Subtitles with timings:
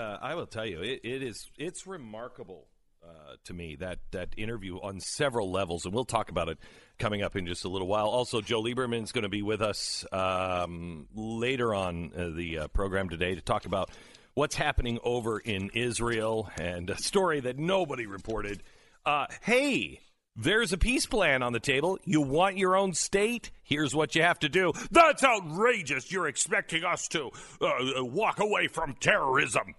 [0.00, 2.66] uh, I will tell you, it, it is it's remarkable
[3.04, 6.58] uh, to me that that interview on several levels, and we'll talk about it
[6.98, 8.06] coming up in just a little while.
[8.06, 12.68] Also, Joe Lieberman is going to be with us um, later on uh, the uh,
[12.68, 13.90] program today to talk about
[14.34, 18.62] what's happening over in Israel and a story that nobody reported.
[19.04, 20.00] Uh, hey,
[20.36, 21.98] there's a peace plan on the table.
[22.04, 23.50] You want your own state?
[23.62, 24.72] Here's what you have to do.
[24.90, 26.10] That's outrageous.
[26.12, 27.30] You're expecting us to
[27.60, 29.74] uh, walk away from terrorism.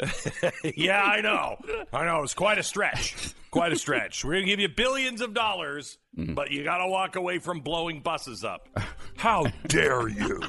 [0.76, 1.56] yeah, I know.
[1.92, 2.22] I know.
[2.22, 3.34] It's quite a stretch.
[3.50, 4.24] Quite a stretch.
[4.24, 7.60] We're going to give you billions of dollars, but you got to walk away from
[7.60, 8.68] blowing buses up.
[9.16, 10.42] How dare you?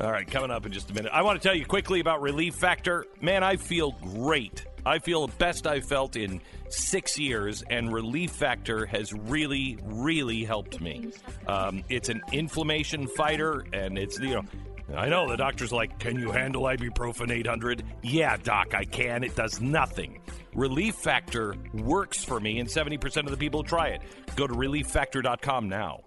[0.00, 1.12] All right, coming up in just a minute.
[1.14, 3.06] I want to tell you quickly about Relief Factor.
[3.20, 4.64] Man, I feel great.
[4.84, 10.42] I feel the best I've felt in six years, and Relief Factor has really, really
[10.42, 11.12] helped me.
[11.46, 14.44] Um, it's an inflammation fighter, and it's, you know,
[14.94, 17.82] I know the doctor's like, Can you handle ibuprofen 800?
[18.02, 19.24] Yeah, doc, I can.
[19.24, 20.20] It does nothing.
[20.54, 24.02] Relief Factor works for me, and 70% of the people try it.
[24.36, 26.00] Go to relieffactor.com now.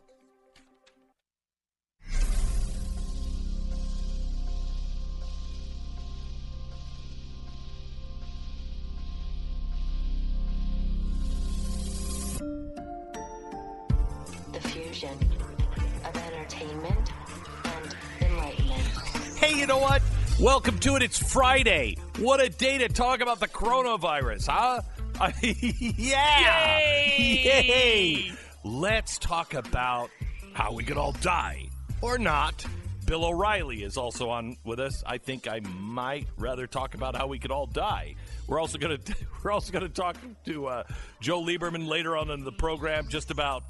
[19.45, 20.01] Hey, you know what?
[20.39, 21.03] Welcome to it.
[21.03, 21.97] It's Friday.
[22.17, 24.81] What a day to talk about the coronavirus, huh?
[25.43, 26.79] yeah!
[27.15, 28.31] Yay!
[28.63, 30.09] Let's talk about
[30.53, 31.69] how we could all die
[32.02, 32.65] or not.
[33.05, 35.03] Bill O'Reilly is also on with us.
[35.05, 38.15] I think I might rather talk about how we could all die.
[38.47, 40.83] We're also going to we're also to talk to uh,
[41.19, 43.63] Joe Lieberman later on in the program just about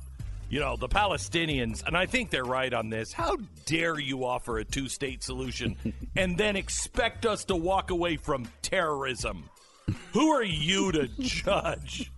[0.50, 3.12] you know, the Palestinians, and I think they're right on this.
[3.12, 5.76] How dare you offer a two state solution
[6.16, 9.50] and then expect us to walk away from terrorism?
[10.14, 12.12] Who are you to judge?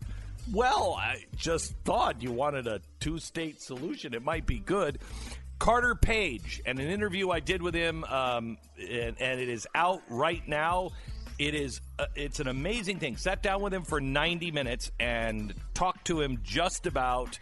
[0.52, 4.14] Well, I just thought you wanted a two state solution.
[4.14, 5.00] It might be good.
[5.60, 10.02] Carter Page, and an interview I did with him, um, and, and it is out
[10.08, 10.92] right now.
[11.40, 13.18] It is uh, it's an amazing thing.
[13.18, 17.38] Sat down with him for 90 minutes and talked to him just about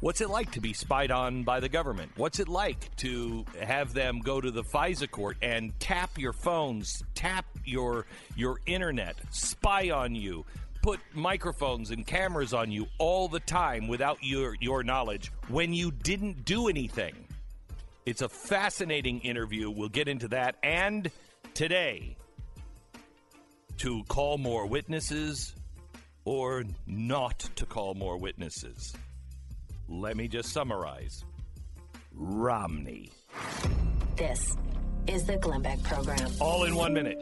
[0.00, 2.12] What's it like to be spied on by the government?
[2.14, 7.02] What's it like to have them go to the FISA court and tap your phones,
[7.16, 10.44] tap your your internet, spy on you,
[10.82, 15.90] put microphones and cameras on you all the time without your your knowledge when you
[15.90, 17.14] didn't do anything?
[18.06, 19.68] It's a fascinating interview.
[19.68, 21.10] We'll get into that and
[21.54, 22.16] today
[23.78, 25.56] to call more witnesses
[26.24, 28.94] or not to call more witnesses.
[29.88, 31.24] Let me just summarize
[32.12, 33.10] Romney.
[34.16, 34.56] This
[35.06, 36.30] is the Glenn Beck Program.
[36.40, 37.18] All in one minute.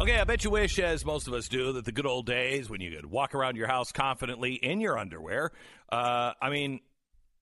[0.00, 2.68] Okay, I bet you wish, as most of us do, that the good old days
[2.68, 5.52] when you could walk around your house confidently in your underwear.
[5.90, 6.80] Uh, I mean,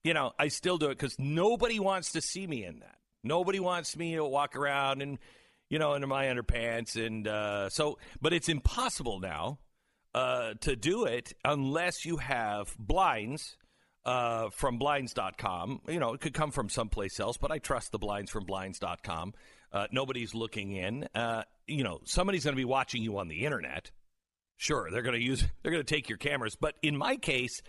[0.03, 2.97] you know, I still do it because nobody wants to see me in that.
[3.23, 5.17] Nobody wants me to walk around and,
[5.69, 6.95] you know, in my underpants.
[6.95, 9.59] And uh, so, but it's impossible now
[10.13, 13.57] uh, to do it unless you have blinds
[14.05, 15.81] uh, from blinds.com.
[15.87, 19.33] You know, it could come from someplace else, but I trust the blinds from blinds.com.
[19.71, 21.07] Uh, nobody's looking in.
[21.15, 23.91] Uh, you know, somebody's going to be watching you on the internet.
[24.57, 26.55] Sure, they're going to use, they're going to take your cameras.
[26.55, 27.61] But in my case,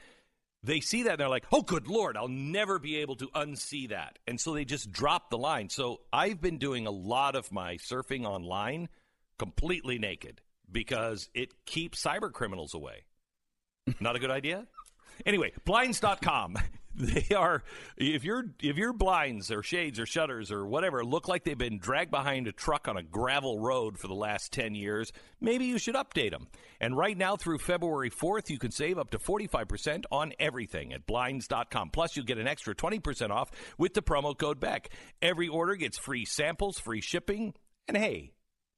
[0.62, 3.90] they see that and they're like, oh, good Lord, I'll never be able to unsee
[3.90, 4.18] that.
[4.26, 5.68] And so they just drop the line.
[5.68, 8.88] So I've been doing a lot of my surfing online
[9.38, 13.04] completely naked because it keeps cyber criminals away.
[14.00, 14.66] Not a good idea?
[15.26, 16.56] Anyway, blinds.com.
[16.96, 17.64] They are
[17.96, 21.80] if your if your blinds or shades or shutters or whatever look like they've been
[21.80, 25.10] dragged behind a truck on a gravel road for the last 10 years,
[25.40, 26.46] maybe you should update them.
[26.80, 31.04] And right now through February 4th, you can save up to 45% on everything at
[31.04, 31.90] blinds.com.
[31.90, 34.88] Plus you'll get an extra 20% off with the promo code BECK.
[35.20, 37.54] Every order gets free samples, free shipping,
[37.88, 38.33] and hey,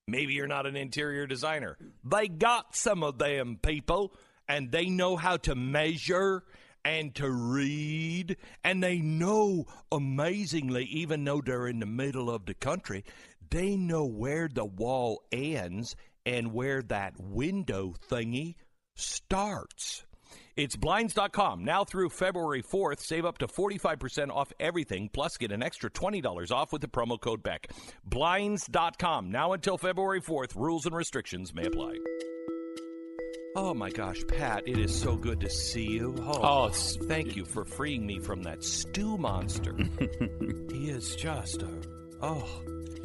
[0.08, 1.76] Maybe you're not an interior designer.
[2.04, 4.12] They got some of them people,
[4.48, 6.44] and they know how to measure
[6.84, 12.54] and to read, and they know amazingly, even though they're in the middle of the
[12.54, 13.04] country,
[13.50, 18.54] they know where the wall ends and where that window thingy
[18.94, 20.05] starts.
[20.56, 21.64] It's blinds.com.
[21.64, 26.50] Now through February 4th, save up to 45% off everything, plus get an extra $20
[26.50, 27.70] off with the promo code BECK.
[28.06, 29.30] Blinds.com.
[29.30, 31.96] Now until February 4th, rules and restrictions may apply.
[33.58, 36.14] Oh my gosh, Pat, it is so good to see you.
[36.20, 39.74] Oh, Oh, thank you for freeing me from that stew monster.
[40.70, 41.68] he is just a
[42.22, 42.46] Oh,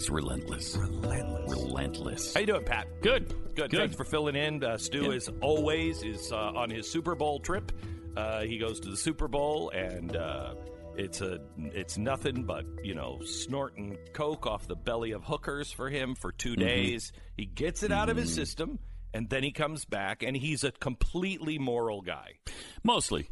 [0.01, 0.75] He's relentless.
[0.77, 1.51] relentless.
[1.51, 2.33] Relentless.
[2.33, 2.88] How you doing, Pat?
[3.03, 3.30] Good.
[3.53, 3.69] Good.
[3.69, 3.71] Good.
[3.77, 4.63] Thanks for filling in.
[4.63, 5.12] Uh, Stu, Yeah.
[5.12, 7.71] as always, is uh, on his Super Bowl trip.
[8.18, 10.56] Uh, he goes to the Super Bowl, and uh,
[10.95, 15.88] it's a it's nothing but you know snorting coke off the belly of hookers for
[15.88, 16.62] him for 2 Mm-hmm.
[16.62, 17.12] days.
[17.38, 18.80] He gets it out of his system,
[19.13, 22.39] and then he comes back, and he's a completely moral guy.
[22.83, 23.30] Mostly.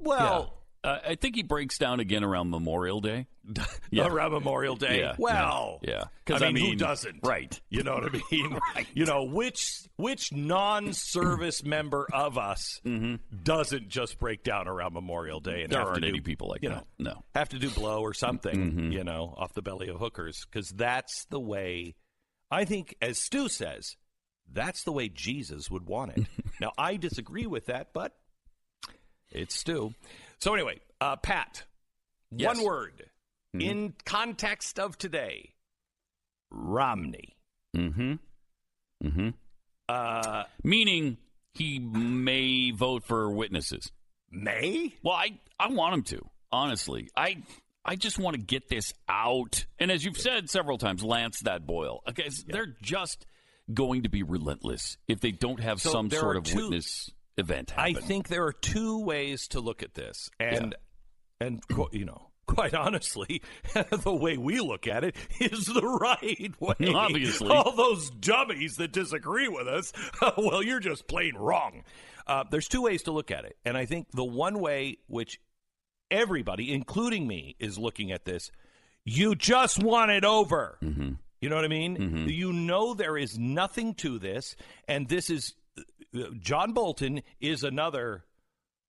[0.00, 0.58] Well.
[0.84, 3.26] Uh, I think he breaks down again around Memorial Day.
[3.90, 4.06] Yeah.
[4.06, 5.00] Around Memorial Day.
[5.00, 6.36] Yeah, Well, yeah, yeah.
[6.36, 7.20] I mean, I who doesn't?
[7.22, 7.60] right.
[7.68, 8.58] You know what I mean?
[8.74, 8.86] right.
[8.94, 12.80] You know which which non-service member of us
[13.42, 15.70] doesn't just break down around Memorial Day and Mm-hmm.
[15.72, 16.74] There have aren't to any people like you that.
[16.76, 17.10] know No.
[17.10, 17.38] Mm-hmm.
[17.38, 21.26] have to do blow or something you know off the belly of hookers because that's
[21.26, 21.94] the way
[22.50, 23.96] I think as Stu says
[24.50, 26.26] that's the way Jesus would want it.
[26.60, 28.14] now I disagree with that, but
[29.30, 29.94] it's Stu.
[30.42, 31.62] So anyway, uh, Pat,
[32.32, 32.56] Yes.
[32.56, 33.04] one word
[33.54, 35.52] in context of today,
[36.50, 37.36] Romney.
[37.76, 38.14] Mm-hmm.
[39.04, 39.28] Mm-hmm.
[39.88, 41.18] Uh, Meaning
[41.54, 43.92] he may vote for witnesses.
[44.32, 44.92] May?
[45.04, 47.08] Well, I, I want him to, honestly.
[47.16, 47.44] I
[47.84, 49.64] I just want to get this out.
[49.78, 52.00] And as you've said several times, Lance that boil.
[52.08, 53.26] Okay, so they're just
[53.72, 57.72] going to be relentless if they don't have So some sort of two- witness event
[57.76, 60.74] I think there are two ways to look at this, and
[61.40, 61.62] and
[61.92, 63.42] you know, quite honestly,
[63.90, 66.92] the way we look at it is the right way.
[66.94, 67.48] Obviously.
[67.48, 69.92] all those dummies that disagree with us,
[70.36, 71.82] well, you're just plain wrong.
[72.26, 75.40] Uh, there's two ways to look at it, and I think the one way which
[76.10, 78.50] everybody, including me, is looking at this.
[79.04, 80.78] You just want it over.
[80.80, 82.28] You know what I mean?
[82.28, 84.54] You know there is nothing to this,
[84.86, 85.54] and this is
[86.40, 88.24] John Bolton is another.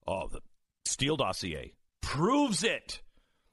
[0.08, 0.42] Oh, the
[0.86, 3.02] Steele dossier proves it.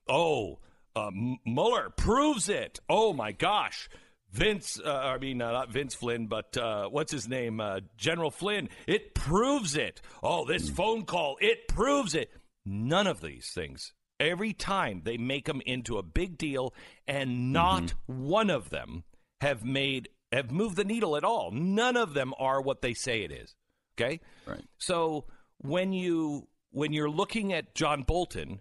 [0.08, 0.58] Oh,
[0.96, 1.11] uh,
[1.46, 2.81] Mueller proves it.
[2.88, 3.88] Oh my gosh.
[4.32, 7.61] Vince, uh, I mean, uh, not Vince Flynn, but uh, what's his name?
[7.61, 8.69] Uh, General Flynn.
[8.87, 10.00] It proves it.
[10.22, 12.31] Oh, this phone call, it proves it.
[12.64, 13.93] None of these things.
[14.20, 16.75] Every time they make them into a big deal,
[17.08, 19.05] and not one of them
[19.40, 21.50] have made have moved the needle at all.
[21.50, 23.56] None of them are what they say it is.
[24.00, 24.62] Okay, Right.
[24.79, 25.25] so
[25.58, 28.61] when you when you're looking at John Bolton,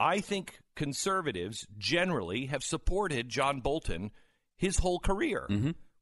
[0.00, 4.10] I think conservatives generally have supported John Bolton
[4.56, 5.46] his whole career.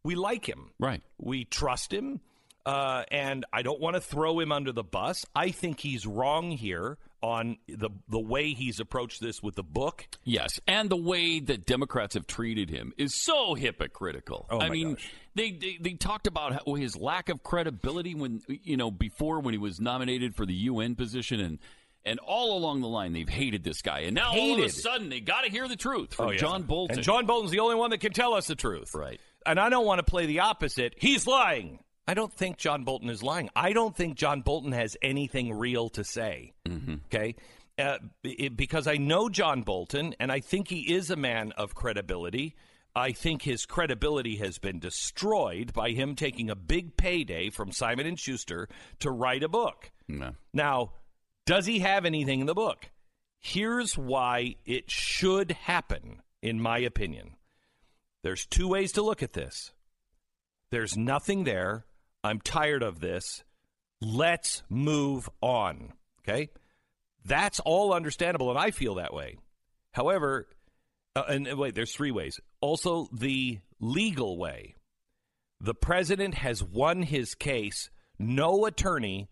[0.05, 0.71] We like him.
[0.79, 1.03] Right.
[1.19, 2.21] We trust him.
[2.65, 5.25] Uh, and I don't want to throw him under the bus.
[5.35, 10.07] I think he's wrong here on the the way he's approached this with the book.
[10.23, 14.47] Yes, and the way that Democrats have treated him is so hypocritical.
[14.49, 15.11] Oh, I mean, gosh.
[15.35, 19.55] they, they they talked about how, his lack of credibility when you know before when
[19.55, 21.59] he was nominated for the UN position and
[22.05, 25.09] and all along the line they've hated this guy and now all of a sudden
[25.09, 26.39] they got to hear the truth from Oh, yeah.
[26.39, 26.99] John Bolton.
[26.99, 28.95] And John Bolton's the only one that can tell us the truth.
[28.95, 29.21] Right.
[29.45, 30.95] And I don't want to play the opposite.
[30.97, 31.81] He's lying.
[32.09, 33.51] I don't think John Bolton is lying.
[33.57, 36.53] I don't think John Bolton has anything real to say.
[37.07, 37.35] Okay.
[37.79, 41.75] Uh, it- because I know John Bolton, and I think he is a man of
[41.75, 42.55] credibility.
[42.95, 48.07] I think his credibility has been destroyed by him taking a big payday from Simon
[48.07, 48.69] and Schuster
[49.01, 49.91] to write a book.
[50.09, 50.33] No.
[50.55, 50.93] Now,
[51.45, 52.89] does he have anything in the book?
[53.41, 57.37] Here's why it should happen, in my opinion.
[58.23, 59.73] There's two ways to look at this.
[60.71, 61.85] There's nothing there.
[62.27, 63.45] I'm tired of this.
[64.01, 65.93] Let's move on.
[66.21, 66.51] Okay?
[67.25, 69.37] That's all understandable, and I feel that way.
[69.93, 70.47] However,
[71.17, 72.39] uh, and wait, there's three ways.
[72.61, 74.75] Also, the legal way.
[75.61, 77.91] The president has won his case.
[78.19, 79.29] No attorney.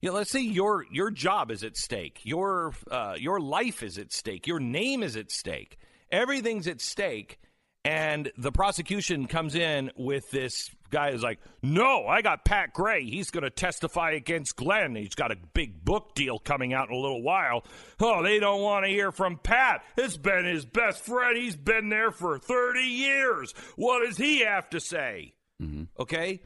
[0.00, 2.20] You know, let's say your your job is at stake.
[2.24, 4.46] Your uh, your life is at stake.
[4.46, 5.78] Your name is at stake.
[6.10, 7.38] Everything's at stake.
[7.84, 13.04] And the prosecution comes in with this guy is like, "No, I got Pat Gray.
[13.04, 14.94] He's going to testify against Glenn.
[14.94, 17.64] He's got a big book deal coming out in a little while.
[18.00, 19.82] Oh, they don't want to hear from Pat.
[19.96, 21.36] It's been his best friend.
[21.36, 23.52] He's been there for 30 years.
[23.76, 25.84] What does he have to say?" Mm-hmm.
[25.98, 26.40] Okay?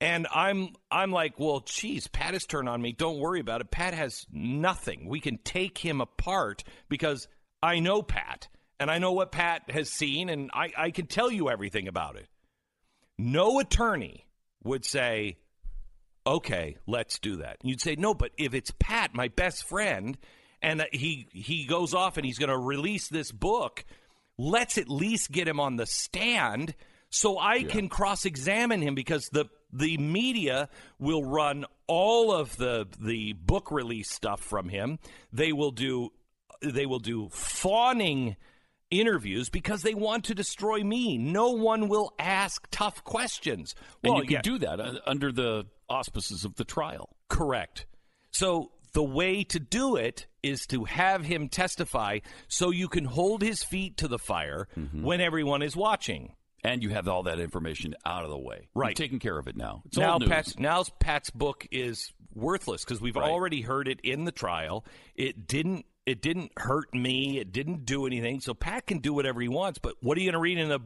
[0.00, 2.92] And I'm I'm like, well, geez, Pat has turned on me.
[2.92, 3.70] Don't worry about it.
[3.70, 5.06] Pat has nothing.
[5.06, 7.28] We can take him apart because
[7.62, 11.30] I know Pat and I know what Pat has seen and I, I can tell
[11.30, 12.26] you everything about it.
[13.20, 14.26] No attorney
[14.64, 15.38] would say,
[16.26, 17.58] okay, let's do that.
[17.62, 20.16] You'd say, no, but if it's Pat, my best friend,
[20.62, 23.84] and uh, he he goes off and he's going to release this book,
[24.38, 26.74] let's at least get him on the stand
[27.10, 32.86] so I can cross examine him because the the media will run all of the
[33.00, 34.98] the book release stuff from him.
[35.32, 36.12] They will do
[36.62, 38.36] they will do fawning
[38.90, 41.16] interviews because they want to destroy me.
[41.18, 43.74] No one will ask tough questions.
[44.02, 47.08] And well, you can yeah, do that uh, under the auspices of the trial.
[47.28, 47.86] correct.
[48.32, 53.42] So the way to do it is to have him testify so you can hold
[53.42, 55.02] his feet to the fire Mm-hmm.
[55.04, 56.34] when everyone is watching.
[56.62, 58.68] And you have all that information out of the way.
[58.74, 58.90] Right.
[58.90, 59.82] You've taken care of it now.
[59.86, 60.18] It's now.
[60.18, 63.30] Pat's now Pat's book is worthless because we've Right.
[63.30, 64.84] already heard it in the trial.
[65.16, 67.38] It didn't it didn't hurt me.
[67.38, 68.40] It didn't do anything.
[68.40, 69.78] So Pat can do whatever he wants.
[69.78, 70.80] But what are you going to read in the,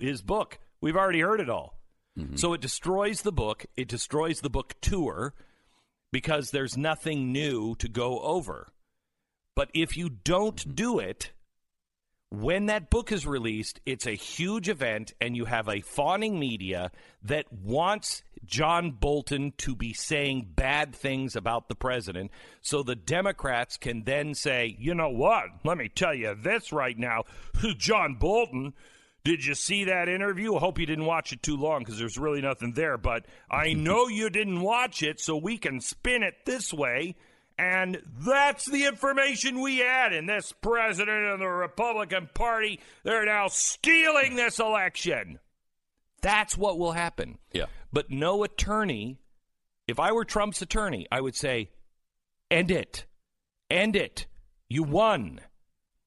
[0.00, 0.58] his book?
[0.80, 1.78] We've already heard it all.
[2.18, 2.36] Mm-hmm.
[2.36, 3.66] So it destroys the book.
[3.76, 5.34] It destroys the book tour
[6.10, 8.68] because there's nothing new to go over.
[9.54, 11.32] But if you don't do it,
[12.30, 16.92] when that book is released, it's a huge event, and you have a fawning media
[17.24, 22.30] that wants John Bolton to be saying bad things about the president.
[22.62, 25.46] So the Democrats can then say, you know what?
[25.64, 27.24] Let me tell you this right now.
[27.78, 28.74] John Bolton.
[29.22, 30.54] Did you see that interview?
[30.54, 32.96] I hope you didn't watch it too long because there's really nothing there.
[32.96, 37.16] But I know you didn't watch it, so we can spin it this way.
[37.60, 40.14] And that's the information we had.
[40.14, 45.38] And this president of the Republican Party, they're now stealing this election.
[46.22, 47.36] That's what will happen.
[47.52, 47.66] Yeah.
[47.92, 49.18] But no attorney,
[49.86, 51.68] if I were Trump's attorney, I would say,
[52.50, 53.04] end it.
[53.70, 54.26] End it.
[54.70, 55.42] You won.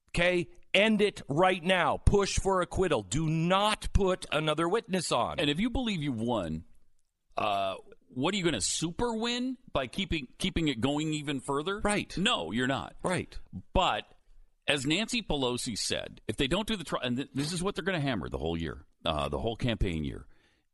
[0.10, 0.48] Okay?
[0.74, 1.98] End it right now.
[1.98, 3.04] Push for acquittal.
[3.04, 5.40] Do not put another witness on.
[5.40, 6.64] And if you believe you've won,
[7.38, 7.76] uh,
[8.16, 11.80] what are you going to super win by keeping keeping it going even further?
[11.80, 12.16] Right.
[12.18, 12.96] No, you're not.
[13.04, 13.38] right.
[13.74, 14.06] But
[14.68, 17.76] as Nancy Pelosi said, if they don't do the trial, and th- this is what
[17.76, 20.26] they're going to hammer the whole year, uh, the whole campaign year.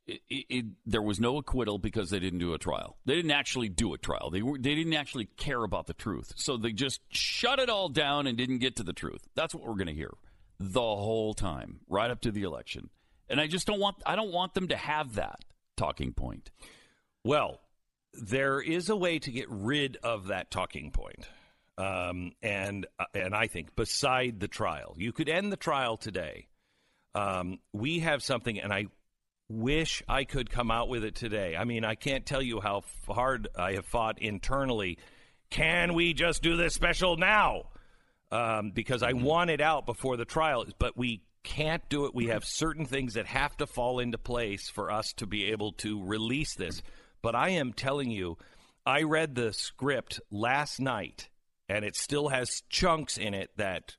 [0.06, 2.98] It, it, it, there was no acquittal because they didn't do a trial.
[3.06, 4.32] They didn't actually do a trial.
[4.32, 6.34] They were, they didn't actually care about the truth.
[6.36, 9.28] So they just shut it all down and didn't get to the truth.
[9.36, 10.12] That's what we're going to hear
[10.60, 12.90] the whole time, right up to the election.
[13.30, 15.46] And I just don't want I don't want them to have that
[15.78, 16.50] talking point.
[17.30, 17.60] Well,
[18.12, 21.28] there is a way to get rid of that talking point.
[21.78, 26.48] Um, and uh, and I think beside the trial, you could end the trial today.
[27.14, 28.88] Um, we have something, and I
[29.48, 31.56] wish I could come out with it today.
[31.56, 34.98] I mean, I can't tell you how hard I have fought internally.
[35.52, 37.66] Can we just do this special now?
[38.32, 42.16] Um, because I want it out before the trial, but we can't do it.
[42.16, 45.74] We have certain things that have to fall into place for us to be able
[45.74, 46.82] to release this.
[47.22, 48.38] But I am telling you,
[48.86, 51.30] I read the script last night,
[51.68, 53.98] and it still has chunks in it that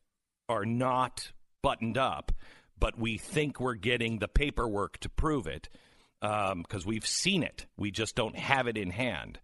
[0.48, 2.32] are not buttoned up,
[2.78, 5.68] but we think we're getting the paperwork to prove it
[6.22, 7.66] um, because we've seen it.
[7.76, 9.38] We just don't have it in hand.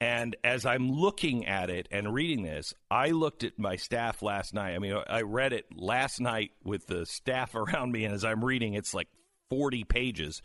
[0.00, 4.52] And as I'm looking at it and reading this, I looked at my staff last
[4.52, 4.74] night.
[4.74, 8.44] I mean, I read it last night with the staff around me, and as I'm
[8.44, 9.08] reading, it's like
[9.50, 10.42] 40 pages.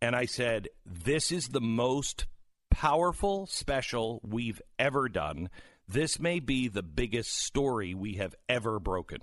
[0.00, 2.26] And I said, This is the most
[2.70, 5.50] powerful special we've ever done.
[5.88, 9.18] This may be the biggest story we have ever broken.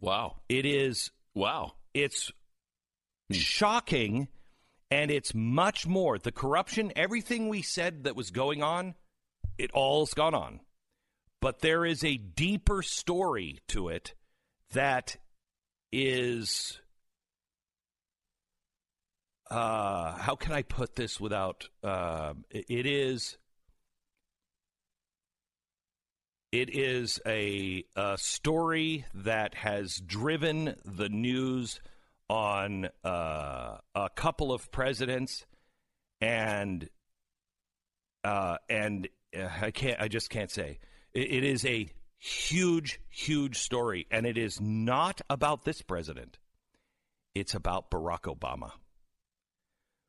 [0.00, 0.36] Wow.
[0.48, 1.72] It is Wow.
[1.94, 2.30] it's
[3.30, 4.28] shocking
[4.90, 8.94] and it's much more the corruption everything we said that was going on
[9.58, 10.60] it all's gone on
[11.40, 14.14] but there is a deeper story to it
[14.72, 15.16] that
[15.92, 16.80] is
[19.50, 23.38] uh how can i put this without uh, it- it is
[26.52, 31.80] it is a, a story that has driven the news
[32.30, 35.44] on uh, a couple of presidents,
[36.20, 36.88] and
[38.24, 40.00] uh, and uh, I can't.
[40.00, 40.78] I just can't say.
[41.12, 41.88] It, it is a
[42.18, 46.38] huge, huge story, and it is not about this president.
[47.34, 48.72] It's about Barack Obama.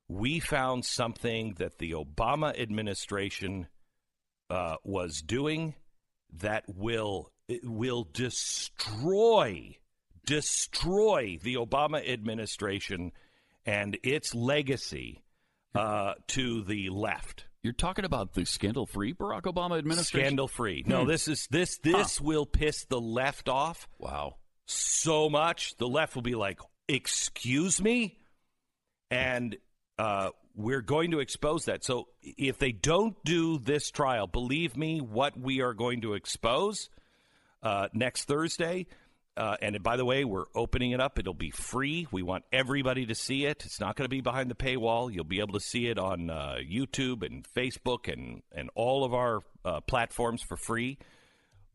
[0.09, 3.67] We found something that the Obama administration
[4.49, 5.75] uh, was doing
[6.33, 7.31] that will
[7.63, 9.77] will destroy
[10.25, 13.11] destroy the Obama administration
[13.65, 15.23] and its legacy
[15.75, 17.45] uh, to the left.
[17.63, 20.27] You're talking about the scandal-free Barack Obama administration?
[20.27, 20.83] Scandal free.
[20.87, 24.35] No, this is this this will piss the left off Wow.
[24.65, 25.75] so much.
[25.77, 28.17] The left will be like, "Excuse me,"
[29.11, 29.57] and
[29.99, 31.83] uh, we're going to expose that.
[31.83, 36.89] So if they don't do this trial, believe me, what we are going to expose
[37.61, 38.87] uh, next Thursday.
[39.35, 41.19] Uh, and by the way, we're opening it up.
[41.19, 42.07] It'll be free.
[42.11, 43.65] We want everybody to see it.
[43.65, 45.13] It's not going to be behind the paywall.
[45.13, 49.13] You'll be able to see it on uh, YouTube and Facebook and, and all of
[49.13, 50.97] our uh, platforms for free.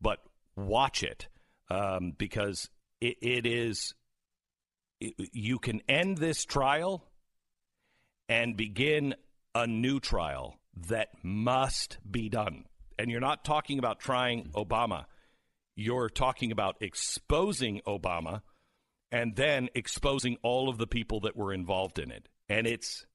[0.01, 0.19] But
[0.55, 1.27] watch it
[1.69, 2.69] um, because
[3.01, 3.93] it, it is
[4.99, 7.03] you can end this trial
[8.27, 9.15] and begin
[9.53, 12.65] a new trial that must be done.
[12.97, 15.05] And you're not talking about trying Obama.
[15.75, 18.41] You're talking about exposing Obama
[19.11, 22.27] and then exposing all of the people that were involved in it.
[22.49, 23.05] And it's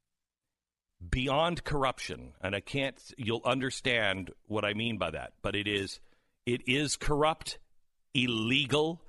[1.09, 2.33] beyond corruption.
[2.41, 6.01] And I can't you'll understand what I mean by that, but it is
[6.47, 7.59] it is corrupt,
[8.15, 9.03] illegal,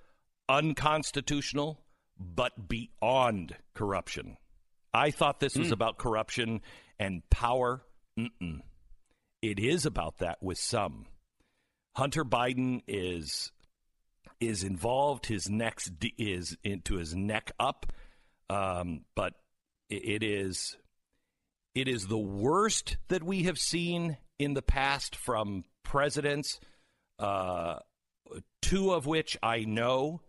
[0.48, 1.80] unconstitutional,
[2.20, 4.38] but beyond corruption.
[4.94, 5.74] I thought this was mm.
[5.74, 6.62] about corruption
[7.00, 7.84] and power.
[8.20, 8.62] Mm-mm.
[9.42, 11.06] It is about that with some.
[11.96, 13.52] Hunter Biden is
[14.40, 15.26] is involved.
[15.28, 15.82] His neck
[16.18, 17.92] is into his neck up,
[18.50, 19.34] um, but
[19.90, 20.78] it is
[21.76, 26.60] it is the worst that we have seen in the past from presidents.
[27.20, 27.80] Uh,
[28.62, 30.22] two of which I know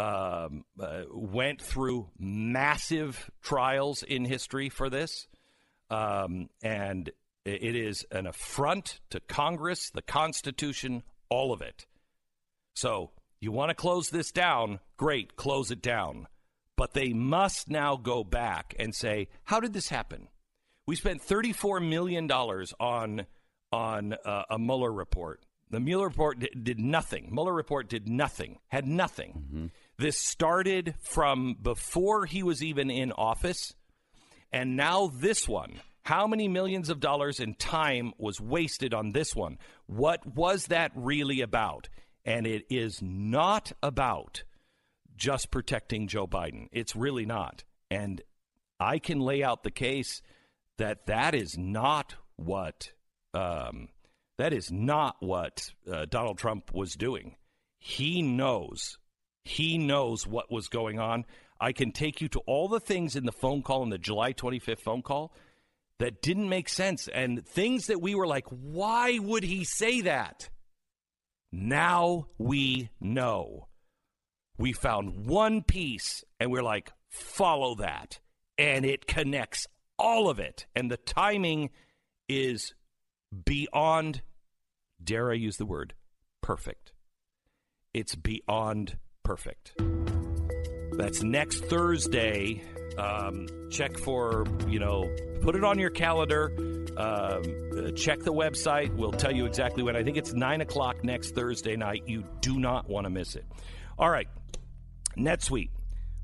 [0.00, 5.28] um, uh, went through massive trials in history for this.
[5.90, 7.10] Um, and
[7.44, 11.86] it is an affront to Congress, the Constitution, all of it.
[12.74, 14.80] So you want to close this down?
[14.96, 16.28] Great, close it down.
[16.76, 20.28] But they must now go back and say, how did this happen?
[20.86, 23.26] We spent $34 million on,
[23.70, 25.44] on uh, a Mueller report.
[25.68, 27.28] The Mueller report did, did nothing.
[27.30, 29.32] Mueller report did nothing, had nothing.
[29.32, 29.66] Mm-hmm.
[30.00, 33.74] This started from before he was even in office.
[34.50, 35.82] And now this one.
[36.04, 39.58] How many millions of dollars in time was wasted on this one?
[39.84, 41.90] What was that really about?
[42.24, 44.42] And it is not about
[45.16, 46.68] just protecting Joe Biden.
[46.72, 47.64] It's really not.
[47.90, 48.22] And
[48.80, 50.22] I can lay out the case
[50.78, 52.92] that that is not what
[53.34, 53.88] um,
[54.38, 57.36] that is not what uh, Donald Trump was doing.
[57.78, 58.96] He knows
[59.44, 61.24] he knows what was going on.
[61.60, 64.32] I can take you to all the things in the phone call, in the July
[64.32, 65.32] 25th phone call,
[65.98, 70.48] that didn't make sense and things that we were like, why would he say that?
[71.52, 73.68] Now we know.
[74.56, 78.20] We found one piece and we're like, follow that.
[78.56, 79.66] And it connects
[79.98, 80.66] all of it.
[80.74, 81.70] And the timing
[82.28, 82.74] is
[83.44, 84.22] beyond,
[85.02, 85.94] dare I use the word,
[86.40, 86.92] perfect.
[87.92, 88.96] It's beyond
[89.30, 89.74] perfect.
[90.98, 92.64] That's next Thursday.
[92.98, 95.08] Um, check for, you know,
[95.40, 96.46] put it on your calendar.
[96.96, 98.92] Um, check the website.
[98.92, 99.94] We'll tell you exactly when.
[99.94, 102.02] I think it's 9 o'clock next Thursday night.
[102.08, 103.44] You do not want to miss it.
[103.96, 104.26] All right.
[105.16, 105.70] NetSuite.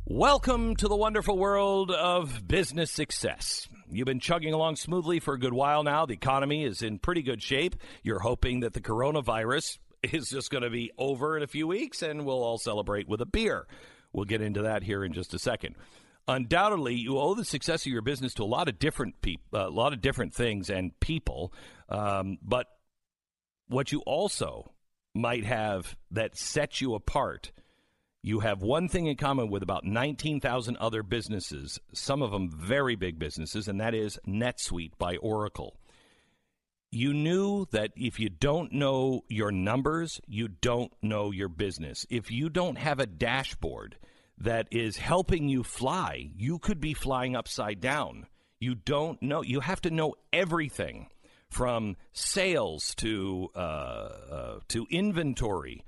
[0.07, 3.69] Welcome to the wonderful world of business success.
[3.89, 6.07] You've been chugging along smoothly for a good while now.
[6.07, 7.77] The economy is in pretty good shape.
[8.03, 9.79] You're hoping that the coronavirus
[10.13, 13.21] is just going to be over in a few weeks and we'll all celebrate with
[13.21, 13.67] a beer.
[14.13, 15.77] We'll get into that here in just a second.
[16.29, 19.69] Undoubtedly, you owe the success of your business to a lot of different people, a
[19.69, 21.53] lot of different things and people.
[21.89, 22.67] Um, but
[23.69, 24.73] what you also
[25.15, 27.53] might have that sets you apart,
[28.23, 32.97] you have one thing in common with about 19,000 other businesses, some of them very
[32.97, 35.77] big businesses, and that is NetSuite by Oracle
[36.91, 42.07] you knew that if you don't know your numbers, you don't know your business.
[42.11, 43.97] If you don't have a dashboard
[44.39, 48.27] that is helping you fly, you could be flying upside down.
[48.59, 49.43] You don't know.
[49.43, 51.09] You have to know everything
[51.51, 55.85] from sales to uh, uh, to inventory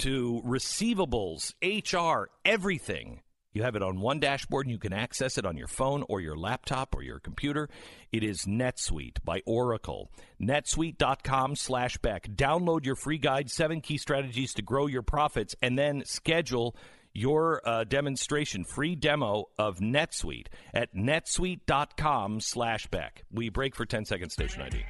[0.00, 3.20] to receivables, HR, everything.
[3.52, 6.20] You have it on one dashboard and you can access it on your phone or
[6.20, 7.68] your laptop or your computer.
[8.12, 10.10] It is NetSuite by Oracle.
[10.40, 12.28] NetSuite.com slash Beck.
[12.28, 16.76] Download your free guide, seven key strategies to grow your profits, and then schedule
[17.12, 23.24] your uh, demonstration, free demo of NetSuite at netsuite.com slash Beck.
[23.32, 24.84] We break for 10 seconds station ID.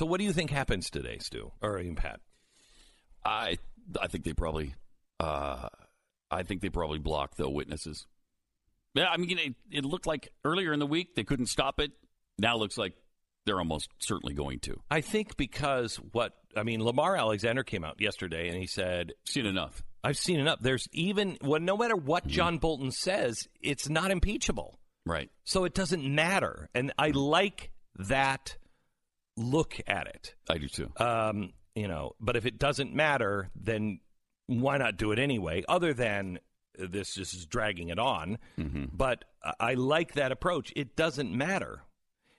[0.00, 2.20] So, what do you think happens today, Stu or even Pat?
[3.22, 3.58] I
[4.00, 4.74] I think they probably
[5.22, 5.68] uh,
[6.30, 8.06] I think they probably blocked the witnesses.
[8.94, 11.92] Yeah, I mean, it, it looked like earlier in the week they couldn't stop it.
[12.38, 12.94] Now it looks like
[13.44, 14.80] they're almost certainly going to.
[14.90, 19.44] I think because what I mean, Lamar Alexander came out yesterday and he said, "Seen
[19.44, 19.82] enough.
[20.02, 22.32] I've seen enough." There's even well, no matter what mm-hmm.
[22.32, 24.78] John Bolton says, it's not impeachable.
[25.04, 25.28] Right.
[25.44, 28.56] So it doesn't matter, and I like that
[29.40, 30.34] look at it.
[30.48, 30.90] I do too.
[30.96, 34.00] Um, you know, but if it doesn't matter, then
[34.46, 35.62] why not do it anyway?
[35.68, 36.38] Other than
[36.78, 38.38] this just is dragging it on.
[38.92, 40.72] But I- I like that approach.
[40.76, 41.82] It doesn't matter.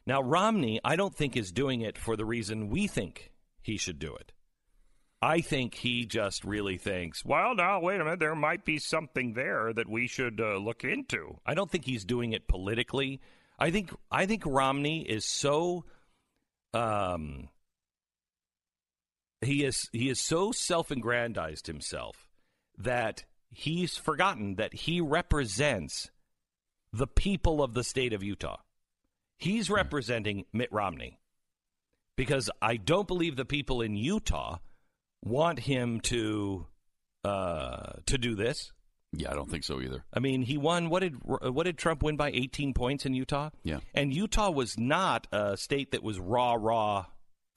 [0.06, 4.00] Now, Romney, I don't think is doing it for the reason we think he should
[4.00, 4.32] do it.
[5.22, 9.34] I think he just really thinks, well, now, wait a minute, there might be something
[9.34, 11.38] there that we should uh, look into.
[11.46, 13.22] I don't think he's doing it politically.
[13.60, 15.86] I think I think Romney is so
[16.74, 17.50] um
[19.42, 22.28] he is he is so self-aggrandized himself
[22.78, 26.12] that he's forgotten that he represents
[26.94, 28.58] the people of the state of Utah.
[29.38, 31.20] He's representing Mitt Romney
[32.16, 34.58] because I don't believe the people in Utah
[35.24, 36.68] want him to
[37.24, 38.72] uh, to do this.
[39.14, 40.04] Yeah, I don't think so either.
[40.14, 40.90] I mean, he won.
[40.90, 42.32] What did uh, what did Trump win by?
[42.32, 43.50] Eighteen points in Utah.
[43.64, 43.80] Yeah.
[43.94, 47.06] and Utah was not a state that was raw, raw.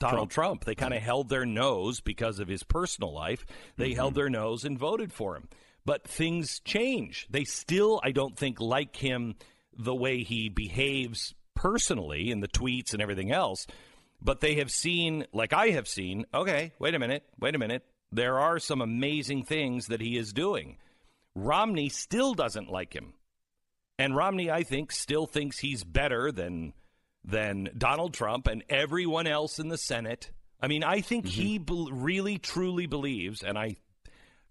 [0.01, 0.65] Donald Trump.
[0.65, 3.47] They kind of held their nose because of his personal life.
[3.77, 4.19] They held mm-hmm.
[4.19, 5.49] their nose and voted for him.
[5.87, 7.27] But things change.
[7.31, 9.37] They still, I don't think, like him
[9.77, 13.67] the way he behaves personally in the tweets and everything else.
[14.21, 17.85] But they have seen, like I have seen, okay, wait a minute, wait a minute.
[18.11, 20.77] There are some amazing things that he is doing.
[21.35, 23.15] Romney still doesn't like him.
[23.99, 26.73] And Romney, I think, still thinks he's better than
[27.25, 30.31] than Donald Trump and everyone else in the Senate.
[30.61, 33.77] I mean, I think he bel really truly believes, and I,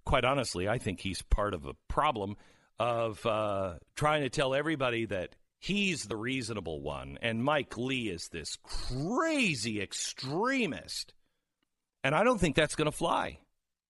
[0.05, 2.35] quite honestly, I think he's part of a problem
[2.79, 8.29] of uh, trying to tell everybody that he's the reasonable one, and Mike Lee is
[8.29, 11.13] this crazy extremist.
[12.03, 13.39] And I don't think that's going to fly.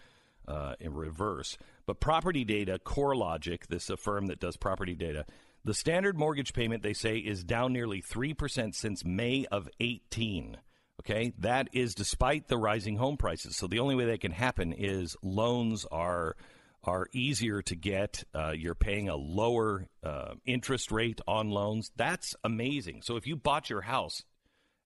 [0.46, 1.56] uh, in reverse.
[1.86, 5.24] But property data, CoreLogic, this a firm that does property data,
[5.64, 10.56] the standard mortgage payment they say is down nearly three percent since May of eighteen.
[11.00, 13.56] Okay, that is despite the rising home prices.
[13.56, 16.36] So the only way that can happen is loans are
[16.84, 18.24] are easier to get.
[18.34, 21.90] Uh, you're paying a lower uh, interest rate on loans.
[21.96, 23.02] That's amazing.
[23.02, 24.22] So if you bought your house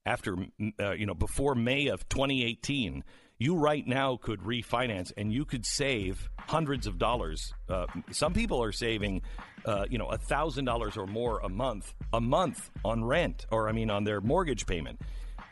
[0.05, 0.37] after
[0.81, 3.03] uh, you know before May of 2018,
[3.39, 7.53] you right now could refinance and you could save hundreds of dollars.
[7.69, 9.23] Uh, some people are saving,
[9.65, 13.69] uh, you know, a thousand dollars or more a month, a month on rent, or
[13.69, 15.01] I mean, on their mortgage payment.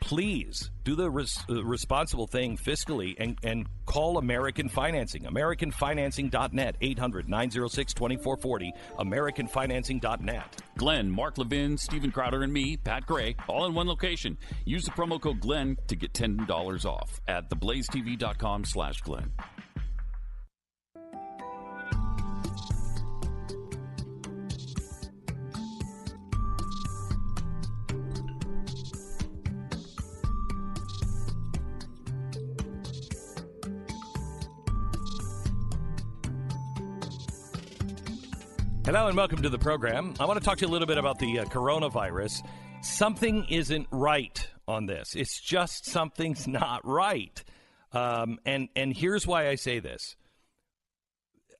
[0.04, 5.22] Please do the res- uh, responsible thing fiscally and, and call American Financing.
[5.22, 8.72] AmericanFinancing.net, 800 906 2440.
[8.98, 10.62] AmericanFinancing.net.
[10.76, 14.36] Glenn, Mark Levin, Steven Crowder, and me, Pat Gray, all in one location.
[14.66, 19.32] Use the promo code Glenn to get $10 off at theblazetv.com slash Glenn.
[38.94, 40.14] Hello and welcome to the program.
[40.20, 42.46] I want to talk to you a little bit about the uh, coronavirus.
[42.80, 45.16] Something isn't right on this.
[45.16, 47.42] It's just something's not right.
[47.90, 50.14] Um, and and here's why I say this.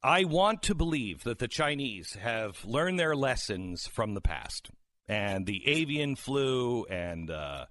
[0.00, 4.70] I want to believe that the Chinese have learned their lessons from the past
[5.08, 7.66] and the avian flu and uh,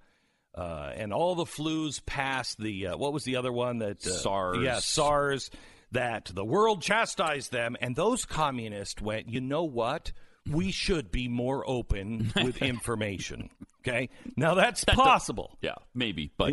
[0.54, 4.10] uh, and all the flus past the uh, what was the other one that uh,
[4.10, 4.58] SARS.
[4.62, 5.50] Yeah, SARS.
[5.94, 9.28] That the world chastised them, and those communists went.
[9.28, 10.12] You know what?
[10.50, 13.48] We should be more open with information.
[13.80, 15.56] Okay, now that's possible.
[15.62, 16.52] Yeah, maybe, but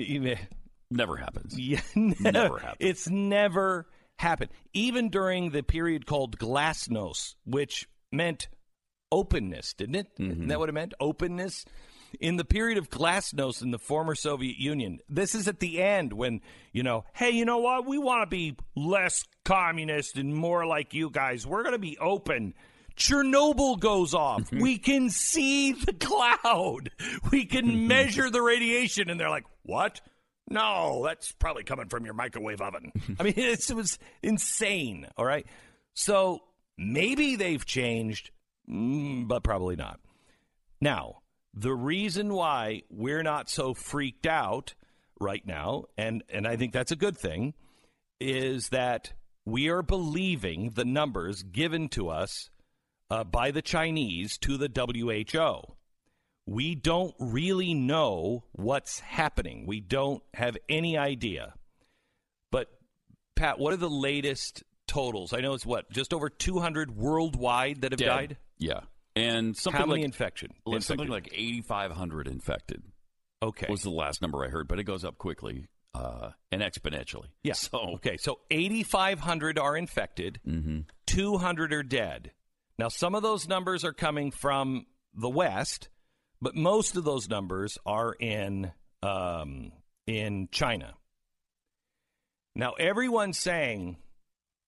[0.90, 1.58] never happens.
[1.60, 2.78] yeah, Never happened.
[2.80, 4.52] It's never happened.
[4.74, 8.48] Even during the period called glasnost, which meant
[9.12, 10.08] openness, didn't it?
[10.20, 10.32] Mm-hmm.
[10.32, 10.94] Isn't that what it meant?
[11.00, 11.66] Openness.
[12.20, 16.12] In the period of glasnost in the former Soviet Union, this is at the end
[16.12, 16.42] when,
[16.74, 17.86] you know, hey, you know what?
[17.86, 21.46] We want to be less communist and more like you guys.
[21.46, 22.54] We're going to be open.
[22.96, 24.52] Chernobyl goes off.
[24.52, 26.92] we can see the cloud.
[27.32, 29.10] We can measure the radiation.
[29.10, 30.02] And they're like, what?
[30.50, 32.92] No, that's probably coming from your microwave oven.
[33.20, 35.08] I mean, it's, it was insane.
[35.18, 35.46] All right.
[35.94, 36.42] So
[36.78, 38.32] maybe they've changed,
[38.70, 40.00] mm, but probably not.
[40.80, 41.20] Now,
[41.54, 44.74] the reason why we're not so freaked out
[45.20, 47.54] right now, and, and I think that's a good thing,
[48.20, 49.14] is that
[49.46, 52.50] we are believing the numbers given to us
[53.10, 55.74] uh, by the Chinese to the WHO.
[56.46, 59.66] We don't really know what's happening.
[59.66, 61.54] We don't have any idea.
[62.52, 62.70] But,
[63.36, 65.34] Pat, what are the latest totals?
[65.34, 68.08] I know it's what, just over 200 worldwide that have Dead.
[68.08, 68.38] died?
[68.58, 68.82] Yeah,
[69.16, 70.54] and something How many like infection?
[70.66, 71.10] something infected?
[71.10, 72.84] like eighty five hundred infected
[73.42, 73.66] okay.
[73.70, 77.28] was the last number I heard, but it goes up quickly uh, and exponentially.
[77.44, 77.54] Yeah.
[77.54, 80.40] So okay, so 8,500 are infected,
[81.06, 82.32] 200 are dead.
[82.78, 85.90] Now, some of those numbers are coming from the West,
[86.42, 88.72] but most of those numbers are in
[89.04, 89.72] um,
[90.08, 90.96] in China.
[92.56, 93.98] Now, everyone's saying,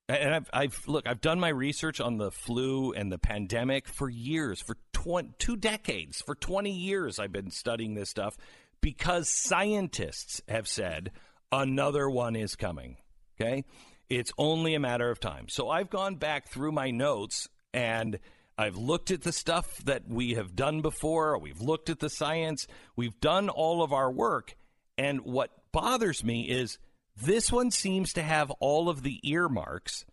[0.07, 4.09] and I've, I've look, I've done my research on the flu and the pandemic for
[4.09, 7.19] years, for tw- two decades, for 20 years.
[7.19, 8.37] I've been studying this stuff
[8.83, 11.11] because scientists have said
[11.53, 12.97] another one is coming.
[13.39, 13.63] Okay,
[14.09, 15.47] it's only a matter of time.
[15.47, 18.19] So I've gone back through my notes and.
[18.55, 21.39] I've looked at the stuff that we have done before.
[21.39, 22.67] We've looked at the science.
[22.95, 24.55] We've done all of our work.
[24.95, 26.77] And what bothers me is
[27.19, 30.05] this one seems to have all of the earmarks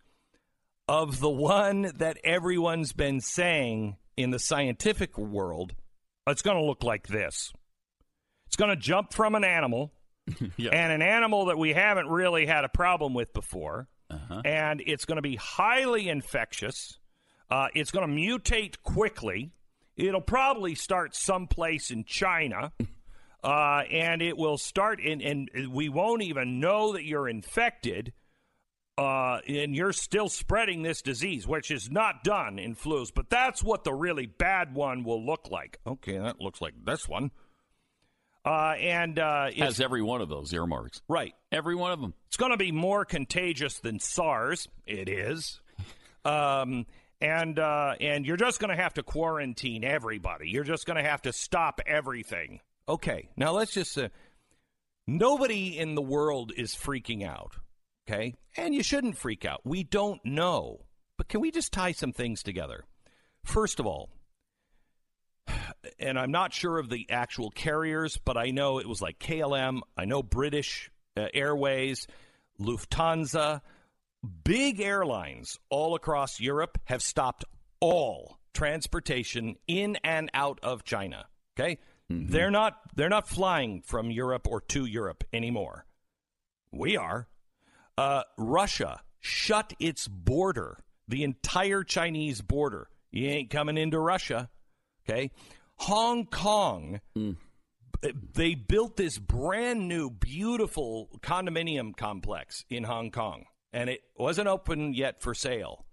[0.87, 5.73] of the one that everyone's been saying in the scientific world.
[6.25, 7.53] It's going to look like this.
[8.51, 9.93] It's going to jump from an animal
[10.57, 10.71] Yeah.
[10.73, 13.87] and an animal that we haven't really had a problem with before.
[14.43, 16.99] And it's going to be highly infectious.
[17.49, 19.53] Uh, it's going to mutate quickly.
[19.95, 22.73] It'll probably start someplace in China.
[23.43, 28.13] Uh, and it will start, in, and we won't even know that you're infected.
[28.99, 33.63] Uh, and you're still spreading this disease, which is not done in flus, but that's
[33.63, 35.79] what the really bad one will look like.
[35.87, 37.31] Okay, that looks like this one.
[38.43, 41.01] Uh, and uh, has every one of those earmarks.
[41.07, 42.13] right, Every one of them.
[42.27, 44.67] it's going to be more contagious than SARS.
[44.87, 45.59] It is.
[46.25, 46.87] Um,
[47.19, 50.49] and uh, and you're just going to have to quarantine everybody.
[50.49, 52.61] You're just going to have to stop everything.
[52.89, 53.95] Okay, now let's just.
[53.97, 54.09] Uh,
[55.07, 57.57] nobody in the world is freaking out.
[58.09, 59.61] Okay, and you shouldn't freak out.
[59.63, 60.85] We don't know,
[61.17, 62.85] but can we just tie some things together?
[63.43, 64.09] First of all,
[65.99, 69.81] and I'm not sure of the actual carriers, but I know it was like KLM.
[69.97, 72.07] I know British uh, Airways,
[72.59, 73.61] Lufthansa,
[74.43, 77.45] big airlines all across Europe have stopped
[77.79, 81.25] all transportation in and out of China.
[81.57, 85.85] Okay, they're not they're not flying from Europe or to Europe anymore.
[86.71, 87.27] We are.
[87.97, 92.89] Uh, Russia shut its border, the entire Chinese border.
[93.11, 94.49] You ain't coming into Russia.
[95.07, 95.31] Okay.
[95.81, 97.01] Hong Kong,
[98.35, 104.93] they built this brand new, beautiful condominium complex in Hong Kong, and it wasn't open
[104.93, 105.83] yet for sale.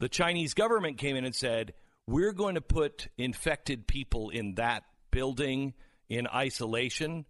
[0.00, 1.74] The Chinese government came in and said,
[2.08, 5.74] We're going to put infected people in that building
[6.08, 7.24] in isolation.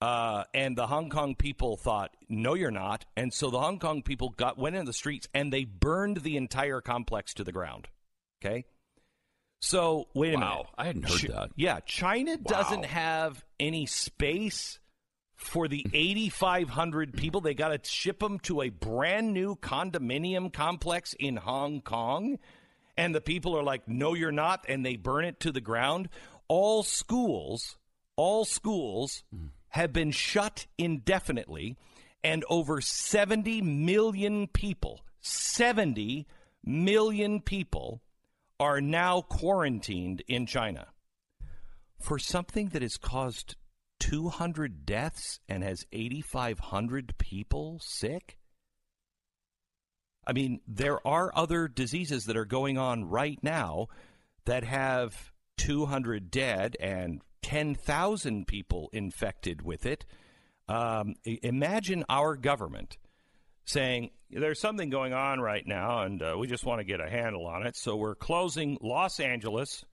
[0.00, 3.04] Uh, and the Hong Kong people thought, no, you're not.
[3.16, 6.36] And so the Hong Kong people got went in the streets and they burned the
[6.36, 7.86] entire complex to the ground.
[8.44, 8.64] Okay.
[9.62, 10.66] So wait a Wow, minute.
[10.76, 11.50] I hadn't heard Chi- that.
[11.54, 14.80] Yeah, China doesn't have any space
[15.36, 17.40] for the 8,500 people.
[17.40, 22.40] They got to ship them to a brand new condominium complex in Hong Kong.
[22.96, 24.64] And the people are like, no, you're not.
[24.68, 26.08] And they burn it to the ground.
[26.48, 27.78] All schools,
[28.16, 29.46] all schools hmm.
[29.68, 31.76] have been shut indefinitely.
[32.24, 36.26] And over 70 million people, 70
[36.64, 38.02] million people
[38.62, 40.86] are now quarantined in China
[41.98, 43.56] for something that has caused
[43.98, 48.38] 200 deaths and has 8,500 people sick?
[50.24, 53.88] I mean, there are other diseases that are going on right now
[54.44, 60.06] that have 200 dead and 10,000 people infected with it.
[60.68, 62.96] Um, imagine our government
[63.64, 67.08] saying there's something going on right now and uh, we just want to get a
[67.08, 67.76] handle on it.
[67.76, 69.84] So we're closing Los Angeles,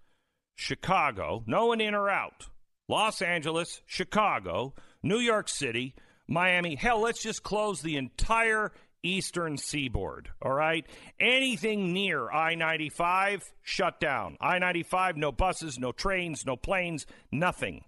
[0.55, 2.47] Chicago, no one in or out.
[2.87, 5.93] Los Angeles, Chicago, New York City,
[6.27, 6.75] Miami.
[6.75, 8.71] Hell, let's just close the entire
[9.03, 10.29] eastern seaboard.
[10.41, 10.85] All right?
[11.19, 14.37] Anything near I 95, shut down.
[14.41, 17.83] I 95, no buses, no trains, no planes, nothing.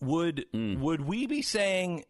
[0.00, 0.78] Would mm.
[0.78, 2.04] would we be saying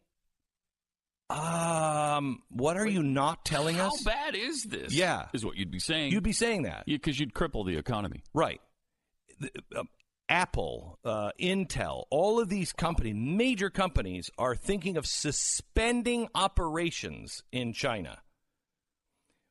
[1.35, 4.05] um, what are Wait, you not telling how us?
[4.05, 4.93] How bad is this?
[4.93, 6.13] Yeah, is what you'd be saying.
[6.13, 8.61] You'd be saying that because you'd cripple the economy, right?
[9.41, 9.83] The, uh,
[10.29, 17.73] Apple, uh, Intel, all of these companies, major companies, are thinking of suspending operations in
[17.73, 18.19] China.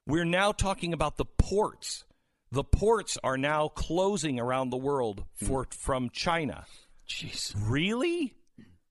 [0.08, 2.06] We're now talking about the ports.
[2.52, 5.74] The ports are now closing around the world for mm.
[5.74, 6.66] from China.
[7.08, 8.36] Jeez, really?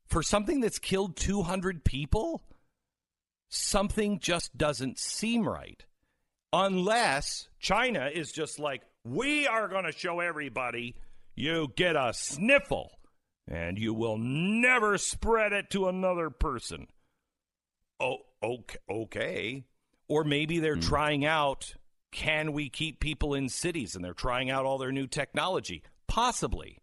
[0.07, 2.42] For something that's killed 200 people?
[3.53, 5.85] Something just doesn't seem right.
[6.53, 10.95] Unless China is just like, we are going to show everybody
[11.35, 12.91] you get a sniffle
[13.49, 16.87] and you will never spread it to another person.
[18.01, 18.79] Oh, okay.
[18.91, 19.65] okay.
[20.09, 20.87] Or maybe they're mm.
[20.87, 21.75] trying out
[22.12, 25.83] can we keep people in cities and they're trying out all their new technology?
[26.07, 26.79] Possibly.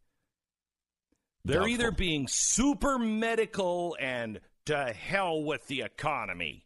[1.45, 1.73] They're Doubtful.
[1.73, 6.65] either being super medical and to hell with the economy.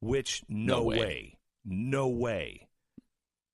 [0.00, 0.98] Which, no, no way.
[0.98, 1.38] way.
[1.64, 2.68] No way.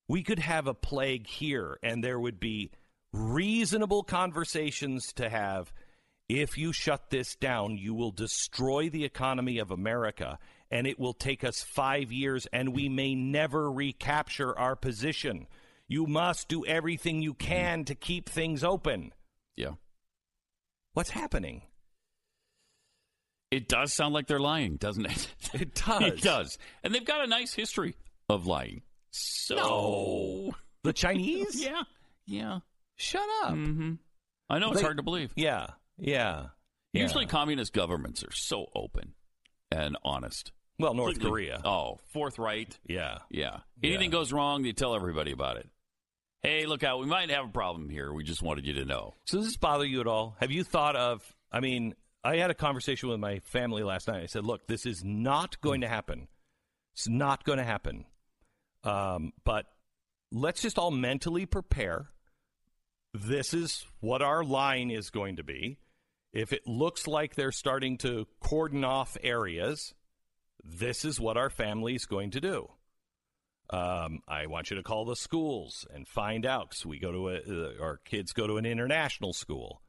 [0.08, 2.70] We could have a plague here, and there would be
[3.12, 5.72] reasonable conversations to have.
[6.28, 10.38] If you shut this down, you will destroy the economy of America,
[10.70, 15.46] and it will take us five years, and we may never recapture our position.
[15.86, 17.38] You must do everything you mm.
[17.38, 19.12] can to keep things open.
[19.56, 19.72] Yeah.
[20.92, 21.62] What's happening?
[23.50, 25.28] It does sound like they're lying, doesn't it?
[25.54, 26.02] It does.
[26.02, 26.58] it does.
[26.84, 27.94] And they've got a nice history
[28.28, 28.82] of lying.
[29.10, 30.54] So no.
[30.84, 31.62] the Chinese?
[31.64, 31.84] yeah.
[32.26, 32.58] Yeah.
[32.96, 33.54] Shut up.
[33.54, 33.94] Mm-hmm.
[34.50, 35.32] I know it's hard to believe.
[35.36, 35.68] Yeah.
[35.96, 36.48] Yeah.
[36.92, 39.14] Usually communist governments are so open
[39.70, 40.52] and honest.
[40.78, 41.62] Well, North Korea.
[41.64, 42.78] Oh, forthright.
[42.86, 43.18] Yeah.
[43.30, 43.60] Yeah.
[43.82, 44.18] Anything yeah.
[44.18, 45.68] goes wrong, they tell everybody about it.
[46.42, 48.12] Hey, look out, we might have a problem here.
[48.12, 49.14] We just wanted you to know.
[49.24, 50.36] So does this bother you at all?
[50.40, 51.94] Have you thought of I mean,
[52.28, 54.22] I had a conversation with my family last night.
[54.22, 56.28] I said, "Look, this is not going to happen.
[56.92, 58.04] It's not going to happen.
[58.84, 59.64] Um, but
[60.30, 62.10] let's just all mentally prepare.
[63.14, 65.78] This is what our line is going to be.
[66.34, 69.94] If it looks like they're starting to cordon off areas,
[70.62, 72.68] this is what our family is going to do."
[73.70, 77.28] Um, I want you to call the schools and find out because we go to
[77.30, 79.80] a, uh, our kids go to an international school.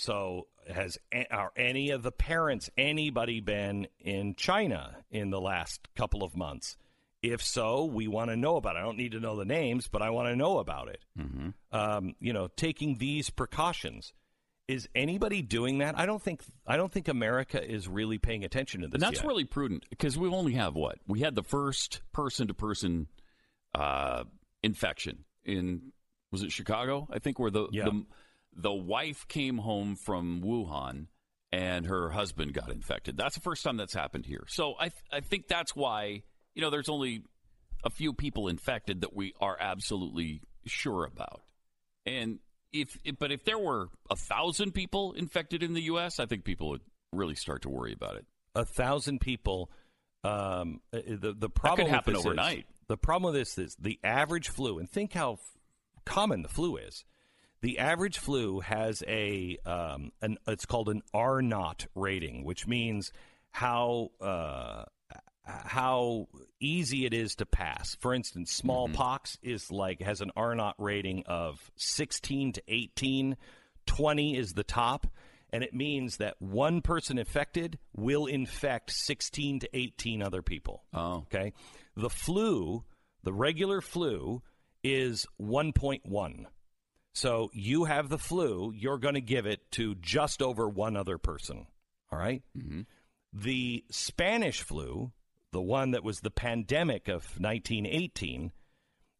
[0.00, 0.96] So, has
[1.30, 6.78] are any of the parents, anybody been in China in the last couple of months?
[7.22, 8.78] If so, we want to know about it.
[8.78, 11.04] I don't need to know the names, but I want to know about it.
[11.18, 11.50] Mm-hmm.
[11.70, 14.14] Um, you know, taking these precautions.
[14.68, 15.98] Is anybody doing that?
[15.98, 16.44] I don't think.
[16.66, 18.94] I don't think America is really paying attention to this.
[18.94, 19.28] And that's yet.
[19.28, 23.06] really prudent because we only have what we had the first person-to-person
[23.74, 24.24] uh,
[24.62, 25.92] infection in
[26.32, 27.08] was it Chicago?
[27.10, 27.84] I think where the, yeah.
[27.84, 28.04] the
[28.54, 31.06] the wife came home from Wuhan
[31.52, 33.16] and her husband got infected.
[33.16, 34.44] That's the first time that's happened here.
[34.48, 36.22] So I, th- I think that's why,
[36.54, 37.24] you know, there's only
[37.84, 41.42] a few people infected that we are absolutely sure about.
[42.06, 42.38] And
[42.72, 46.44] if, if but if there were a thousand people infected in the U.S., I think
[46.44, 46.82] people would
[47.12, 48.26] really start to worry about it.
[48.54, 49.70] A thousand people.
[50.22, 52.58] Um, uh, the the problem that could happen overnight.
[52.58, 55.38] Is, the problem with this is the average flu, and think how
[56.04, 57.04] common the flu is.
[57.62, 63.12] The average flu has a um, an it's called an R naught rating, which means
[63.50, 64.84] how uh,
[65.44, 66.28] how
[66.60, 67.96] easy it is to pass.
[68.00, 69.50] For instance, smallpox mm-hmm.
[69.54, 73.36] is like has an R naught rating of 16 to 18.
[73.86, 75.06] 20 is the top,
[75.52, 80.84] and it means that one person infected will infect 16 to 18 other people.
[80.92, 81.52] Oh, okay.
[81.96, 82.84] The flu,
[83.24, 84.42] the regular flu,
[84.84, 86.46] is 1.1.
[87.14, 91.18] So you have the flu, you're going to give it to just over one other
[91.18, 91.66] person.
[92.12, 92.42] All right?
[92.56, 92.82] mm-hmm.
[93.32, 95.12] The Spanish flu,
[95.52, 98.52] the one that was the pandemic of 1918,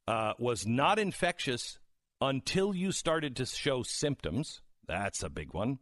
[0.08, 1.78] uh, was not infectious
[2.20, 4.60] until you started to show symptoms.
[4.86, 5.78] That's a big one.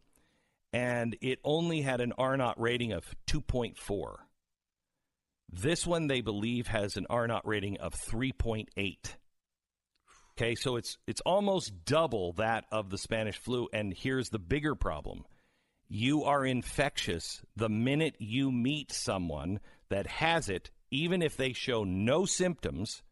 [0.71, 4.15] and it only had an R naught rating of 2.4.
[5.51, 8.67] This one, they believe, has an R naught rating of 3.8.
[10.39, 13.67] Okay, so it's it's almost double that of the Spanish flu.
[13.73, 15.25] And here's the bigger problem:
[15.89, 19.59] you are infectious the minute you meet someone
[19.89, 23.03] that has it, even if they show no symptoms.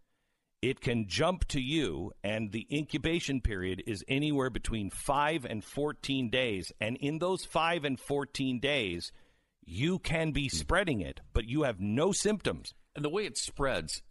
[0.61, 6.29] It can jump to you, and the incubation period is anywhere between five and 14
[6.29, 6.71] days.
[6.79, 9.11] And in those five and 14 days,
[9.65, 12.73] you can be spreading it, but you have no symptoms.
[12.95, 14.01] And the way it spreads,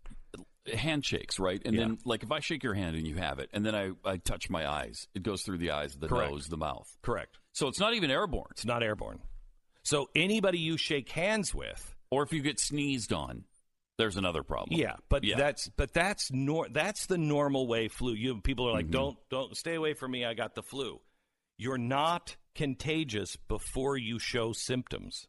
[0.75, 1.61] handshakes, right?
[1.65, 1.81] And Yeah.
[1.83, 4.17] then, like, if I shake your hand and you have it, and then I, I
[4.19, 6.33] touch my eyes, it goes through the eyes, the Correct.
[6.33, 6.89] nose, the mouth.
[7.03, 7.39] Correct.
[7.53, 8.49] So it's not even airborne.
[8.53, 9.21] It's not airborne.
[9.83, 13.45] So anybody you shake hands with, Or if you get sneezed on,
[13.99, 14.79] there's another problem.
[14.79, 15.37] yeah, but Yeah.
[15.37, 18.13] that's but that's nor that's the normal way flu.
[18.15, 18.77] You people are Mm-hmm.
[18.77, 20.25] like, don't don't stay away from me.
[20.25, 21.01] I got the flu.
[21.59, 25.27] You're not contagious before you show symptoms.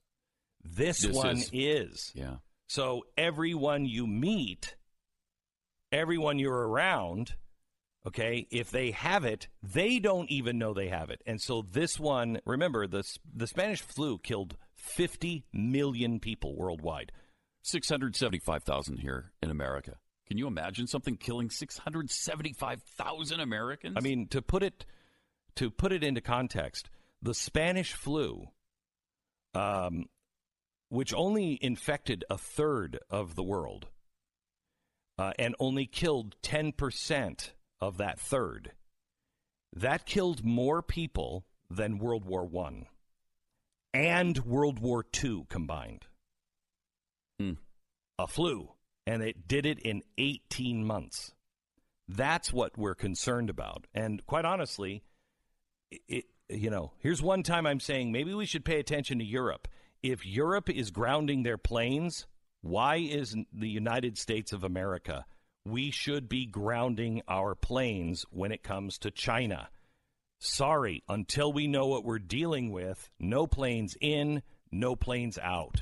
[0.64, 1.50] This, This one is.
[1.54, 2.12] is.
[2.14, 2.36] Yeah.
[2.68, 4.76] So everyone you meet,
[5.92, 7.36] everyone you're around,
[8.06, 11.22] okay, if they have it, they don't even know they have it.
[11.26, 17.12] And so this one, remember, the, the Spanish flu killed 50 million people worldwide.
[17.64, 19.96] 675,000 here in America.
[20.28, 23.96] Can you imagine something killing 675,000 Americans?
[23.98, 24.86] I mean, to put it
[25.56, 26.90] to put it into context,
[27.22, 28.48] the Spanish flu,
[29.56, 30.06] um,
[30.90, 33.88] which only infected a third of the world,
[35.18, 38.72] uh, and only killed ten percent of that third,
[39.74, 42.86] that killed more people than World War One
[43.94, 46.06] and World War Two combined.
[47.40, 47.54] Hmm.
[48.20, 48.72] A flu,
[49.06, 51.34] and it did it in eighteen months.
[52.08, 53.86] That's what we're concerned about.
[53.94, 55.04] And quite honestly,
[56.08, 59.68] it, you know, here's one time I'm saying maybe we should pay attention to Europe.
[60.02, 62.26] If Europe is grounding their planes,
[62.68, 65.26] why is the United States of America?
[65.66, 69.70] We should be grounding our planes when it comes to China.
[70.40, 75.82] Sorry, until we know what we're dealing with, no planes in, no planes out.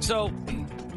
[0.00, 0.30] So,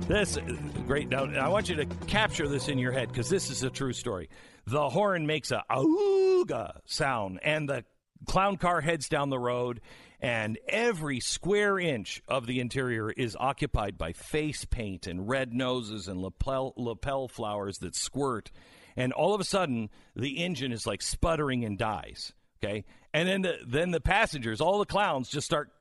[0.08, 0.38] this
[0.86, 1.10] great.
[1.10, 3.94] Now, I want you to capture this in your head because this is a true
[3.94, 4.30] story.
[4.68, 7.86] The horn makes a auga sound, and the
[8.28, 9.82] clown car heads down the road,
[10.20, 16.08] and every square inch of the interior is occupied by face paint and red noses
[16.08, 18.52] and lapel lapel flowers that squirt.
[18.98, 22.34] And all of a sudden, the engine is like sputtering and dies.
[22.62, 25.72] Okay, and then the then the passengers, all the clowns, just start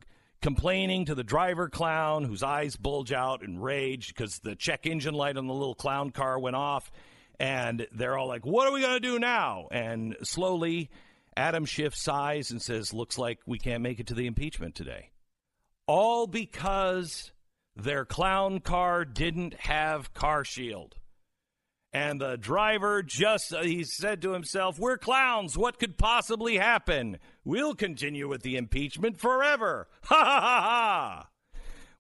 [0.41, 5.15] complaining to the driver clown whose eyes bulge out in rage because the check engine
[5.15, 6.91] light on the little clown car went off.
[7.41, 9.69] And they're all like, What are we going to do now?
[9.71, 10.91] And slowly,
[11.39, 15.11] Adam shifts sighs and says, Looks like we can't make it to the impeachment today.
[15.87, 17.31] All because
[17.77, 20.97] their clown car didn't have car shield.
[21.93, 25.57] And the driver just, uh, he said to himself, We're clowns.
[25.57, 27.19] What could possibly happen?
[27.45, 29.87] We'll continue with the impeachment forever.
[30.07, 31.29] Ha ha ha ha.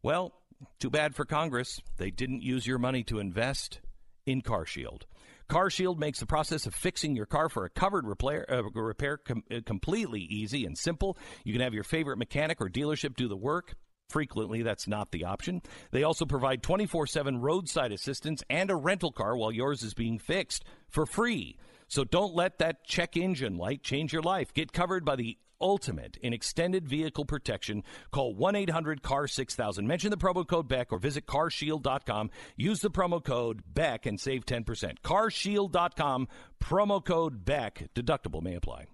[0.03, 0.33] Well,
[0.81, 1.81] too bad for Congress.
[1.97, 3.79] They didn't use your money to invest
[4.27, 5.03] in CarShield.
[5.49, 9.45] CarShield makes the process of fixing your car for a covered repair, uh, repair com-
[9.51, 11.17] uh, completely easy and simple.
[11.45, 13.75] You can have your favorite mechanic or dealership do the work.
[14.09, 15.61] Frequently, that's not the option.
[15.91, 20.19] They also provide 24 7 roadside assistance and a rental car while yours is being
[20.19, 21.59] fixed for free.
[21.89, 24.55] So don't let that check engine light change your life.
[24.55, 27.83] Get covered by the ultimate in extended vehicle protection.
[28.11, 29.87] Call 1 800 CAR 6000.
[29.87, 32.31] Mention the promo code BECK or visit carshield.com.
[32.57, 35.01] Use the promo code BECK and save 10%.
[35.03, 36.29] Carshield.com,
[36.63, 37.89] promo code BECK.
[37.95, 38.87] Deductible may apply.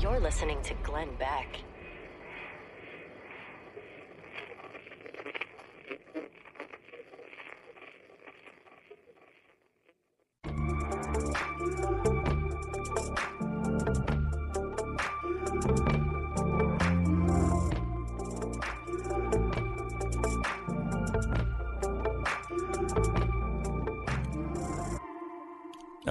[0.00, 1.62] You're listening to Glenn Beck.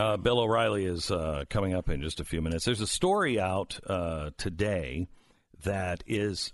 [0.02, 2.66] Uh, Bill O'Reilly is uh, coming up in just a few minutes.
[2.66, 5.08] There's a story out uh, today
[5.64, 6.54] that is,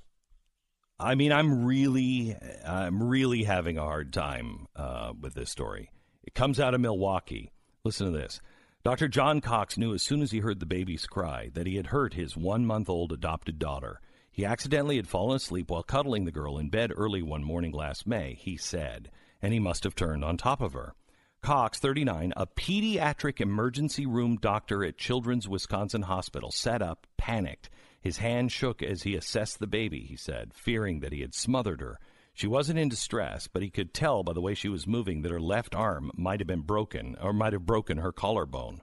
[0.99, 2.35] I mean, I'm really,
[2.65, 5.91] I'm really having a hard time uh, with this story.
[6.25, 7.53] It comes out of Milwaukee.
[7.85, 8.41] Listen to this.
[8.83, 9.07] Dr.
[9.07, 12.15] John Cox knew as soon as he heard the baby's cry that he had hurt
[12.15, 14.01] his one month old adopted daughter.
[14.29, 18.05] He accidentally had fallen asleep while cuddling the girl in bed early one morning last
[18.05, 19.09] May, he said,
[19.41, 20.95] and he must have turned on top of her.
[21.41, 27.69] Cox, 39, a pediatric emergency room doctor at Children's Wisconsin Hospital, sat up, panicked.
[28.01, 31.81] His hand shook as he assessed the baby, he said, fearing that he had smothered
[31.81, 31.99] her.
[32.33, 35.31] She wasn't in distress, but he could tell by the way she was moving that
[35.31, 38.81] her left arm might have been broken or might have broken her collarbone.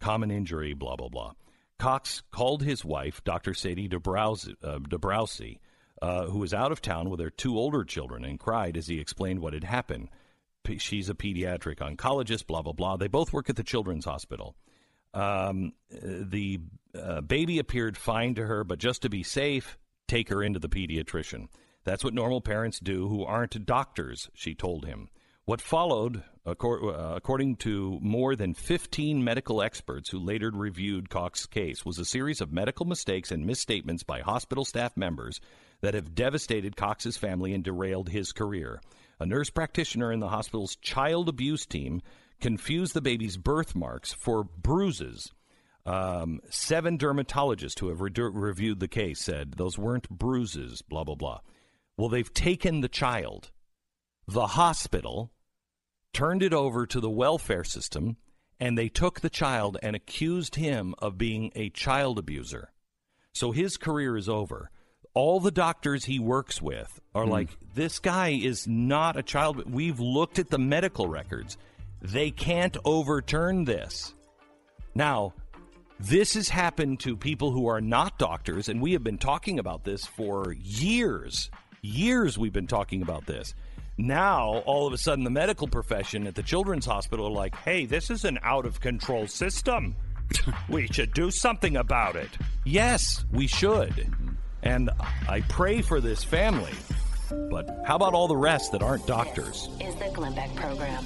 [0.00, 1.32] Common injury, blah, blah, blah.
[1.78, 3.54] Cox called his wife, Dr.
[3.54, 5.58] Sadie Dabrowski,
[6.02, 8.86] uh, uh, who was out of town with her two older children, and cried as
[8.86, 10.10] he explained what had happened.
[10.78, 12.96] She's a pediatric oncologist, blah, blah, blah.
[12.96, 14.54] They both work at the Children's Hospital.
[15.12, 16.60] Um, the
[16.94, 20.68] uh, baby appeared fine to her, but just to be safe, take her into the
[20.68, 21.48] pediatrician.
[21.84, 25.08] That's what normal parents do who aren't doctors, she told him.
[25.46, 31.84] What followed, uh, according to more than 15 medical experts who later reviewed Cox's case,
[31.84, 35.40] was a series of medical mistakes and misstatements by hospital staff members
[35.80, 38.80] that have devastated Cox's family and derailed his career.
[39.20, 42.00] A nurse practitioner in the hospital's child abuse team
[42.40, 45.30] confused the baby's birthmarks for bruises.
[45.84, 51.16] Um, seven dermatologists who have re- reviewed the case said those weren't bruises, blah, blah,
[51.16, 51.40] blah.
[51.98, 53.50] Well, they've taken the child.
[54.26, 55.30] The hospital
[56.14, 58.16] turned it over to the welfare system,
[58.58, 62.72] and they took the child and accused him of being a child abuser.
[63.34, 64.70] So his career is over
[65.14, 67.30] all the doctors he works with are mm.
[67.30, 69.70] like, this guy is not a child.
[69.70, 71.56] We've looked at the medical records.
[72.02, 74.14] They can't overturn this.
[74.94, 75.34] Now,
[75.98, 79.84] this has happened to people who are not doctors, and we have been talking about
[79.84, 81.50] this for years.
[81.82, 83.54] Years we've been talking about this.
[83.98, 87.84] Now, all of a sudden, the medical profession at the children's hospital are like, hey,
[87.84, 89.94] this is an out of control system.
[90.70, 92.30] we should do something about it.
[92.64, 94.08] Yes, we should.
[94.62, 94.90] And
[95.28, 96.72] I pray for this family.
[97.50, 99.68] But how about all the rest that aren't doctors?
[99.78, 101.04] This is the Glenn Beck Program.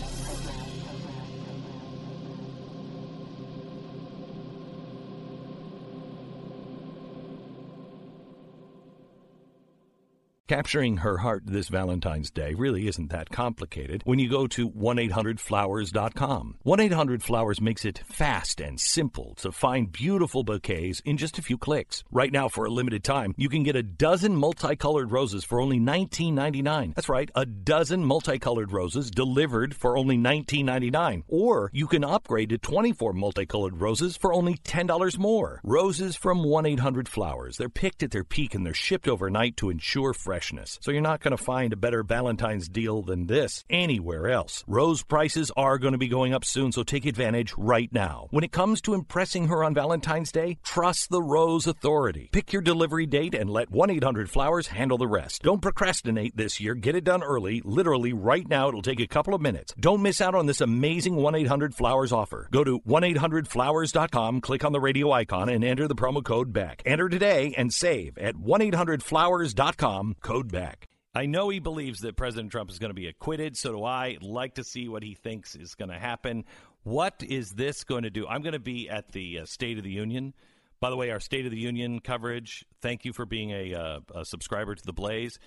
[10.46, 16.56] Capturing her heart this Valentine's Day really isn't that complicated when you go to 1-800-Flowers.com.
[16.66, 22.04] 1-800-Flowers makes it fast and simple to find beautiful bouquets in just a few clicks.
[22.10, 25.80] Right now, for a limited time, you can get a dozen multicolored roses for only
[25.80, 26.94] $19.99.
[26.94, 31.22] That's right, a dozen multicolored roses delivered for only $19.99.
[31.26, 35.62] Or you can upgrade to 24 multicolored roses for only $10 more.
[35.64, 37.56] Roses from 1-800-Flowers.
[37.56, 40.80] They're picked at their peak and they're shipped overnight to ensure fresh freshness.
[40.82, 44.64] So you're not going to find a better Valentine's deal than this anywhere else.
[44.66, 48.26] Rose prices are going to be going up soon, so take advantage right now.
[48.32, 52.30] When it comes to impressing her on Valentine's Day, trust the Rose Authority.
[52.32, 55.42] Pick your delivery date and let 1 800 Flowers handle the rest.
[55.42, 56.74] Don't procrastinate this year.
[56.74, 58.66] Get it done early, literally right now.
[58.66, 59.72] It'll take a couple of minutes.
[59.78, 62.48] Don't miss out on this amazing 1 800 Flowers offer.
[62.50, 66.82] Go to 1 800flowers.com, click on the radio icon, and enter the promo code BECK.
[66.84, 70.88] Enter today and save at 1 800flowers.com code BECK.
[71.14, 73.56] I know he believes that President Trump is going to be acquitted.
[73.56, 74.16] So do I.
[74.20, 76.44] like to see what he thinks is going to happen.
[76.82, 78.26] What is this going to do?
[78.26, 80.34] I'm going to be at the uh, State of the Union.
[80.80, 84.00] By the way, our State of the Union coverage, thank you for being a, uh,
[84.14, 85.38] a subscriber to the Blaze.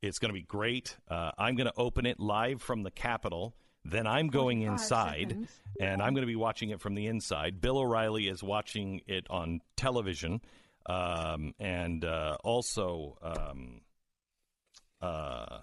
[0.00, 0.96] It's going to be great.
[1.08, 3.56] Uh, I'm going to open it live from the Capitol.
[3.84, 5.50] Then I'm going inside, seconds.
[5.80, 7.60] and I'm going to be watching it from the inside.
[7.60, 10.40] Bill O'Reilly is watching it on television.
[10.86, 13.80] Um, and uh, also, um,
[15.00, 15.58] uh,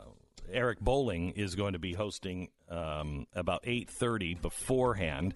[0.52, 5.36] Eric Bolling is going to be hosting um, about 8.30 beforehand.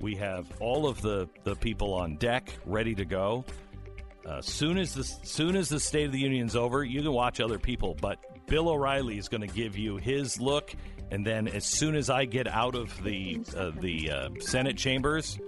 [0.00, 3.44] We have all of the, the people on deck ready to go.
[4.26, 7.40] Uh, soon as the soon as the State of the Union's over, you can watch
[7.40, 7.96] other people.
[7.98, 10.74] But Bill O'Reilly is going to give you his look,
[11.10, 15.38] and then as soon as I get out of the uh, the uh, Senate chambers,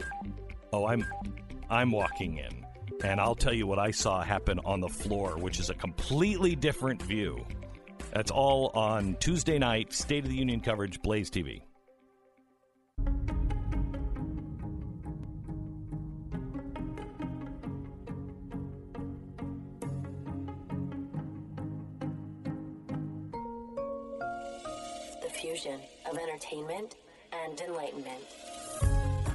[0.73, 1.05] oh, I'm
[1.69, 2.65] I'm walking in,
[3.05, 6.57] and I'll tell you what I saw happen on the floor, which is a completely
[6.57, 7.45] different view.
[8.13, 11.63] That's all on Tuesday night, State of the Union coverage, Blaze TV.
[25.23, 25.81] The fusion
[26.11, 26.97] of entertainment
[27.33, 28.25] and enlightenment.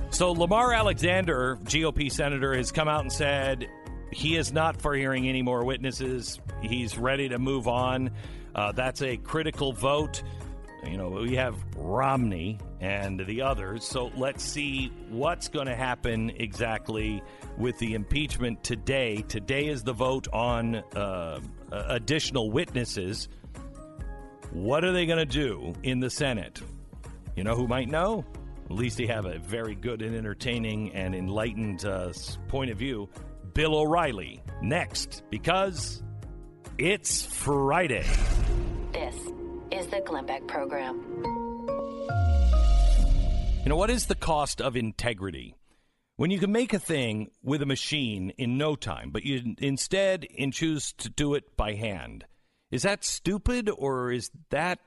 [0.10, 3.68] So, Lamar Alexander, GOP senator, has come out and said
[4.12, 6.40] he is not for hearing any more witnesses.
[6.62, 8.12] He's ready to move on.
[8.56, 10.24] Uh, that's a critical vote.
[10.90, 13.84] You know, we have Romney and the others.
[13.84, 17.22] So let's see what's going to happen exactly
[17.58, 19.24] with the impeachment today.
[19.28, 21.40] Today is the vote on uh,
[21.72, 23.28] additional witnesses.
[24.52, 26.62] What are they going to do in the Senate?
[27.36, 28.24] You know who might know?
[28.66, 32.14] At least he have a very good and entertaining and enlightened uh,
[32.48, 33.10] point of view.
[33.54, 36.04] Bill O'Reilly next because
[36.78, 38.06] it's Friday.
[38.92, 39.16] This
[39.72, 41.02] is the Glenn Beck Program.
[43.64, 45.56] You know, what is the cost of integrity?
[46.18, 50.28] When you can make a thing with a machine in no time, but you instead
[50.38, 52.26] and choose to do it by hand,
[52.72, 54.80] is that stupid or is that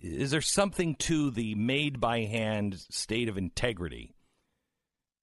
[0.00, 4.14] is there something to the made by hand state of integrity?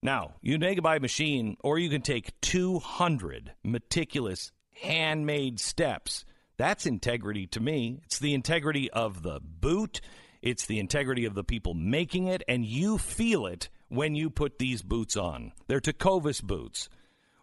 [0.01, 4.51] Now, you make it by machine, or you can take 200 meticulous
[4.81, 6.25] handmade steps.
[6.57, 8.01] That's integrity to me.
[8.05, 10.01] It's the integrity of the boot,
[10.41, 14.59] it's the integrity of the people making it, and you feel it when you put
[14.59, 15.51] these boots on.
[15.67, 16.89] They're Tecovas boots.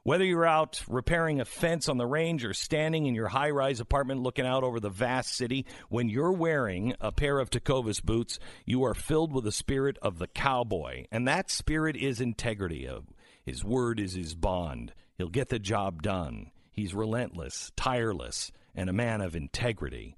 [0.02, 3.80] Whether you're out repairing a fence on the range or standing in your high rise
[3.80, 8.38] apartment looking out over the vast city, when you're wearing a pair of Tecovas boots,
[8.64, 11.04] you are filled with the spirit of the cowboy.
[11.12, 12.88] And that spirit is integrity.
[12.88, 13.00] Uh,
[13.44, 14.94] his word is his bond.
[15.18, 16.50] He'll get the job done.
[16.70, 20.16] He's relentless, tireless, and a man of integrity.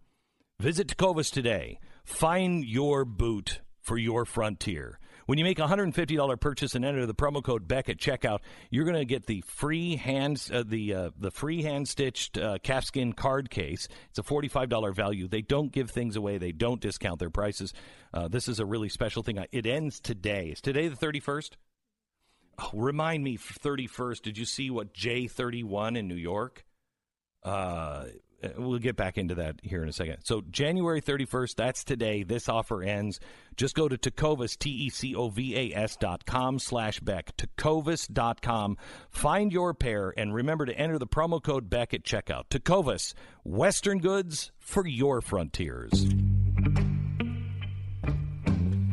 [0.60, 1.80] Visit Tecovas today.
[2.04, 4.98] Find your boot for your frontier.
[5.26, 8.40] When you make a $150 purchase and enter the promo code Beck at checkout,
[8.70, 12.58] you're going to get the free hand uh, the uh, the free hand stitched uh,
[12.62, 13.88] calfskin card case.
[14.10, 15.28] It's a $45 value.
[15.28, 16.38] They don't give things away.
[16.38, 17.72] They don't discount their prices.
[18.12, 19.44] Uh, this is a really special thing.
[19.52, 20.48] It ends today.
[20.48, 21.50] Is today the 31st?
[22.58, 24.22] Oh, remind me, 31st.
[24.22, 26.64] Did you see what J31 in New York?
[27.44, 28.04] Uh,
[28.42, 30.18] uh, we'll get back into that here in a second.
[30.24, 32.22] So January 31st, that's today.
[32.22, 33.20] This offer ends.
[33.56, 38.76] Just go to Tecovas, T-E-C-O-V-A-S dot com slash Beck, Tecovas dot com.
[39.10, 42.44] Find your pair and remember to enter the promo code Beck at checkout.
[42.50, 46.06] Tecovas, Western goods for your frontiers.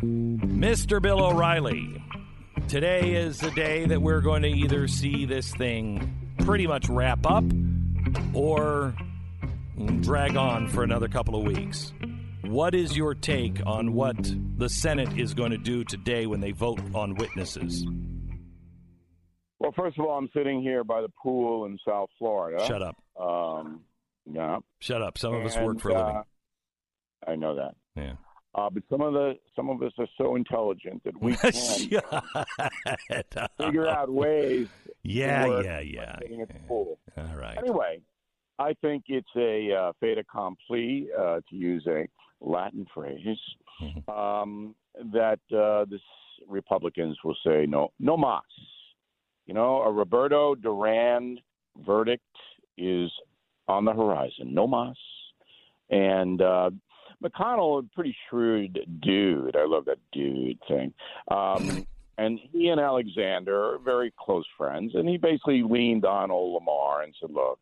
[0.01, 1.01] Mr.
[1.01, 2.03] Bill O'Reilly.
[2.69, 7.25] Today is the day that we're going to either see this thing pretty much wrap
[7.25, 7.43] up
[8.35, 8.93] or
[10.01, 11.91] drag on for another couple of weeks.
[12.43, 14.17] What is your take on what
[14.57, 17.87] the Senate is going to do today when they vote on witnesses?
[19.57, 22.63] Well, first of all, I'm sitting here by the pool in South Florida.
[22.67, 22.95] Shut up.
[23.19, 23.81] Um,
[24.31, 24.59] yeah.
[24.77, 25.17] Shut up.
[25.17, 26.15] Some of us work for a living.
[26.17, 27.73] uh, I know that.
[27.95, 28.13] Yeah.
[28.55, 31.51] Uh, but some of the some of us are so intelligent that we can
[33.57, 34.67] figure out ways.
[35.03, 36.17] Yeah, yeah, yeah.
[36.19, 36.55] sitting at the.
[36.69, 36.97] All
[37.37, 37.57] right.
[37.57, 37.99] Anyway,
[38.57, 42.07] I think it's a uh, fait accompli, uh, to use a
[42.41, 43.37] Latin phrase,
[43.81, 44.09] Mhm.
[44.09, 44.75] um,
[45.13, 45.99] that uh, the
[46.47, 48.41] Republicans will say no, no mas.
[49.45, 51.39] You know, a Roberto Duran
[51.85, 52.23] verdict
[52.77, 53.09] is
[53.67, 54.53] on the horizon.
[54.53, 54.97] No mas.
[55.89, 56.71] And uh,
[57.23, 59.55] McConnell, a pretty shrewd dude.
[59.55, 60.93] I love that dude thing.
[61.29, 61.85] Um,
[62.17, 64.93] and he and Alexander are very close friends.
[64.95, 67.59] And he basically leaned on old Lamar and said, look,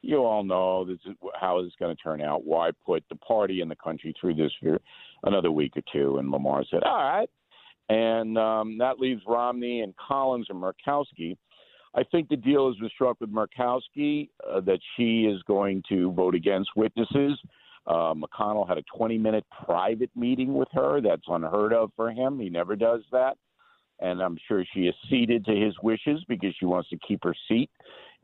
[0.00, 2.44] you all know this is how this is going to turn out.
[2.44, 4.78] Why put the party and the country through this for
[5.24, 6.18] another week or two?
[6.18, 7.28] And Lamar said, all right.
[7.88, 11.36] And um, that leaves Romney and Collins and Murkowski.
[11.94, 16.12] I think the deal has been struck with Murkowski uh, that she is going to
[16.12, 17.38] vote against witnesses.
[17.88, 21.00] Uh, McConnell had a 20 minute private meeting with her.
[21.00, 22.38] That's unheard of for him.
[22.38, 23.38] He never does that.
[24.00, 27.70] And I'm sure she acceded to his wishes because she wants to keep her seat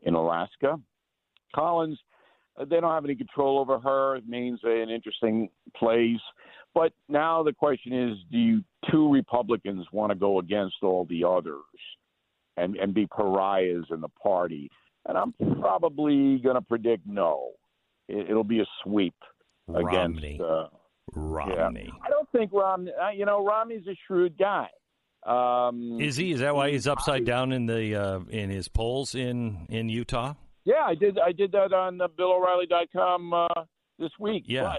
[0.03, 0.79] in Alaska.
[1.53, 1.97] Collins,
[2.59, 4.17] uh, they don't have any control over her.
[4.17, 6.21] It means an interesting place.
[6.75, 11.23] But now the question is do you two Republicans want to go against all the
[11.23, 11.63] others
[12.55, 14.69] and, and be pariahs in the party?
[15.07, 17.49] And I'm probably going to predict no.
[18.07, 19.15] It, it'll be a sweep
[19.67, 20.35] Romney.
[20.35, 20.41] against.
[20.41, 20.67] Uh,
[21.13, 21.91] Romney.
[22.03, 22.91] I don't think Romney.
[23.01, 24.67] Uh, you know, Romney's a shrewd guy.
[25.25, 26.31] Um, Is he?
[26.31, 30.33] Is that why he's upside down in the uh, in his polls in in Utah?
[30.65, 31.17] Yeah, I did.
[31.19, 33.47] I did that on uh, BillO'Reilly.com uh,
[33.99, 34.43] this week.
[34.47, 34.75] Yeah.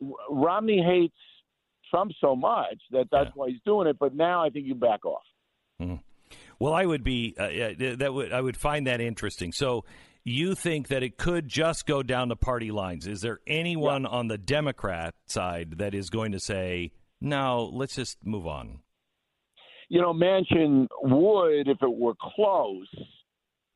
[0.00, 1.16] But R- Romney hates
[1.90, 3.32] Trump so much that that's Yeah.
[3.34, 3.98] why he's doing it.
[3.98, 5.22] But now I think you back off.
[6.58, 7.48] Well, I would be uh,
[7.96, 9.52] that would I would find that interesting.
[9.52, 9.84] So
[10.24, 13.06] you think that it could just go down the party lines?
[13.06, 17.70] Is there anyone on the Democrat side that is going to say no?
[17.72, 18.80] Let's just move on.
[19.90, 22.88] You know, Manchin would if it were close.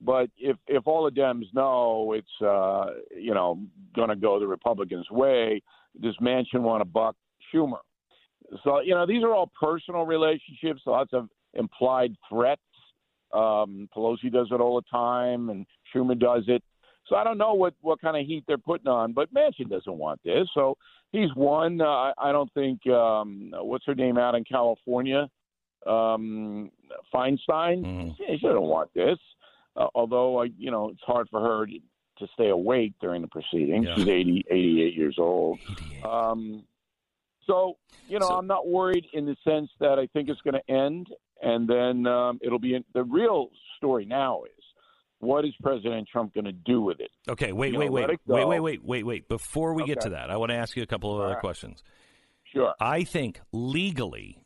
[0.00, 2.86] But if if all the Dems know it's uh,
[3.16, 3.60] you know
[3.94, 5.60] going to go the Republicans' way,
[6.00, 7.16] does Manchin want to buck
[7.52, 7.80] Schumer?
[8.64, 12.62] So you know these are all personal relationships, lots of implied threats.
[13.34, 16.62] Um, Pelosi does it all the time, and Schumer does it.
[17.06, 19.96] So I don't know what what kind of heat they're putting on, but Manchin doesn't
[19.96, 20.46] want this.
[20.52, 20.76] So
[21.10, 21.80] he's one.
[21.80, 25.28] Uh, I, don't think um, what's her name out in California.
[25.86, 26.70] um,
[27.14, 27.82] Feinstein.
[27.84, 28.16] Mhm.
[28.18, 29.18] Yeah, she doesn't want this.
[29.76, 31.78] Uh, although, I, you know, it's hard for her to,
[32.18, 33.86] to stay awake during the proceedings.
[33.86, 33.94] Yeah.
[33.94, 35.58] She's 80, 88 years old.
[35.70, 36.04] 88.
[36.04, 36.64] Um,
[37.46, 37.76] so,
[38.08, 40.70] you know, So- I'm not worried in the sense that I think it's going to
[40.70, 41.06] end,
[41.42, 44.57] and then um, it'll be the real story now is
[45.20, 47.10] what is President Trump going to do with it?
[47.28, 49.28] Okay, wait, You wait, know, wait, wait, wait, wait, wait, wait.
[49.28, 51.34] Before we get to that, I want to ask you a couple of All other
[51.34, 51.40] right.
[51.40, 51.82] questions.
[52.44, 52.74] Sure.
[52.80, 54.42] I think legally,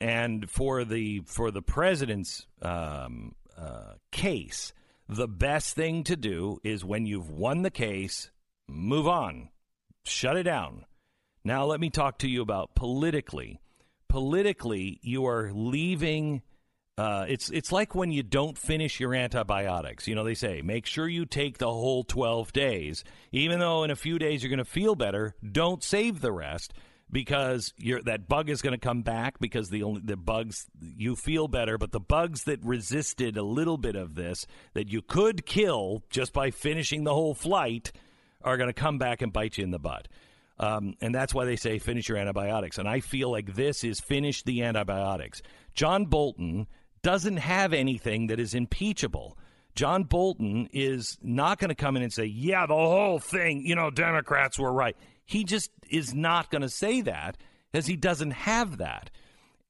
[0.00, 4.72] and for the for the president's um, uh, case,
[5.08, 8.30] the best thing to do is when you've won the case,
[8.68, 9.48] move on,
[10.04, 10.84] shut it down.
[11.44, 13.60] Now, let me talk to you about politically.
[14.08, 16.42] Politically, you are leaving.
[16.98, 20.08] Uh, it's it's like when you don't finish your antibiotics.
[20.08, 23.90] You know, they say make sure you take the whole twelve days, even though in
[23.90, 25.34] a few days you're going to feel better.
[25.52, 26.72] Don't save the rest
[27.12, 27.74] because
[28.04, 31.76] that bug is going to come back because the only the bugs you feel better,
[31.76, 36.32] but the bugs that resisted a little bit of this that you could kill just
[36.32, 37.92] by finishing the whole flight
[38.42, 40.08] are going to come back and bite you in the butt.
[40.58, 42.78] Um, and that's why they say finish your antibiotics.
[42.78, 45.42] And I feel like this is finish the antibiotics.
[45.74, 46.66] John Bolton
[47.06, 49.38] doesn't have anything that is impeachable.
[49.76, 53.76] John Bolton is not going to come in and say, yeah, the whole thing, you
[53.76, 54.96] know, Democrats were right.
[55.24, 57.36] He just is not going to say that
[57.70, 59.10] because he doesn't have that.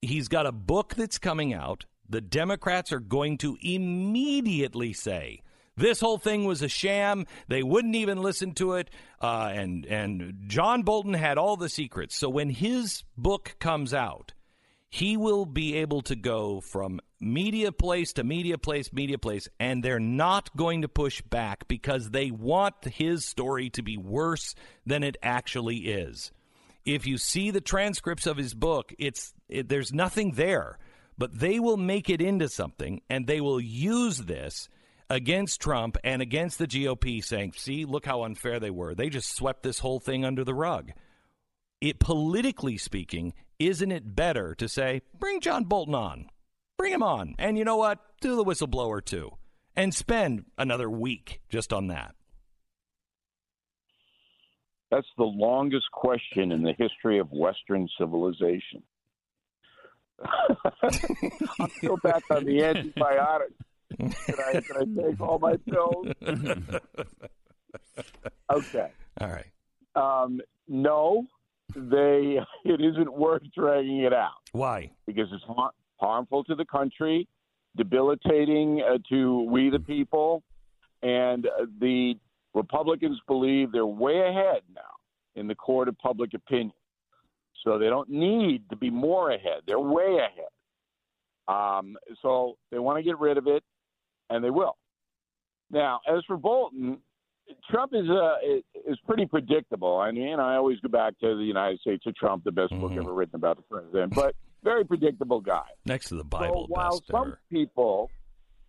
[0.01, 1.84] He's got a book that's coming out.
[2.09, 5.43] The Democrats are going to immediately say,
[5.76, 7.26] this whole thing was a sham.
[7.49, 8.89] They wouldn't even listen to it.
[9.20, 12.16] Uh, and, and John Bolton had all the secrets.
[12.16, 14.32] So when his book comes out,
[14.97, 19.82] he will be able to go from media place to media place, media place, and
[19.82, 24.55] they're not going to push back because they want his story to be worse
[24.86, 26.32] than it actually is.
[26.86, 30.78] If you see the transcripts of his book, it's it, there's nothing there,
[31.18, 34.70] but they will make it into something, and they will use this
[35.11, 38.94] against Trump and against the GOP, saying, "See, look how unfair they were.
[38.94, 40.92] They just swept this whole thing under the rug."
[41.80, 46.29] it politically speaking, isn't it better to say, bring John Bolton on?
[46.77, 47.35] Bring him on.
[47.39, 47.99] And you know what?
[48.21, 49.33] Do the whistleblower too.
[49.75, 52.15] And spend another week just on that.
[54.91, 58.83] That's the longest question in the history of Western civilization.
[60.25, 63.53] I'm still back on the antibiotics.
[63.99, 64.15] Can
[64.47, 66.07] I, can I take all my pills?
[68.51, 68.91] Okay.
[69.21, 69.47] All right.
[69.95, 71.27] Um, no,
[71.75, 72.39] they.
[72.64, 74.91] It isn't worth dragging it out Why?
[75.07, 77.29] because it's har- harmful to the country,
[77.77, 80.43] debilitating uh, to we the people,
[81.03, 82.14] and uh, the
[82.55, 84.81] Republicans believe they're way ahead now
[85.37, 86.73] in the court of public opinion.
[87.64, 89.61] So they don't need to be more ahead.
[89.67, 90.51] They're way ahead.
[91.49, 93.62] Um, so they want to get rid of it,
[94.31, 94.77] and they will.
[95.71, 96.99] Now, as for Bolton,
[97.70, 98.36] Trump is uh,
[98.88, 99.99] is pretty predictable.
[99.99, 102.92] I mean, I always go back to the United States of Trump, the best book
[102.92, 102.99] Mhm.
[102.99, 105.66] ever written about the president, but very predictable guy.
[105.84, 107.40] Next to the Bible so while some ever.
[107.51, 108.11] people,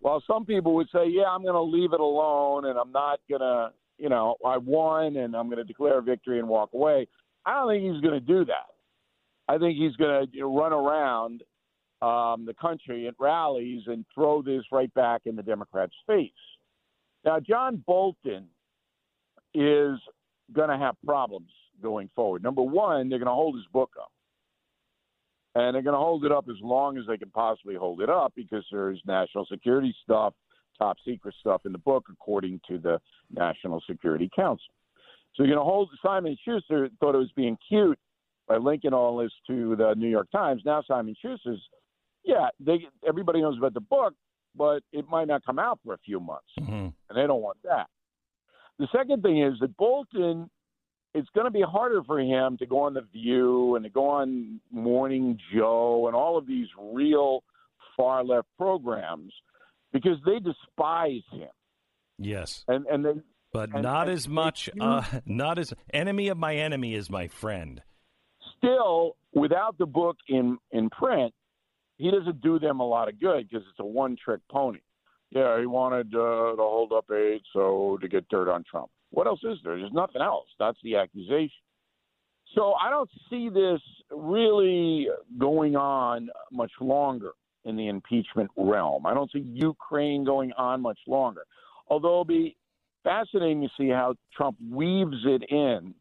[0.00, 3.20] while some people would say, "Yeah, I'm going to leave it alone, and I'm not
[3.28, 7.08] going to, you know, I won, and I'm going to declare victory and walk away,"
[7.44, 8.68] I don't think he's going to do that.
[9.48, 11.42] I think he's going to you know, run around
[12.00, 16.30] um, the country at rallies and throw this right back in the Democrats' face.
[17.24, 18.46] Now, John Bolton
[19.54, 19.98] is
[20.52, 21.50] going to have problems
[21.82, 22.42] going forward.
[22.42, 24.10] Number one, they're going to hold his book up.
[25.54, 28.10] And they're going to hold it up as long as they can possibly hold it
[28.10, 30.34] up because there's national security stuff,
[30.78, 34.66] top secret stuff in the book, according to the National Security Council.
[35.34, 37.98] So you're going to hold Simon Schuster thought it was being cute
[38.46, 40.62] by linking all this to the New York Times.
[40.64, 41.60] Now Simon Schuster's,
[42.24, 44.14] yeah, they everybody knows about the book,
[44.56, 46.92] but it might not come out for a few months, Mhm.
[47.08, 47.88] and they don't want that.
[48.78, 50.48] The second thing is that Bolton,
[51.14, 54.08] it's going to be harder for him to go on The View and to go
[54.08, 57.42] on Morning Joe and all of these real
[57.96, 59.32] far left programs
[59.92, 61.48] because they despise him.
[62.18, 62.64] Yes.
[62.68, 63.12] And and they
[63.52, 67.26] But And- not and as much, uh, not as enemy of my enemy is my
[67.28, 67.82] friend.
[68.58, 71.32] still, without the book in in print,
[71.96, 74.80] he doesn't do them a lot of good because it's a one trick pony.
[75.30, 78.90] Yeah, he wanted uh, to hold up aid so to get dirt on Trump.
[79.10, 79.78] What else is there?
[79.78, 80.46] There's nothing else.
[80.58, 81.50] That's the accusation.
[82.54, 85.08] So I don't see this really
[85.38, 87.32] going on much longer
[87.64, 89.04] in the impeachment realm.
[89.04, 91.42] I don't see Ukraine going on much longer.
[91.88, 92.56] Although it'll be
[93.04, 95.94] fascinating to see how Trump weaves it in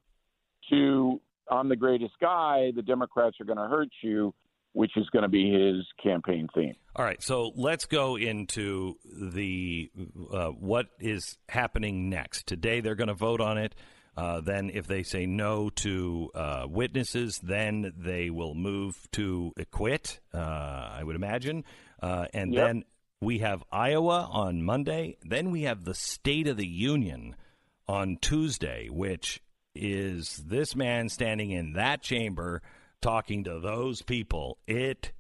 [0.69, 1.19] to
[1.49, 4.33] I'm the greatest guy, the Democrats are going to hurt you
[4.77, 6.75] which is going to be his campaign theme.
[6.95, 9.89] All right, so let's go into the
[10.31, 12.45] uh, what is happening next.
[12.45, 13.73] Today, they're going to vote on it.
[14.15, 20.19] Uh, then, if they say no to uh, witnesses, then they will move to acquit.
[20.31, 21.63] Uh, I would imagine,
[22.01, 22.67] uh, and Yep.
[22.67, 22.83] then
[23.19, 25.17] we have Iowa on Monday.
[25.23, 27.35] Then we have the State of the Union
[27.87, 29.41] on Tuesday, which
[29.73, 32.61] is this man standing in that chamber
[33.01, 34.57] talking to those people.
[34.67, 35.11] It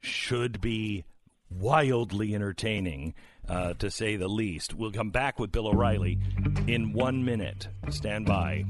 [0.00, 1.04] should be
[1.50, 3.14] wildly entertaining,
[3.48, 4.74] uh, to say the least.
[4.74, 6.18] We'll come back with Bill O'Reilly
[6.66, 7.68] in one minute.
[7.90, 8.64] Stand by.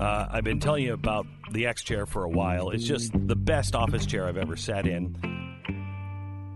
[0.00, 2.70] Uh, I've been telling you about the X chair for a while.
[2.70, 5.14] It's just the best office chair I've ever sat in.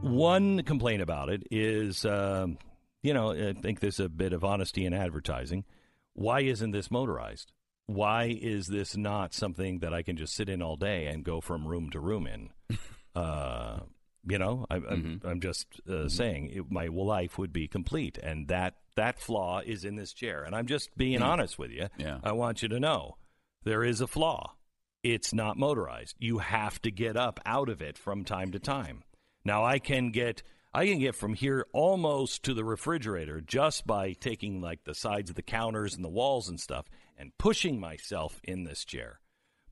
[0.03, 2.59] One complaint about it is, um,
[3.03, 5.65] you know, I think there's a bit of honesty in advertising.
[6.13, 7.53] Why isn't this motorized?
[7.87, 11.41] Why is this not something that I can just sit in all day and go
[11.41, 12.51] from room to room in?
[13.17, 13.79] Uh,
[14.27, 18.49] you know, I, I'm, I'm just uh, saying it, my life would be complete, and
[18.49, 20.43] that that flaw is in this chair.
[20.43, 21.89] And I'm just being honest with you.
[21.97, 22.19] Yeah.
[22.25, 23.17] I want you to know
[23.63, 24.55] there is a flaw.
[25.03, 26.17] It's not motorized.
[26.19, 29.05] You have to get up out of it from time to time.
[29.45, 34.13] Now I can get I can get from here almost to the refrigerator just by
[34.13, 36.87] taking like the sides of the counters and the walls and stuff
[37.19, 39.21] and pushing myself in this chair.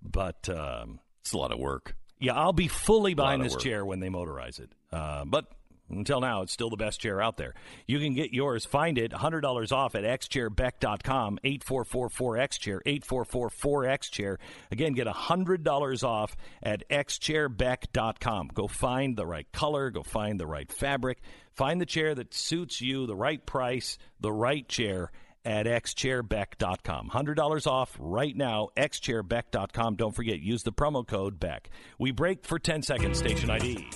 [0.03, 1.97] But um, It's a lot of work.
[2.18, 3.62] yeah, I'll be fully behind this work.
[3.62, 4.70] chair when they motorize it.
[4.93, 5.47] Uh, but
[5.90, 7.55] until now, it's still the best chair out there.
[7.86, 8.64] You can get yours.
[8.64, 14.36] Find it $100 off at xchairbeck.com, 8444xchair, 8444xchair.
[14.70, 18.49] Again, get $100 off at xchairbeck.com.
[18.55, 21.18] Go find the right color, go find the right fabric,
[21.53, 25.11] find the chair that suits you, the right price, the right chair
[25.45, 27.11] at xchairbeck.com.
[27.11, 29.97] $100 off right now, xchairbeck.com.
[29.97, 31.70] Don't forget, use the promo code BECK.
[31.99, 33.88] We break for 10 seconds, station ID.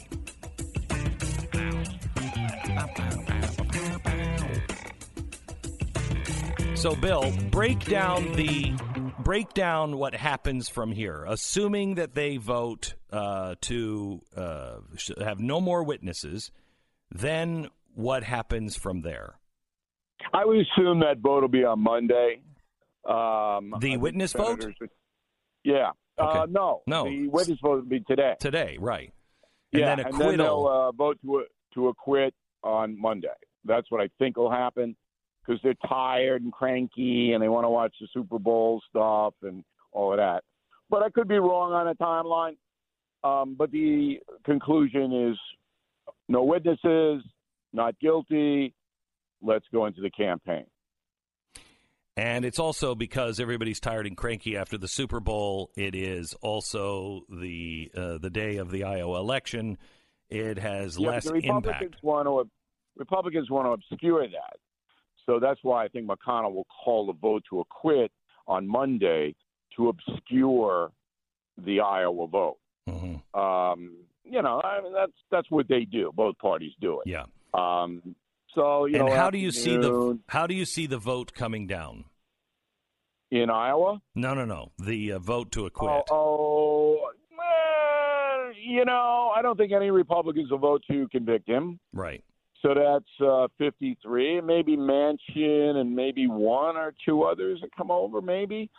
[6.75, 8.73] So, Bill, break down the
[9.19, 11.25] break down what happens from here.
[11.27, 14.77] Assuming that they vote uh, to uh,
[15.21, 16.53] have no more witnesses,
[17.11, 19.41] then what happens from there?
[20.33, 22.41] I would assume that vote will be on Monday.
[23.05, 24.65] Um, The witness vote?
[24.81, 24.91] would-
[25.65, 25.93] Yeah.
[26.19, 26.83] Uh, no.
[26.87, 27.05] No.
[27.05, 28.35] The witness vote will be today.
[28.41, 29.13] Today, right?
[29.73, 33.29] And yeah, then and then they'll uh, vote to to acquit on Monday.
[33.65, 34.97] That's what I think will happen
[35.45, 39.63] because they're tired and cranky and they want to watch the Super Bowl stuff and
[39.93, 40.43] all of that.
[40.89, 42.57] But I could be wrong on a timeline.
[43.25, 45.39] Um, but the conclusion is
[46.29, 47.23] no witnesses,
[47.73, 48.73] not guilty.
[49.43, 50.67] Let's go into the campaign.
[52.19, 55.71] And it's also because everybody's tired and cranky after the Super Bowl.
[55.77, 59.77] It is also the uh, the day of the Iowa election.
[60.31, 62.03] It has Yeah, less the Republicans impact.
[62.03, 62.51] want to
[62.97, 64.57] Republicans want to obscure that.
[65.27, 68.11] So that's why I think McConnell will call the vote to acquit
[68.49, 69.35] on Monday
[69.77, 70.93] to obscure
[71.59, 72.57] the Iowa vote.
[72.89, 73.21] Mhm.
[73.39, 76.13] Um, you know, I mean that's that's what they do.
[76.15, 77.09] Both parties do it.
[77.09, 77.27] Yeah.
[77.53, 78.17] Um,
[78.55, 81.35] so you and know, how do you see the how do you see the vote
[81.35, 82.05] coming down?
[83.31, 84.01] in Iowa?
[84.15, 84.73] No, no, no.
[84.79, 86.05] The uh, vote to acquit.
[86.11, 91.79] Oh, oh well, you know, I don't think any Republicans will vote to convict him.
[91.93, 92.23] Right.
[92.63, 94.41] So that's uh, 53.
[94.41, 98.71] Maybe Manchin and maybe one or two others that come over, maybe.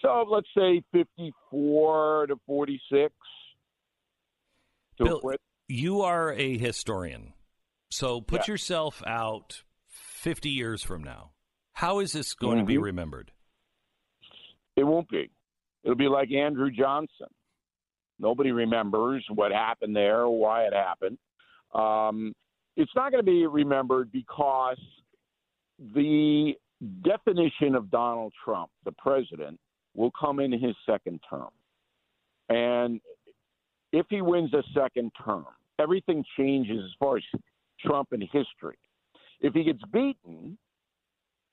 [0.00, 3.12] So let's say 54 to 46
[4.98, 5.40] to Bill, quit.
[5.68, 7.34] You are a historian,
[7.96, 8.52] so put Yeah.
[8.54, 11.32] yourself out fifty years from now.
[11.72, 12.82] How is this going to be Mhm.
[12.82, 13.32] remembered?
[14.76, 15.30] It won't be.
[15.82, 17.28] It'll be like Andrew Johnson.
[18.18, 21.18] Nobody remembers what happened there or why it happened.
[21.72, 22.34] Um,
[22.76, 24.80] it's not going to be remembered because
[25.78, 26.58] the
[27.02, 29.58] definition of Donald Trump, the president,
[29.94, 31.50] will come in his second term.
[32.48, 33.00] And
[33.92, 35.46] if he wins a second term,
[35.78, 37.24] everything changes as far as
[37.84, 38.78] Trump in history.
[39.40, 40.56] If he gets beaten,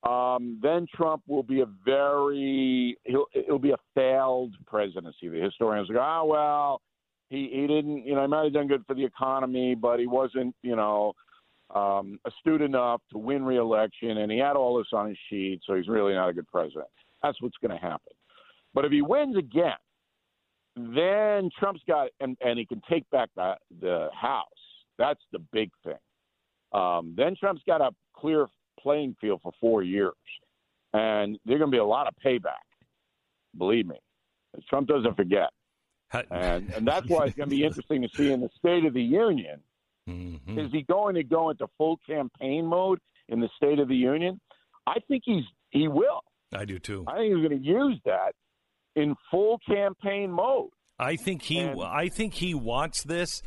[0.03, 5.29] um, then Trump will be a very he'll it'll be a failed presidency.
[5.29, 6.81] The historians go, ah, well,
[7.29, 10.07] he he didn't, you know, he might have done good for the economy, but he
[10.07, 11.13] wasn't, you know,
[11.73, 15.75] um, astute enough to win re-election, and he had all this on his sheet, so
[15.75, 16.87] he's really not a good president.
[17.21, 18.13] That's what's going to happen.
[18.73, 19.71] But if he wins again,
[20.75, 24.47] then Trump's got and and he can take back the the House.
[24.97, 25.93] That's the big thing.
[26.73, 28.47] Um, then Trump's got a clear
[28.79, 30.13] playing field for four years,
[30.93, 32.65] and there's going to be a lot of payback.
[33.57, 33.97] Believe me,
[34.69, 35.49] Trump doesn't forget.
[36.31, 38.93] and and that's why it's going to be interesting to see in the State of
[38.93, 39.59] the Union.
[40.09, 40.59] Mm-hmm.
[40.59, 42.99] Is he going to go into full campaign mode
[43.29, 44.39] in the State of the Union?
[44.85, 46.21] I think he's he will.
[46.53, 47.05] I do too.
[47.07, 48.33] I think he's going to use that
[48.95, 50.69] in full campaign mode.
[50.99, 51.59] I think he.
[51.59, 53.41] And- I think he wants this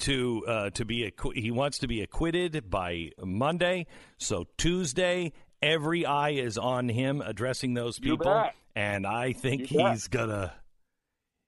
[0.00, 3.86] to uh, to be acqu- he wants to be acquitted by Monday.
[4.18, 10.52] So Tuesday, every eye is on him addressing those people, and I think he's gonna.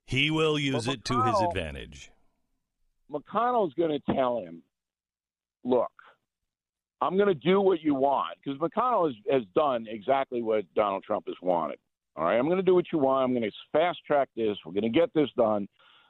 [0.07, 2.11] He will use Well, it to his advantage.
[3.11, 4.63] McConnell's going to tell him,
[5.65, 5.91] look,
[7.01, 11.05] I'm going to do what you want because McConnell has, has done exactly what Donald
[11.05, 11.79] Trump has wanted.
[12.17, 13.25] All right, I'm going to do what you want.
[13.25, 14.57] I'm going to fast track this.
[14.65, 15.69] We're going to get this done,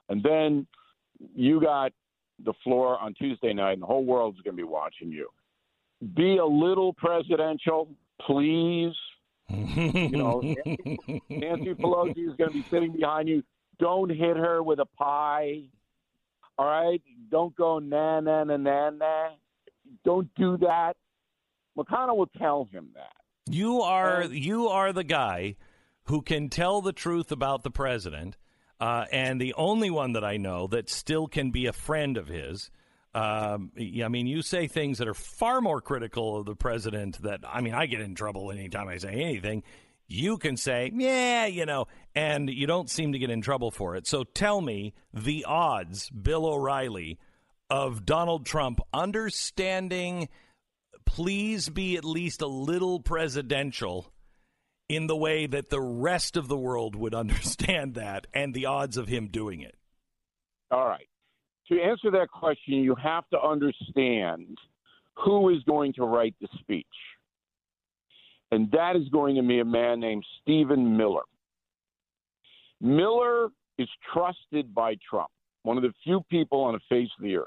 [0.09, 0.67] and then
[1.35, 1.93] you got
[2.43, 5.29] the floor on Tuesday night, and the whole world's going to be watching you.
[6.17, 7.89] Be a little presidential,
[8.27, 8.93] please.
[9.49, 10.41] you know,
[11.29, 13.43] Nancy Pelosi is going to be sitting behind you.
[13.79, 15.63] Don't hit her with a pie.
[16.59, 17.03] All right?
[17.31, 19.29] Don't go na na na na na.
[20.05, 20.97] Don't do that.
[21.77, 23.13] McConnell will tell him that.
[23.51, 25.57] You are you are the guy
[26.05, 28.37] who can tell the truth about the president,
[28.85, 32.29] uh, and the only one that I know that still can be a friend of
[32.29, 32.71] his.
[33.15, 37.23] Um, I mean, you say things that are far more critical of the president.
[37.23, 39.63] That I mean, I get in trouble anytime I say anything.
[40.07, 43.97] You can say, yeah, you know, and you don't seem to get in trouble for
[43.97, 44.07] it.
[44.07, 47.19] So tell me the odds, Bill O'Reilly,
[47.71, 50.29] of Donald Trump understanding
[51.07, 54.13] please be at least a little presidential
[54.89, 58.97] in the way that the rest of the world would understand that and the odds
[58.97, 59.77] of him doing it.
[60.71, 61.09] All right.
[61.69, 64.59] To answer that question, you have to understand
[65.17, 66.87] who is going to write the speech.
[68.51, 71.23] And that is going to be a man named Stephen Miller.
[72.81, 75.31] Miller is trusted by Trump,
[75.63, 77.47] one of the few people on the face of the earth.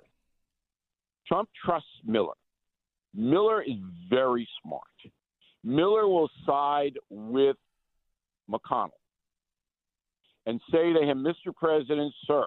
[1.28, 2.34] Trump trusts Miller.
[3.14, 3.76] Miller is
[4.10, 4.84] very smart.
[5.68, 7.58] Miller will side with
[8.50, 8.92] McConnell
[10.46, 11.54] and say to him, Mr.
[11.54, 12.46] President, sir,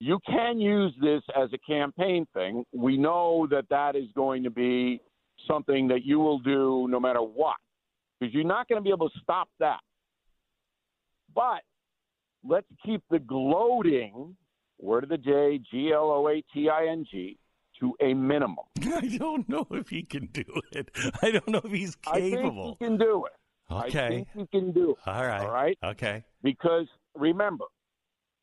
[0.00, 2.64] you can use this as a campaign thing.
[2.72, 5.02] We know that that is going to be
[5.46, 7.56] something that you will do no matter what,
[8.18, 9.80] because you're not going to be able to stop that.
[11.34, 11.60] But
[12.42, 14.34] let's keep the gloating,
[14.80, 17.36] word of the day, G L O A T I N G,
[17.80, 18.64] to a minimum.
[18.82, 20.90] I don't know if he can do it.
[21.22, 22.16] I don't know if he's capable.
[22.16, 23.72] I think he can do it.
[23.72, 24.04] Okay.
[24.04, 24.96] I think he can do it.
[25.06, 25.40] All right.
[25.40, 25.78] All right.
[25.82, 26.24] Okay.
[26.42, 27.64] Because remember,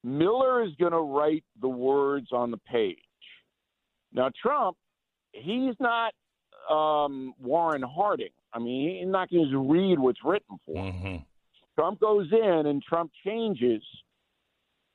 [0.04, 2.98] Miller is going to write the words on the page.
[4.14, 4.78] Now, Trump,
[5.32, 6.14] he's not
[6.70, 8.30] um, Warren Harding.
[8.54, 10.94] I mean, he's not going to read what's written for him.
[10.94, 11.16] hmm
[11.80, 13.82] Trump goes in and Trump changes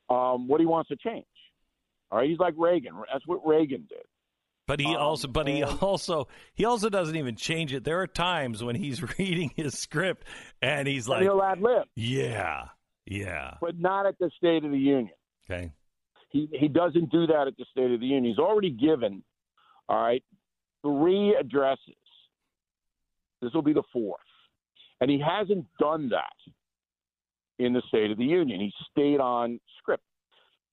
[0.09, 1.25] um, what he wants to change.
[2.11, 2.93] All right, he's like Reagan.
[3.11, 4.05] That's what Reagan did.
[4.67, 7.85] But he Um, also, but he also, he also doesn't even change it.
[7.85, 10.27] There are times when he's reading his script
[10.61, 12.67] and he's like, he'll ad lib, "Yeah,
[13.05, 15.13] yeah, but not at the State of the Union.
[15.49, 15.71] okay,
[16.29, 18.25] He he doesn't do that at the State of the Union.
[18.25, 19.23] He's already given,
[19.87, 20.23] all right,
[20.81, 21.95] three addresses.
[23.41, 24.19] This will be the fourth,
[24.99, 26.35] and he hasn't done that
[27.57, 28.59] in the State of the Union.
[28.59, 30.03] He stayed on script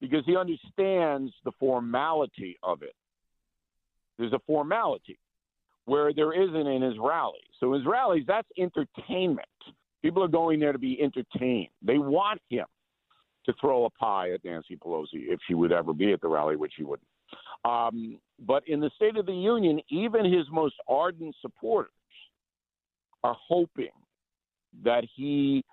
[0.01, 2.95] because he understands the formality of it.
[4.19, 5.19] There's a formality
[5.87, 7.43] where there isn't in his rallies.
[7.61, 9.49] So his rallies, that's entertainment.
[10.03, 11.69] People are going there to be entertained.
[11.83, 12.67] They want him
[13.47, 16.57] to throw a pie at Nancy Pelosi if she would ever be at the rally,
[16.57, 17.09] which she wouldn't.
[17.65, 21.91] Um, but in the State of the Union, even his most ardent supporters
[23.23, 23.91] are hoping
[24.83, 25.65] that he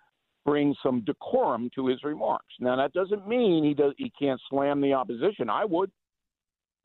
[0.46, 2.54] brings some decorum to his remarks.
[2.60, 5.50] Now that doesn't mean he does he can't slam the opposition.
[5.50, 5.92] I would.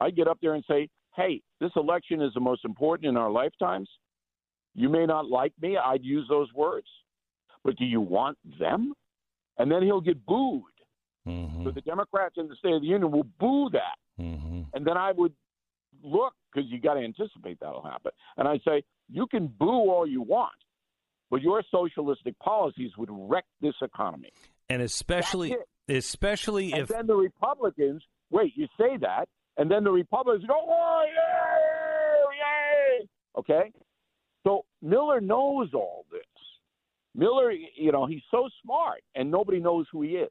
[0.01, 3.31] I'd get up there and say, "Hey, this election is the most important in our
[3.31, 3.89] lifetimes.
[4.75, 5.77] You may not like me.
[5.77, 6.87] I'd use those words,
[7.65, 8.93] but do you want them?"
[9.59, 10.63] And then he'll get booed.
[11.25, 13.97] hmm So the Democrats in the State of the Union will boo that.
[14.17, 15.35] hmm And then I would
[16.03, 18.13] look, because you got to anticipate that'll happen.
[18.37, 20.55] And I'd say, you can boo all you want,
[21.31, 24.31] but your socialistic policies would wreck this economy.
[24.69, 25.57] and especially,
[25.89, 30.55] especially And if then the Republicans, wait, you say that, and then the Republicans go,
[30.57, 33.09] oh, yay, yay.
[33.39, 33.73] Okay?
[34.45, 36.23] So Miller knows all this.
[37.15, 40.31] Miller, you know, he's so smart, and nobody knows who he is.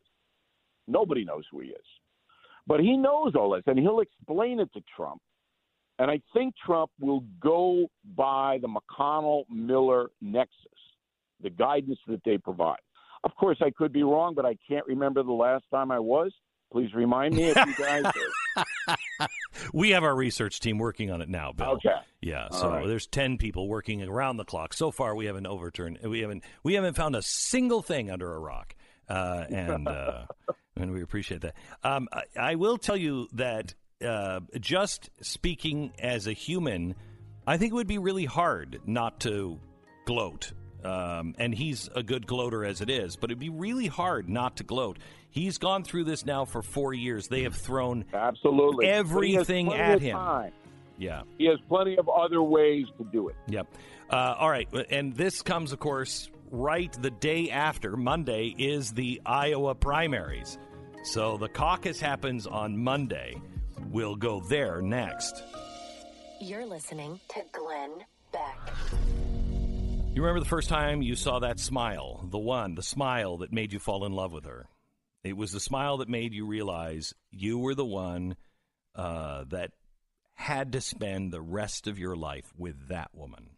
[0.87, 1.85] Nobody knows who he is.
[2.67, 5.21] But he knows all this, and he'll explain it to Trump.
[5.97, 10.51] And I think Trump will go by the McConnell Miller nexus,
[11.41, 12.79] the guidance that they provide.
[13.23, 16.31] Of course, I could be wrong, but I can't remember the last time I was.
[16.75, 18.03] Please remind me if you guys.
[19.73, 21.67] we have our research team working on it now, Bill.
[21.67, 21.95] Okay.
[22.19, 22.49] Yeah.
[22.49, 22.85] So right.
[22.85, 24.73] there's ten people working around the clock.
[24.73, 25.99] So far, we haven't overturned.
[26.03, 26.43] We haven't.
[26.63, 28.75] We haven't found a single thing under a rock,
[29.07, 30.25] uh, and uh,
[30.75, 31.55] and we appreciate that.
[31.81, 33.73] Um, I, I will tell you that
[34.05, 36.95] uh, just speaking as a human,
[37.47, 39.61] I think it would be really hard not to
[40.05, 40.51] gloat.
[40.85, 44.57] Um, and he's a good gloater as it is, but it'd be really hard not
[44.57, 44.99] to gloat.
[45.31, 47.27] He's gone through this now for four years.
[47.27, 48.85] They have thrown Absolutely.
[48.85, 50.15] But he has everything at him.
[50.15, 50.51] time.
[50.97, 51.23] Yeah.
[51.37, 53.35] He has plenty of other ways to do it.
[53.47, 53.67] Yep.
[54.09, 54.67] Uh, all right.
[54.91, 60.57] And this comes, of course, right the day after Monday is the Iowa primaries.
[61.03, 63.41] So the caucus happens on Monday.
[63.89, 65.43] We'll go there next.
[66.39, 67.91] You're listening to Glenn
[68.31, 68.73] Beck.
[70.15, 73.73] You remember the first time you saw that smile, the one, the smile that made
[73.73, 74.69] you fall in love with her?
[75.25, 78.37] It was the smile that made you realize you were the one
[78.95, 79.71] uh, that
[80.33, 83.49] had to spend the rest of your life with that woman.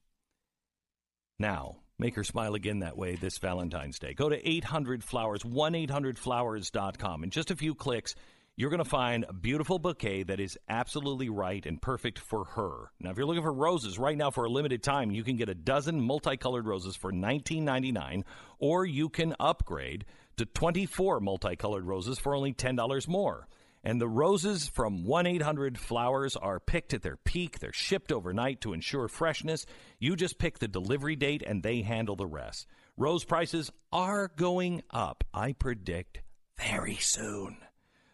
[1.38, 4.16] Now, make her smile again that way this Valentine's Day.
[4.16, 7.24] Go to 800 Flowers, 1 800flowers.com.
[7.24, 8.16] In just a few clicks,
[8.58, 12.92] you're going to find a beautiful bouquet that is absolutely right and perfect for her.
[13.00, 15.48] Now, if you're looking for roses right now for a limited time, you can get
[15.48, 18.24] a dozen multicolored roses for $19.99,
[18.58, 20.06] or you can upgrade
[20.38, 23.48] to 24 multicolored roses for only $10 more.
[23.84, 27.60] And the roses from 1 800 Flowers are picked at their peak.
[27.60, 29.68] They're shipped overnight to ensure freshness.
[30.00, 32.66] You just pick the delivery date and they handle the rest.
[32.98, 36.22] Rose prices are going up, I predict,
[36.58, 37.58] very soon.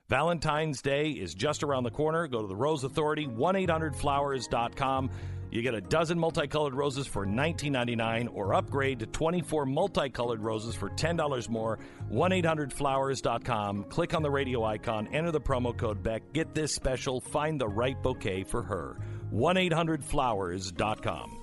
[0.10, 2.28] Valentine's Day is just around the corner.
[2.28, 5.10] Go to the Rose Authority, 1 800flowers.com.
[5.50, 10.90] You get a dozen multicolored roses for $19.99 or upgrade to 24 multicolored roses for
[10.90, 11.78] $10 more.
[12.10, 13.84] 1 800flowers.com.
[13.84, 16.24] Click on the radio icon, enter the promo code Beck.
[16.34, 18.98] Get this special, find the right bouquet for her.
[19.30, 21.43] 1 800flowers.com.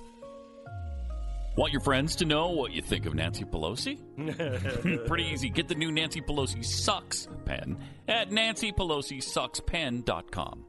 [1.61, 3.99] Want your friends to know what you think of Nancy Pelosi?
[5.07, 5.51] Pretty easy.
[5.51, 10.65] Get the new Nancy Pelosi Sucks pen at nancypelosisuckspen.com.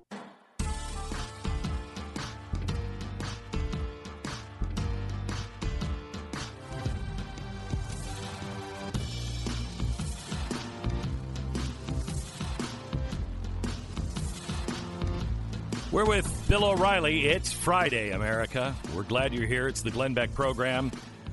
[15.92, 17.26] We're with Bill O'Reilly.
[17.26, 18.74] It's Friday, America.
[18.94, 19.68] We're glad you're here.
[19.68, 20.90] It's the Glenn Beck program.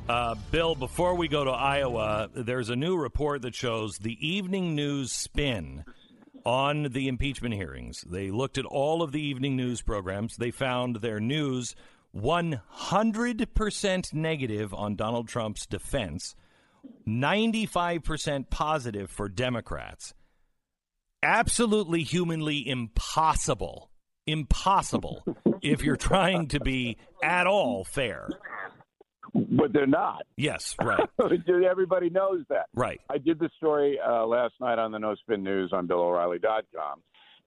[0.09, 4.75] Uh, Bill, before we go to Iowa, there's a new report that shows the evening
[4.75, 5.85] news spin
[6.45, 8.01] on the impeachment hearings.
[8.01, 10.35] They looked at all of the evening news programs.
[10.35, 11.73] They found their news
[12.13, 16.35] 100% negative on Donald Trump's defense,
[17.07, 20.13] 95% positive for Democrats.
[21.23, 23.88] Absolutely humanly impossible
[24.31, 25.23] impossible
[25.61, 28.29] if you're trying to be at all fair.
[29.33, 30.23] But they're not.
[30.37, 31.07] Yes, right,
[31.69, 32.65] Everybody knows that.
[32.73, 32.99] right.
[33.09, 37.01] I did the story uh, last night on the No Spin News on BillO'Reilly.com,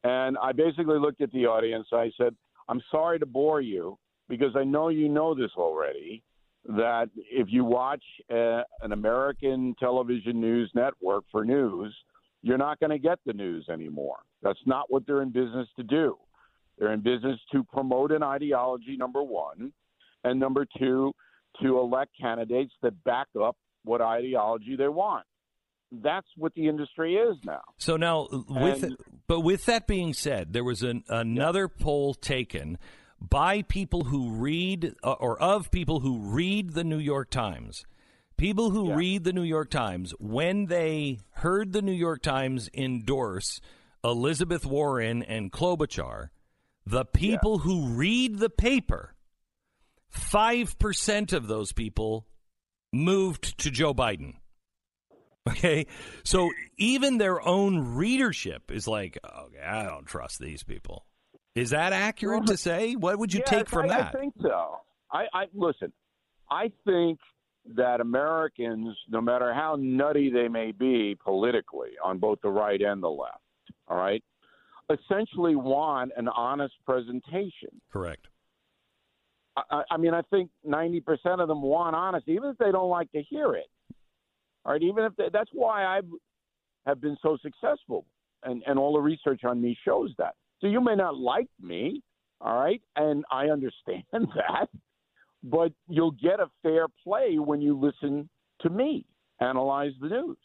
[0.05, 1.87] and I basically looked at the audience.
[1.93, 2.35] I said,
[2.69, 6.23] "I'm sorry to bore you because I know you know this already.
[6.69, 11.93] That if you watch uh, an American television news network for news,
[12.43, 14.19] you're not going to get the news anymore.
[14.43, 16.17] That's not what they're in business to do.
[16.83, 19.73] They're in business to promote an ideology, number one,
[20.25, 21.13] and number two,
[21.63, 25.25] to elect candidates that back up what ideology they want.
[25.93, 27.61] That's what the industry is now.
[27.79, 28.97] So now, with And-
[29.29, 32.79] but with that being said, there was an, another poll taken
[33.21, 37.85] by people who read uh, or of people who read the New York Times.
[38.37, 38.97] People who Yeah.
[38.97, 43.61] read the New York Times when they heard the New York Times endorse
[44.03, 46.31] Elizabeth Warren and Klobuchar,
[46.87, 49.15] the people who read the paper,
[50.09, 52.27] five percent of those people
[52.93, 54.35] moved to Joe Biden.
[55.49, 55.87] Okay,
[56.25, 61.05] so even their own readership is like, okay, I don't trust these people.
[61.55, 62.95] Is that accurate to say?
[62.95, 64.15] What would you take from I, that?
[64.15, 64.77] I think so.
[65.11, 65.93] I, I listen.
[66.51, 67.19] I think
[67.75, 73.03] that Americans, no matter how nutty they may be politically on both the right and
[73.03, 73.39] the left,
[73.89, 74.23] all right,
[74.93, 77.81] essentially want an honest presentation.
[77.93, 78.27] Correct.
[79.57, 82.89] I- I, mean, I think ninety percent of them want honesty, even if they don't
[82.89, 83.67] like to hear it.
[84.65, 86.01] All right, even if they, that's why I
[86.87, 88.07] have been so successful,
[88.45, 90.35] and and all the research on me shows that.
[90.61, 92.03] So you may not like me,
[92.41, 94.69] all right, and I understand that,
[95.43, 98.29] but you'll get a fair play when you listen
[98.61, 99.05] to me.
[99.41, 100.39] analyze the news.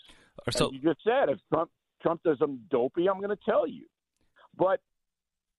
[0.51, 1.69] So As you just said, if Trump
[2.01, 3.85] Trump does something dopey, I'm going to tell you.
[4.57, 4.79] But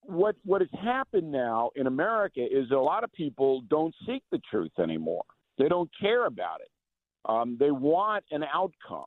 [0.03, 4.41] what what has happened now in America is a lot of people don't seek the
[4.51, 5.25] truth anymore.
[5.59, 6.71] They don't care about it.
[7.29, 9.05] Um, they want an outcome.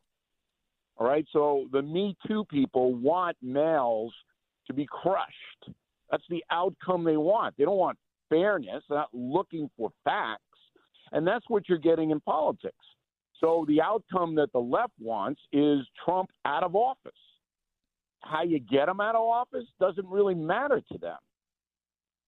[0.98, 4.14] All right, so the Me Too people want males
[4.68, 5.76] to be crushed.
[6.12, 7.56] That's the outcome they want.
[7.58, 7.98] They don't want
[8.30, 8.84] fairness.
[8.88, 10.44] They're not looking for facts,
[11.12, 12.76] and that's what you're getting in politics.
[13.40, 17.12] So the outcome that the left wants is Trump out of office.
[18.22, 21.18] How you get them out of office doesn't really matter to them.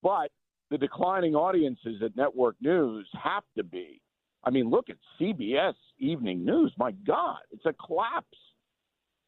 [0.02, 0.32] But
[0.70, 4.02] the declining audiences at network news have to be.
[4.44, 6.74] I mean, look at CBS Evening News.
[6.78, 8.28] My God, it's a collapse.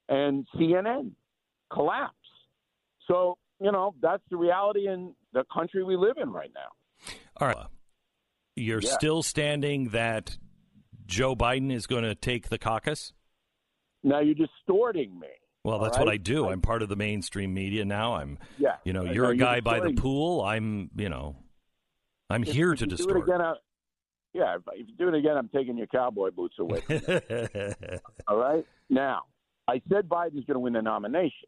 [0.10, 1.12] And CNN
[1.72, 2.14] collapse.
[3.08, 7.08] So, you know, that's the reality in the country we live in right now.
[7.40, 7.68] All right.
[8.56, 8.92] You're Yeah.
[8.92, 10.38] still standing that
[11.06, 13.14] Joe Biden is going to take the caucus?
[14.04, 15.28] Now you're distorting me.
[15.66, 16.08] Well, that's what?
[16.08, 16.48] I do.
[16.50, 18.14] I'm part of the mainstream media now.
[18.16, 18.76] I'm, Yeah.
[18.84, 20.42] you know, you're know a guy by the pool.
[20.42, 21.36] I'm, you know,
[22.30, 23.24] I'm If- here if to you distort.
[23.24, 23.56] again, I-
[24.34, 26.82] yeah, if, if you do it again, I'm taking your cowboy boots away.
[28.28, 28.64] All right.
[28.90, 29.24] Now,
[29.68, 31.48] I said Biden's going to win the nomination,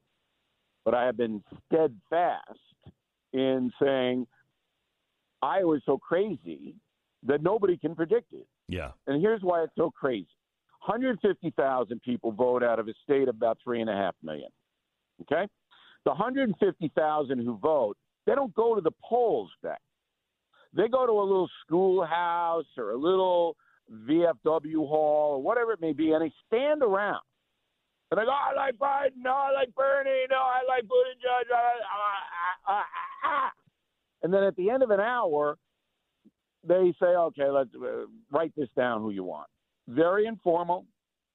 [0.83, 2.57] but I have been steadfast
[3.33, 4.25] in saying
[5.43, 6.75] Iowa's so crazy
[7.23, 8.47] that nobody can predict it.
[8.67, 8.91] yeah.
[9.05, 10.27] And here's why it's so crazy
[10.85, 14.49] 150,000 people vote out of a state of about 3.5 million.
[15.21, 15.47] Okay?
[16.05, 19.81] The 150,000 who vote, they don't go to the polls, Beck.
[20.73, 23.55] They go to a little schoolhouse or a little
[23.91, 27.21] VFW hall or whatever it may be, and they stand around.
[28.11, 29.21] And they go, I like Biden.
[29.23, 30.27] No, I like Bernie.
[30.29, 31.51] No, I like Buttigieg.
[31.53, 31.57] Ah,
[32.67, 32.85] ah, ah,
[33.25, 33.51] ah.
[34.23, 35.57] And then at the end of an hour,
[36.65, 39.47] they say, okay, let's uh, write this down who you want.
[39.87, 40.85] Very informal,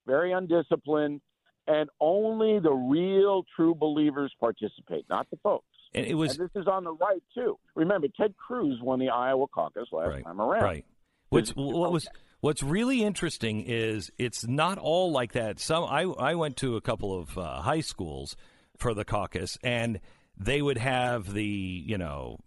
[0.07, 1.20] very undisciplined,
[1.66, 5.66] and only the real true believers participate, not the folks.
[5.95, 7.59] And it was and this is on the right too.
[7.74, 10.62] Remember, Ted Cruz won the Iowa caucus last right, time around.
[10.62, 10.85] right.
[11.29, 12.09] What's what was
[12.41, 15.59] what's really interesting is it's not all like that.
[15.61, 18.37] Some I I went to a couple of uh, high schools
[18.77, 20.01] for the caucus, and
[20.37, 22.39] they would have the you know.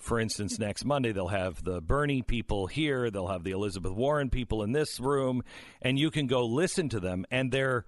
[0.00, 4.30] For instance, next Monday they'll have the Bernie people here, they'll have the Elizabeth Warren
[4.30, 5.42] people in this room,
[5.82, 7.84] and you can go listen to them, and they're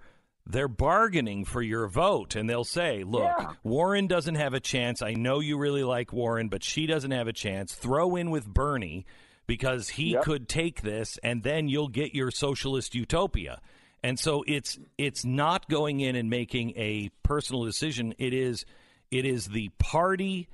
[0.49, 3.53] they're bargaining for your vote, and they'll say, "Look, Yeah.
[3.63, 5.01] Warren doesn't have a chance.
[5.01, 7.75] I know you really like Warren, but she doesn't have a chance.
[7.75, 9.05] Throw in with Bernie
[9.45, 10.23] because he Yep.
[10.23, 13.61] could take this, and then you'll get your socialist utopia."
[14.03, 18.13] And so it's it's not going in and making a personal decision.
[18.17, 18.65] It is
[19.11, 20.47] it is the party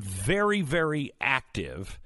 [0.00, 1.98] very very active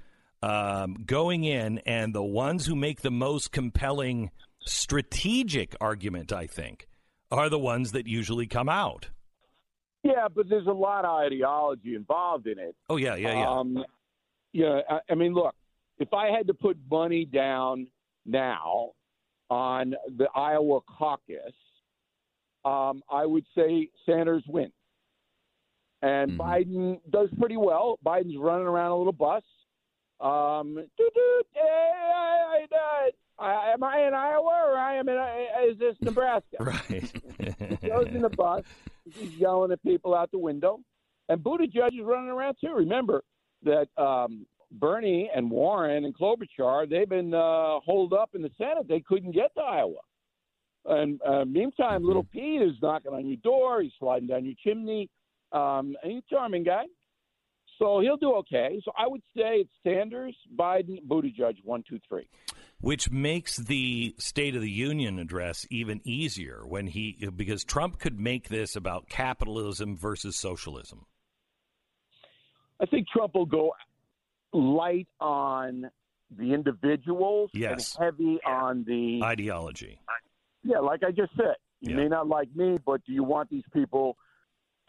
[0.42, 4.30] um, going in, and the ones who make the most compelling
[4.66, 6.86] strategic argument, I think,
[7.30, 9.08] are the ones that usually come out.
[10.02, 12.76] Yeah, but there's a lot of ideology involved in it.
[12.90, 13.50] Oh yeah, yeah, yeah.
[13.50, 13.84] Um,
[14.52, 15.54] yeah, I, I mean, look,
[15.98, 17.86] if I had to put money down
[18.26, 18.90] now
[19.48, 21.54] on the Iowa caucus,
[22.64, 24.72] um, I would say Sanders wins.
[26.04, 26.36] And Mhm.
[26.36, 27.98] Biden does pretty well.
[28.04, 29.42] Biden's running around a little bus.
[30.20, 35.16] Um, doot, doot, hey, I, I, I, am I in Iowa or I am in?
[35.70, 36.56] Is this Nebraska?
[36.60, 37.10] right.
[37.80, 38.64] He goes in the bus.
[39.10, 40.80] He's yelling at people out the window.
[41.30, 42.74] And Buttigieg is running around too.
[42.74, 43.24] Remember
[43.62, 48.86] that um, Bernie and Warren and Klobuchar, they've been uh, holed up in the Senate.
[48.88, 50.00] They couldn't get to Iowa.
[50.84, 53.80] And uh, meantime, little Pete is knocking on your door.
[53.80, 55.08] He's sliding down your chimney.
[55.54, 56.84] Um, and he's a charming guy.
[57.78, 58.80] So he'll do okay.
[58.84, 62.28] So I would say it's Sanders, Biden, Buttigieg, one, two, three.
[62.80, 68.20] Which makes the State of the Union address even easier when he because Trump could
[68.20, 71.06] make this about capitalism versus socialism.
[72.80, 73.72] I think Trump will go
[74.52, 75.90] light on
[76.36, 77.96] the individuals Yes.
[77.96, 79.98] and heavy on the Ideology.
[80.62, 81.56] yeah, like I just said.
[81.80, 81.96] You Yeah.
[81.96, 84.16] may not like me, but do you want these people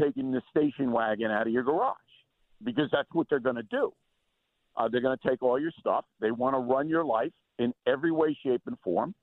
[0.01, 1.95] taking the station wagon out of your garage?
[2.63, 3.91] Because that's what they're going to do.
[4.77, 6.05] Uh, they're going to take all your stuff.
[6.19, 9.15] They want to run your life in every way, shape, and form.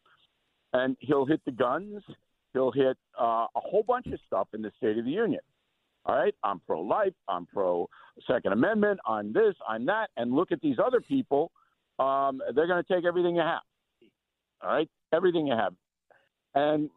[0.73, 2.03] And he'll hit the guns.
[2.53, 5.41] He'll hit uh, a whole bunch of stuff in the State of the Union.
[6.05, 7.13] All right, I'm pro life.
[7.29, 7.89] I'm pro
[8.27, 8.99] Second Amendment.
[9.07, 9.55] I'm this.
[9.69, 10.11] I'm that.
[10.17, 11.53] And look at these other people.
[11.99, 13.61] Um, they're going to take everything you have.
[14.63, 15.75] All right, everything you have.
[16.55, 16.91] And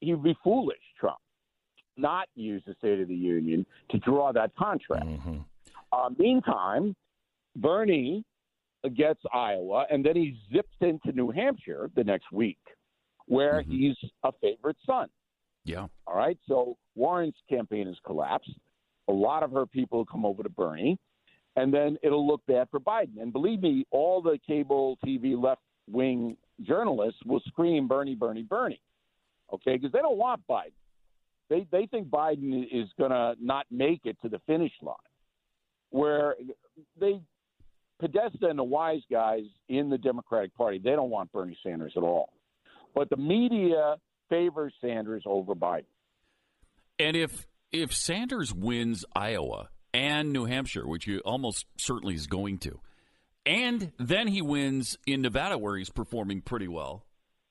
[0.00, 1.18] he'd be foolish, Trump,
[1.96, 5.06] not use the State of the Union to draw that contract.
[5.06, 5.44] Mhm.
[5.92, 6.94] Uh, meantime,
[7.56, 8.24] Bernie
[8.94, 12.58] gets Iowa, and then he zips into New Hampshire the next week.
[13.26, 13.66] where Mhm.
[13.66, 15.08] he's a favorite son.
[15.64, 15.86] Yeah.
[16.08, 16.36] All right.
[16.48, 18.58] So Warren's campaign has collapsed.
[19.06, 20.98] A lot of her people come over to Bernie,
[21.54, 23.22] and then it'll look bad for Biden.
[23.22, 28.82] And believe me, all the cable TV left wing journalists will scream Bernie, Bernie, Bernie.
[29.52, 30.72] Okay, because they don't want Biden.
[31.52, 34.96] They they think Biden is going to not make it to the finish line.
[35.90, 36.34] Where
[36.98, 37.20] they
[38.00, 42.02] Podesta and the wise guys in the Democratic Party, they don't want Bernie Sanders at
[42.02, 42.32] all.
[42.94, 43.96] But the media
[44.30, 45.84] favors Sanders over Biden.
[46.98, 52.60] And if if Sanders wins Iowa and New Hampshire, which he almost certainly is going
[52.60, 52.80] to,
[53.44, 57.04] and then he wins in Nevada where he's performing pretty well,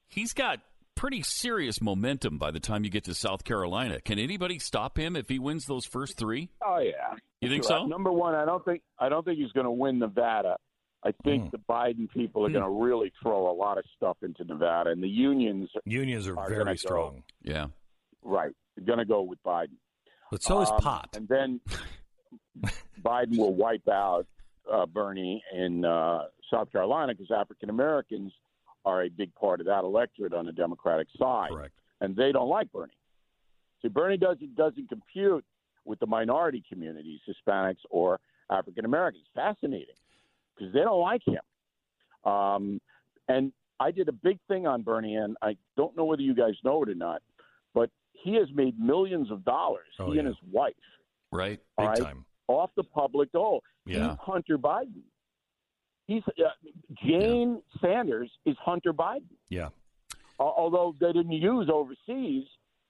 [0.07, 0.59] he's got
[1.01, 3.99] pretty serious momentum by the time you get to South Carolina.
[4.01, 6.49] Can anybody stop him if he wins those first three?
[6.63, 7.15] Oh yeah.
[7.41, 7.87] You think so?
[7.87, 10.57] Number one, I don't think I don't think he's going to win Nevada.
[11.03, 11.49] I think Hmm.
[11.53, 12.53] the Biden people are Hmm.
[12.53, 16.37] going to really throw a lot of stuff into Nevada, and the unions, Unions are
[16.37, 16.75] Are very gonna go.
[16.75, 17.65] strong, Yeah.
[18.21, 19.77] right, are going to go with Biden.
[20.29, 21.09] but so is Um, pot.
[21.15, 21.59] And then
[23.03, 24.27] Biden will wipe out
[24.71, 28.31] uh, Bernie in uh, South Carolina because African Americans
[28.85, 31.73] are a big part of that electorate on the Democratic side, Correct.
[32.01, 32.93] and they don't like Bernie.
[33.81, 35.43] See, Bernie doesn't doesn't compute
[35.85, 39.25] with the minority communities, Hispanics or African Americans.
[39.35, 39.95] Fascinating
[40.55, 42.31] because they don't like him.
[42.31, 42.81] Um,
[43.27, 46.53] and I did a big thing on Bernie, and I don't know whether you guys
[46.63, 47.21] know it or not,
[47.73, 49.87] but he has made millions of dollars.
[49.97, 50.73] Oh, he and his wife
[51.31, 51.59] Right.
[51.77, 51.97] Big right.
[51.97, 52.25] time.
[52.47, 53.63] off the public dole.
[53.85, 54.09] Yeah.
[54.09, 55.01] He's Hunter Biden.
[56.11, 56.49] He's uh,
[57.05, 59.23] Jane Sanders is Hunter Biden.
[59.49, 59.69] Yeah.
[60.41, 62.45] Al- Although they didn't use overseas,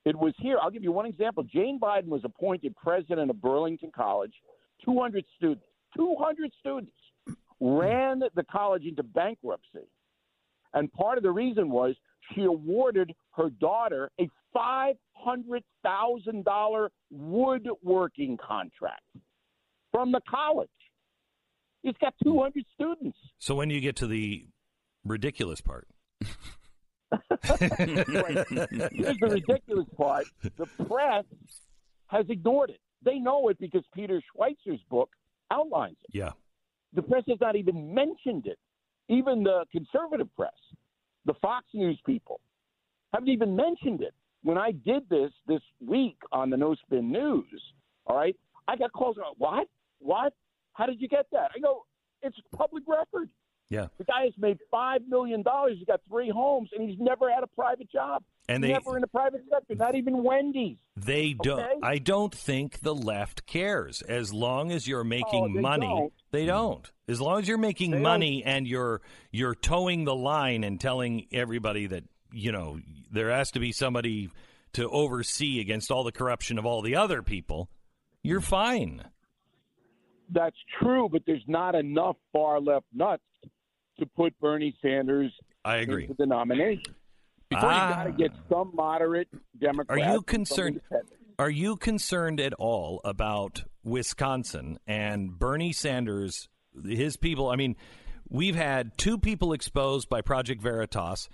[0.05, 0.57] it was here.
[0.59, 1.43] I'll give you one example.
[1.43, 4.33] Jane Biden was appointed president of Burlington College.
[4.83, 5.63] 200 students.
[5.95, 6.91] 200 students
[7.59, 9.85] ran the college into bankruptcy.
[10.73, 11.95] And part of the reason was
[12.33, 19.01] she awarded her daughter a $500,000 woodworking contract
[19.91, 20.69] from the college.
[21.83, 23.17] He's got 200 students.
[23.39, 24.45] So when do you get to the
[25.03, 25.87] ridiculous part?
[27.43, 30.25] Here's the ridiculous part
[30.57, 31.25] the press
[32.07, 32.79] has ignored it.
[33.03, 35.09] They know it because Peter Schweizer's book
[35.49, 36.15] outlines it.
[36.15, 36.31] Yeah.
[36.93, 38.59] The press has not even mentioned it.
[39.09, 40.53] Even the conservative press,
[41.25, 42.39] the Fox News people,
[43.13, 44.13] haven't even mentioned it.
[44.43, 47.61] When I did this this week on the No Spin News,
[48.05, 48.35] all right,
[48.67, 49.17] I got calls.
[49.37, 49.67] What?
[49.99, 50.33] What?
[50.73, 51.51] How did you get that?
[51.55, 51.85] I go,
[52.21, 53.29] it's public record.
[53.69, 53.87] Yeah.
[53.97, 55.75] The guy has made five million dollars.
[55.77, 58.21] He's got three homes, and he's never had a private job.
[58.49, 60.75] And they never in the private sector, not even Wendy's.
[60.97, 61.79] they don't Okay.
[61.81, 65.87] I don't think the left cares as long as you're oh, making Oh, they money.
[65.87, 66.13] don't.
[66.31, 66.91] They don't.
[67.07, 68.03] As long as you're making They don't.
[68.03, 68.99] money and you're
[69.31, 72.03] you're towing the line and telling everybody that,
[72.33, 72.79] you know,
[73.09, 74.29] there has to be somebody
[74.73, 77.69] to oversee against all the corruption of all the other people,
[78.21, 79.03] you're fine.
[80.31, 83.23] That's true, but there's not enough far left nuts
[83.99, 85.31] to put Bernie Sanders
[85.65, 86.03] I agree.
[86.03, 86.95] into the nomination.
[87.49, 87.89] Before you You Ah.
[87.89, 89.27] got to get some moderate
[89.59, 90.01] Democrats.
[90.01, 90.81] Are you concerned?
[91.37, 96.47] Are you concerned at all about Wisconsin and Bernie Sanders,
[96.85, 97.49] his people?
[97.49, 97.75] I mean,
[98.29, 101.27] we've had two people exposed by Project Veritas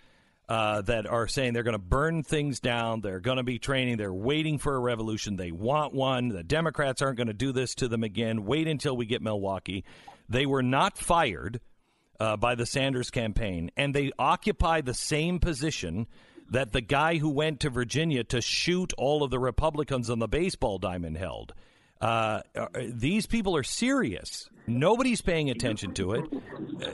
[0.50, 3.02] uh, that are saying they're going to burn things down.
[3.02, 3.98] They're going to be training.
[3.98, 5.36] They're waiting for a revolution.
[5.36, 6.30] They want one.
[6.30, 8.46] The Democrats aren't going to do this to them again.
[8.46, 9.84] Wait until we get Milwaukee.
[10.30, 11.60] They were not fired
[12.20, 16.08] uh, by the Sanders campaign, and they occupy the same position
[16.50, 20.28] that the guy who went to Virginia to shoot all of the Republicans on the
[20.28, 21.54] baseball diamond held.
[22.00, 24.50] Uh, uh, these people are serious.
[24.68, 26.26] Nobody's paying attention to it.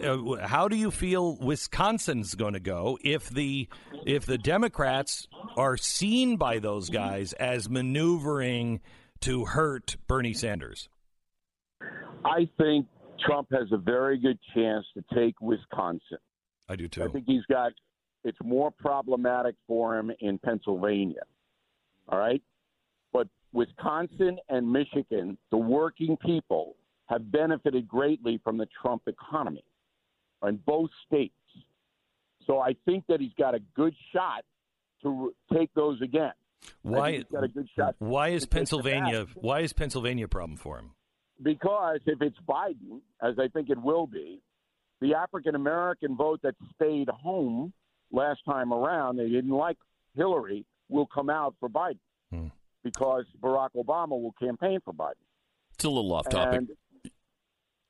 [0.06, 3.68] Uh, how do you feel Wisconsin's going to go if the
[4.06, 5.28] if the Democrats
[5.58, 8.80] are seen by those guys as maneuvering
[9.22, 10.88] to hurt Bernie Sanders?
[12.24, 12.86] I think
[13.26, 16.20] Trump has a very good chance to take Wisconsin.
[16.70, 17.04] I do too.
[17.04, 17.74] I think he's got
[18.24, 21.24] it's more problematic for him in Pennsylvania.
[22.08, 22.42] All right?
[23.54, 26.76] Wisconsin and Michigan, the working people,
[27.08, 29.64] have benefited greatly from the Trump economy
[30.46, 31.34] in both states.
[32.46, 34.44] So I think that he's got a good shot
[35.04, 36.34] to take those again.
[36.82, 37.14] Why?
[37.14, 39.26] he's got a good shot Why is to take the Pennsylvania?
[39.36, 40.92] Why is Pennsylvania a problem for him?
[41.42, 44.40] because if it's Biden, as I think it will be,
[45.02, 47.74] the African American vote that stayed home
[48.12, 49.78] last time around, they didn't like
[50.16, 52.00] Hillary, will come out for Biden
[52.32, 52.48] Hmm.
[52.84, 55.14] Because Barack Obama will campaign for Biden.
[55.74, 56.58] It's a little off topic.
[56.58, 56.70] And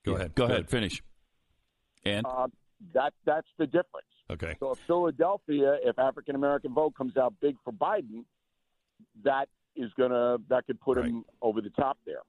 [0.06, 0.36] Go ahead.
[0.36, 0.70] Go ahead.
[0.70, 1.02] Finish.
[2.06, 2.48] And uh,
[2.94, 4.08] that that's the difference.
[4.30, 4.56] Okay.
[4.60, 8.26] So if Philadelphia, if African American vote comes out big for Biden,
[9.24, 12.22] that is gonna that could put him over the top there.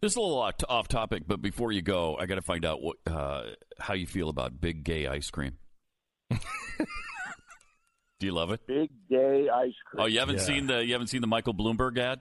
[0.00, 2.64] This is a little off- off topic, but before you go, I got to find
[2.64, 3.42] out what uh,
[3.78, 5.58] how you feel about big gay ice cream.
[8.20, 8.60] Do you love it?
[8.66, 10.02] Big gay ice cream.
[10.02, 10.42] Oh, you haven't Yeah.
[10.42, 12.20] seen the you haven't seen the Michael Bloomberg ad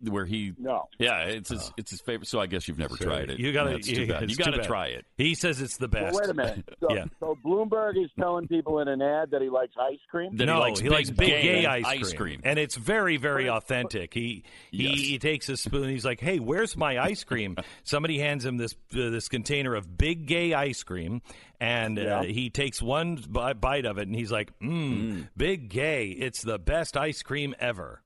[0.00, 0.88] where he No.
[0.98, 2.26] yeah it's his it's his favorite.
[2.28, 3.06] So I guess you've never Sure.
[3.06, 3.38] tried it.
[3.38, 4.30] You gotta- That's too yeah, bad.
[4.30, 4.66] You got to bad.
[4.66, 5.06] try it.
[5.16, 6.12] He says it's the best.
[6.12, 6.64] Well, wait a minute.
[6.80, 7.04] So, Yeah.
[7.20, 10.36] so Bloomberg is telling people in an ad that he likes ice cream.
[10.36, 12.16] That no, he likes big, big gay, gay, ice, ice cream.
[12.16, 12.40] cream.
[12.44, 14.12] and it's very, very authentic.
[14.12, 14.98] He he, Yes.
[14.98, 15.88] he takes a spoon.
[15.88, 19.96] He's like, "Hey, where's my ice cream?" Somebody hands him this uh, this container of
[19.96, 21.22] big gay ice cream,
[21.60, 26.08] and uh, he takes one bi- bite of it, and he's like, "Mmm, big gay.
[26.08, 28.02] It's the best ice cream ever."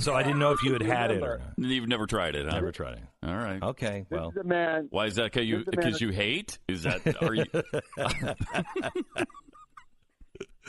[0.00, 1.68] So I didn't know if you had had it or not.
[1.68, 2.46] You've never tried it.
[2.46, 2.54] Huh?
[2.54, 3.04] Never tried it.
[3.22, 3.62] All right.
[3.62, 4.88] Okay, This well, is a man.
[4.90, 5.24] Why is that?
[5.24, 6.58] Because you This is a man because you hate?
[6.68, 7.44] Is that are you?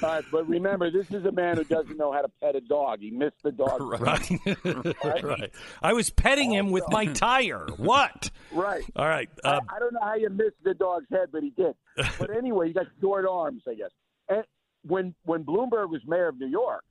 [0.04, 2.62] All right, but remember, this is a man who doesn't know how to pet a
[2.62, 3.02] dog.
[3.02, 3.80] He missed the dog.
[4.02, 5.52] right, right.
[5.82, 7.68] I was petting him with my tire.
[7.78, 8.32] What?
[8.52, 8.84] Right.
[8.96, 9.30] All right.
[9.44, 11.76] Uh, I, I don't know how you missed the dog's head, but he did.
[12.18, 13.92] But anyway, he got short arms, I guess.
[14.28, 14.44] And
[14.84, 16.84] when when Bloomberg was mayor of New York,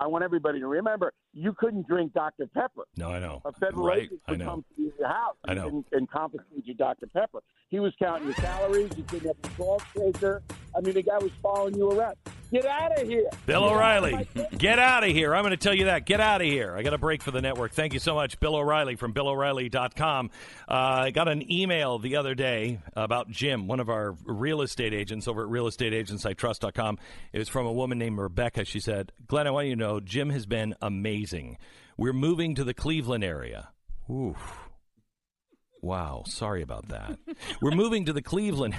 [0.00, 2.46] I want everybody to remember you couldn't drink Dr.
[2.46, 2.84] Pepper.
[2.96, 3.42] no, I know.
[3.44, 4.46] A federal Right, agent I would know.
[4.46, 5.68] come to your house I know.
[5.68, 7.06] And, and confiscate your Dr.
[7.08, 7.40] Pepper.
[7.68, 8.90] He was counting your calories.
[8.96, 10.42] You didn't have a salt shaker.
[10.76, 12.16] I mean, the guy was following you around.
[12.52, 13.28] Get out of here.
[13.44, 14.46] Bill Get O'Reilly, face.
[14.56, 15.34] get out of here.
[15.34, 16.06] I'm going to tell you that.
[16.06, 16.76] Get out of here.
[16.76, 17.72] I got a break for the network.
[17.72, 20.30] Thank you so much, Bill O'Reilly from BillO'Reilly.com.
[20.68, 24.94] Uh, I got an email the other day about Jim, one of our real estate
[24.94, 26.98] agents over at realestateagentsitrust.com.
[27.32, 28.64] It was from a woman named Rebecca.
[28.64, 31.25] She said, Glenn, I want you to know Jim has been amazing.
[31.96, 33.68] We're moving to the Cleveland area.
[34.10, 34.36] Oof.
[35.82, 36.24] Wow.
[36.26, 37.18] Sorry about that.
[37.60, 38.74] We're moving to the Cleveland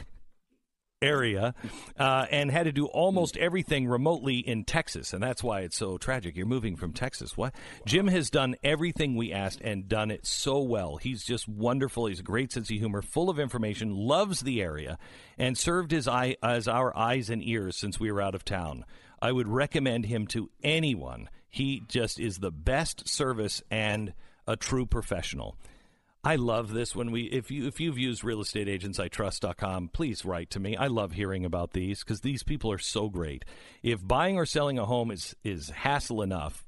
[1.02, 1.54] area
[2.00, 5.98] uh, and had to do almost everything remotely in Texas, and that's why it's so
[5.98, 6.36] tragic.
[6.36, 7.38] You're moving from Texas.
[7.38, 7.54] What?
[7.86, 10.98] Jim has done everything we asked and done it so well.
[10.98, 12.08] He's just wonderful.
[12.08, 14.98] He's a great sense of humor, full of information, loves the area,
[15.38, 18.84] and served his eye as our eyes and ears since we were out of town.
[19.22, 21.30] I would recommend him to anyone.
[21.50, 24.14] He just is the best service and
[24.46, 25.58] a true professional.
[26.24, 30.76] I love this when we if you if you've used realestateagentsitrust.com, please write to me.
[30.76, 33.46] I love hearing about these cuz these people are so great.
[33.82, 36.66] If buying or selling a home is is hassle enough,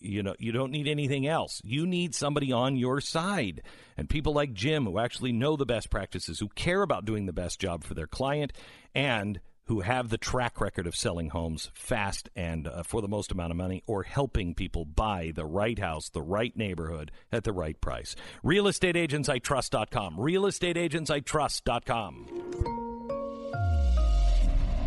[0.00, 1.62] you know, you don't need anything else.
[1.64, 3.62] You need somebody on your side.
[3.96, 7.32] And people like Jim who actually know the best practices, who care about doing the
[7.32, 8.52] best job for their client
[8.94, 13.30] and who have the track record of selling homes fast and uh, for the most
[13.30, 17.52] amount of money or helping people buy the right house, the right neighborhood at the
[17.52, 18.16] right price.
[18.44, 20.16] Realestateagentsitrust.com.
[20.16, 22.26] Realestateagentsitrust.com.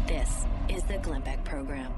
[0.07, 1.93] This is the Glenn Beck Program.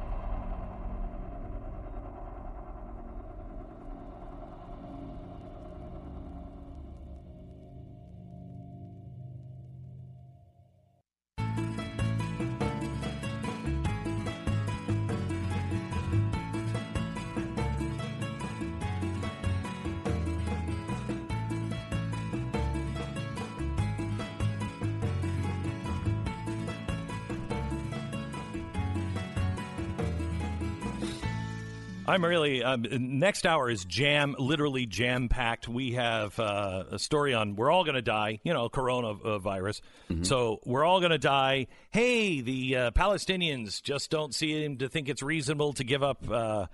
[32.14, 35.68] I'm really um, next hour is jam, literally jam packed.
[35.68, 38.40] We have uh, a story on we're all going to die.
[38.44, 39.82] You know, coronavirus.
[40.22, 41.66] So we're all going to die.
[41.90, 46.30] Hey, the uh, Palestinians just don't seem to think it's reasonable to give up.
[46.30, 46.68] Uh,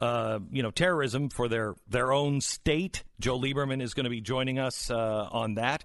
[0.00, 3.02] uh, you know, terrorism for their their own state.
[3.18, 5.82] Joe Lieberman is going to be joining us uh, on that.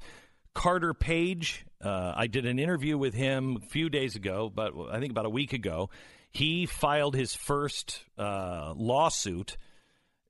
[0.54, 5.00] Carter Page, uh, I did an interview with him a few days ago, but I
[5.00, 5.90] think about a week ago.
[6.30, 9.58] He filed his first uh, lawsuit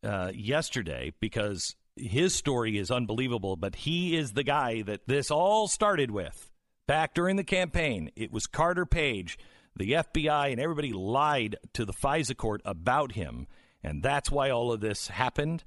[0.03, 5.67] uh, yesterday because his story is unbelievable, but he is the guy that this all
[5.67, 6.49] started with
[6.87, 8.11] back during the campaign.
[8.15, 9.37] It was Carter Page.
[9.75, 13.47] The FBI and everybody lied to the FISA court about him,
[13.83, 15.63] and that's why all of this happened.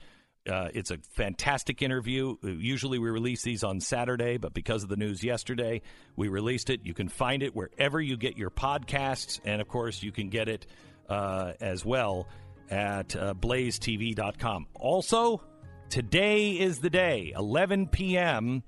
[0.48, 2.36] Uh, it's a fantastic interview.
[2.42, 5.82] Usually we release these on Saturday, but because of the news yesterday,
[6.16, 6.80] we released it.
[6.84, 10.48] You can find it wherever you get your podcasts, and of course, you can get
[10.48, 10.66] it
[11.08, 12.26] uh, as well
[12.70, 14.66] at uh, blazetv.com.
[14.74, 15.42] Also,
[15.88, 18.64] today is the day, 11 p.m.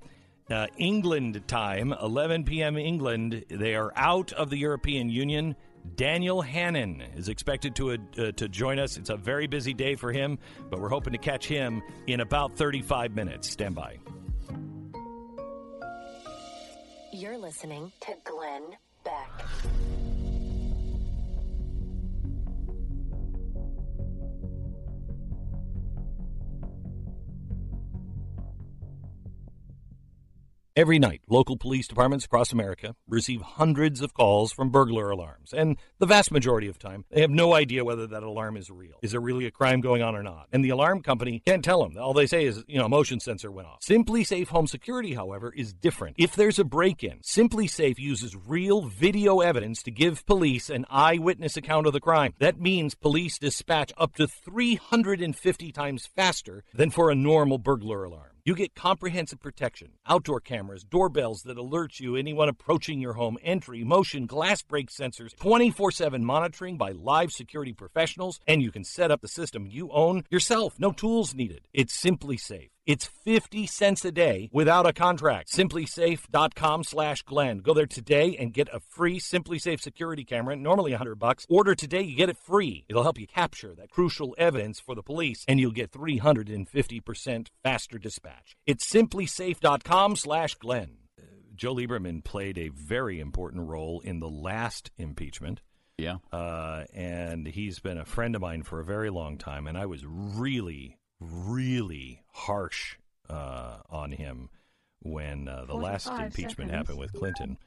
[0.49, 2.77] Uh, England time, 11 p.m.
[2.77, 3.45] England.
[3.49, 5.55] They are out of the European Union.
[5.95, 8.97] Daniel Hannan is expected to uh, to join us.
[8.97, 10.39] It's a very busy day for him,
[10.69, 13.49] but we're hoping to catch him in about 35 minutes.
[13.49, 13.97] Stand by.
[17.13, 18.63] You're listening to Glenn
[19.03, 19.45] Beck.
[30.77, 35.77] Every night, local police departments across America receive hundreds of calls from burglar alarms, and
[35.99, 38.97] the vast majority of time, they have no idea whether that alarm is real.
[39.01, 40.49] Is there really a crime going on or not?
[40.51, 41.97] And the alarm company can't tell them.
[41.97, 43.83] All they say is, you know, motion sensor went off.
[43.87, 46.17] SimpliSafe Home Security, however, is different.
[46.19, 51.87] If there's a break-in, SimpliSafe uses real video evidence to give police an eyewitness account
[51.87, 52.33] of the crime.
[52.39, 58.34] That means police dispatch up to 350 times faster than for a normal burglar alarm.
[58.47, 63.83] You get comprehensive protection, outdoor cameras, doorbells that alert you anyone approaching your home, entry,
[63.83, 69.09] motion, glass break sensors, 24 7 monitoring by live security professionals, and you can set
[69.09, 70.75] up the system you own yourself.
[70.77, 71.67] No tools needed.
[71.73, 72.74] It's simply safe.
[72.85, 75.51] It's 50 cents a day without a contract.
[75.51, 77.57] Simplisafe.com slash Glenn.
[77.57, 81.47] Go there today and get a free SimpliSafe security camera, normally 100 bucks.
[81.49, 82.85] Order today, you get it free.
[82.87, 87.97] It'll help you capture that crucial evidence for the police, and you'll get 350% faster
[87.97, 88.55] dispatch.
[88.67, 90.97] It's simplisafe.com slash Glenn.
[91.55, 95.61] Joe Lieberman played a very important role in the last impeachment.
[95.97, 96.17] Yeah.
[96.31, 99.87] Uh, and he's been a friend of mine for a very long time, and I
[99.87, 102.97] was really, really harsh
[103.29, 104.49] uh, on him
[105.01, 106.71] when uh, the last impeachment seconds.
[106.71, 107.57] happened with Clinton.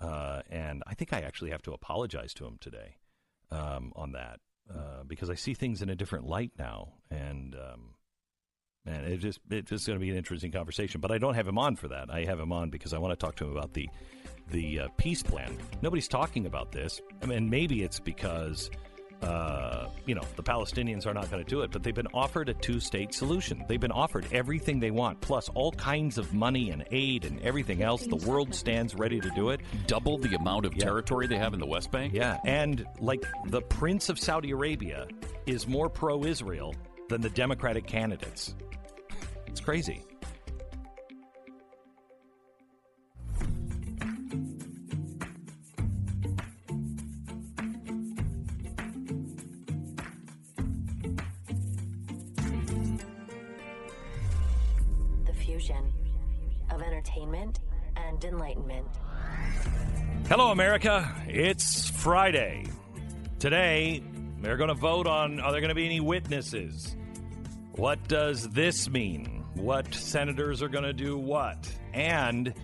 [0.00, 2.96] Uh, and I think I actually have to apologize to him today
[3.50, 4.40] um, on that
[4.72, 7.94] uh, because I see things in a different light now, and um,
[8.86, 11.00] and it just it's just going to be an interesting conversation.
[11.00, 12.10] But I don't have him on for that.
[12.10, 13.88] I have him on because I want to talk to him about the
[14.50, 15.56] the uh, peace plan.
[15.82, 17.00] Nobody's talking about this.
[17.22, 18.70] I mean, maybe it's because
[19.24, 22.48] uh, you know the Palestinians are not going to do it, but they've been offered
[22.48, 23.64] a two-state solution.
[23.68, 27.82] They've been offered everything they want, plus all kinds of money and aid and everything
[27.82, 28.06] else.
[28.06, 29.60] The world stands ready to do it.
[29.86, 30.84] Double the amount of Yeah.
[30.84, 32.12] territory they have in the West Bank?
[32.14, 35.06] Yeah, and like the Prince of Saudi Arabia
[35.46, 36.74] is more pro-Israel
[37.08, 38.54] than the Democratic candidates.
[39.46, 40.02] It's crazy.
[57.04, 57.60] Entertainment
[57.96, 58.86] and enlightenment.
[60.28, 61.14] Hello, America.
[61.28, 62.66] It's Friday.
[63.38, 64.02] Today,
[64.40, 66.96] they're going to vote on are there going to be any witnesses?
[67.72, 69.44] What does this mean?
[69.54, 71.70] What senators are going to do what?
[71.92, 72.54] And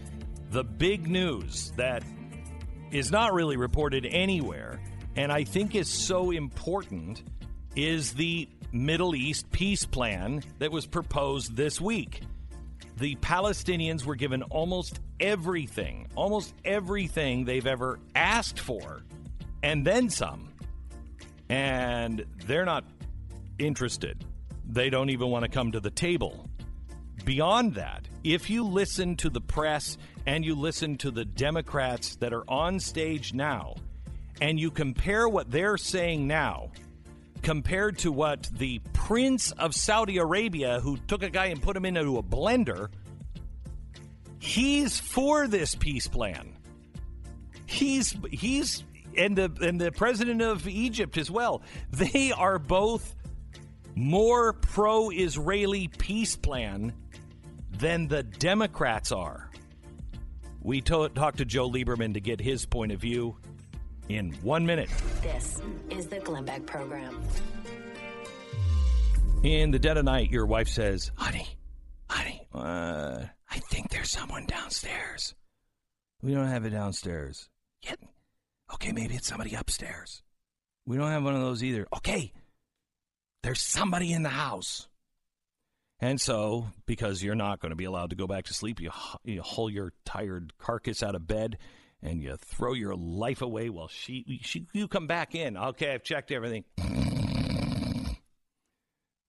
[0.50, 2.02] the big news that
[2.90, 4.80] is not really reported anywhere,
[5.16, 7.22] and I think is so important,
[7.76, 12.22] is the Middle East peace plan that was proposed this week
[13.01, 19.02] the Palestinians were given almost everything, almost everything they've ever asked for,
[19.62, 20.52] and then some.
[21.48, 22.85] And they're not
[23.59, 24.22] interested.
[24.68, 26.47] They don't even want to come to the table.
[27.24, 29.97] Beyond that, if you listen to the press
[30.27, 33.77] and you listen to the Democrats that are on stage now,
[34.43, 36.70] and you compare what they're saying now
[37.42, 41.84] compared to what the Prince of Saudi Arabia, who took a guy and put him
[41.84, 42.88] into a blender,
[44.38, 46.56] he's for this peace plan.
[47.66, 48.84] He's he's
[49.16, 51.62] and the and the president of Egypt as well.
[51.90, 53.14] They are both
[53.94, 56.92] more pro-Israeli peace plan
[57.70, 59.50] than the Democrats are.
[60.62, 63.36] We to- talked to Joe Lieberman to get his point of view
[64.16, 64.91] in one minute.
[65.23, 67.23] This is the Glenn Beck Program.
[69.43, 71.47] In the dead of night, your wife says, "Honey,
[72.09, 75.35] honey, uh, I think there's someone downstairs.
[76.23, 77.49] We don't have it downstairs
[77.82, 77.99] yet.
[78.74, 80.23] Okay, maybe it's somebody upstairs.
[80.87, 81.87] We don't have one of those either.
[81.97, 82.32] Okay,
[83.43, 84.89] there's somebody in the house."
[86.03, 88.91] And so, because you're not going to be allowed to go back to sleep, you,
[89.23, 91.59] you haul your tired carcass out of bed
[92.02, 95.56] and you throw your life away while she, she you come back in.
[95.56, 96.64] Okay, I've checked everything.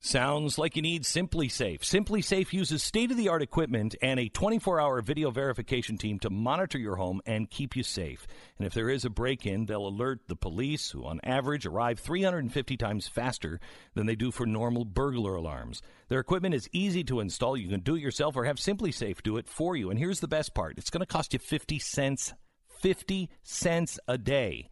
[0.04, 1.86] Sounds like you need SimpliSafe.
[1.86, 6.18] Simply Safe uses state of the art equipment and a 24 hour video verification team
[6.20, 8.26] to monitor your home and keep you safe.
[8.58, 12.00] And if there is a break in, they'll alert the police, who on average arrive
[12.00, 13.60] 350 times faster
[13.94, 15.84] than they do for normal burglar alarms.
[16.10, 17.56] Their equipment is easy to install.
[17.56, 19.92] You can do it yourself or have SimpliSafe do it for you.
[19.92, 22.34] And here's the best part it's going to cost you 50 cents,
[22.82, 24.70] 50 cents a day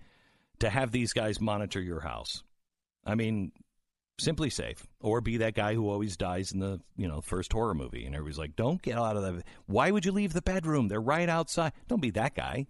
[0.60, 2.44] to have these guys monitor your house.
[3.06, 3.52] I mean,
[4.20, 4.86] simply safe.
[5.00, 8.16] Or be that guy who always dies in the you know first horror movie and
[8.16, 10.88] everybody's like don't get out of the why would you leave the bedroom?
[10.88, 11.74] They're right outside.
[11.88, 12.68] Don't be that guy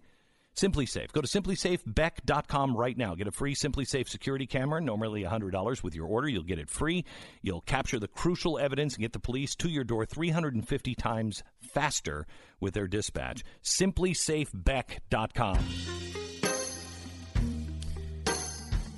[0.56, 1.12] SimpliSafe.
[1.12, 3.16] Go to simplisafebeck.com right now.
[3.16, 6.28] Get a free SimpliSafe security camera, normally $100 with your order.
[6.28, 7.06] You'll get it free.
[7.42, 11.44] You'll capture the crucial evidence and get the police to your door 350 times
[11.74, 12.28] faster
[12.60, 13.44] with their dispatch.
[13.64, 15.60] simplisafebeck.com.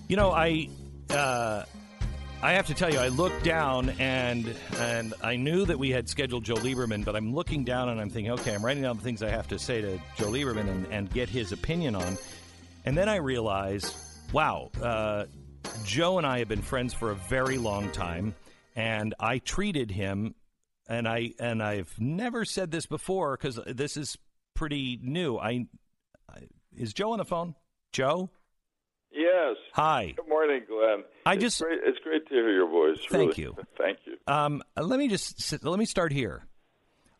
[0.07, 0.67] You know, I
[1.09, 1.63] uh,
[2.43, 6.09] I have to tell you, I looked down and and I knew that we had
[6.09, 9.03] scheduled Joe Lieberman, but I'm looking down and I'm thinking, okay, I'm writing down the
[9.03, 12.17] things I have to say to Joe Lieberman and, and get his opinion on.
[12.83, 13.95] And then I realized,
[14.33, 15.25] wow, uh,
[15.85, 18.33] Joe and I have been friends for a very long time,
[18.75, 20.33] and I treated him,
[20.89, 24.17] and I and I've never said this before because this is
[24.55, 25.37] pretty new.
[25.37, 25.67] I,
[26.27, 27.53] I is Joe on the phone?
[27.91, 28.31] Joe.
[29.13, 29.57] Yes.
[29.73, 30.13] Hi.
[30.15, 31.03] Good morning, Glenn.
[31.25, 32.99] I it's just great, it's great to hear your voice.
[33.09, 33.41] Thank really.
[33.41, 33.57] you.
[33.77, 34.17] Thank you.
[34.27, 36.45] Um, let me just let me start here.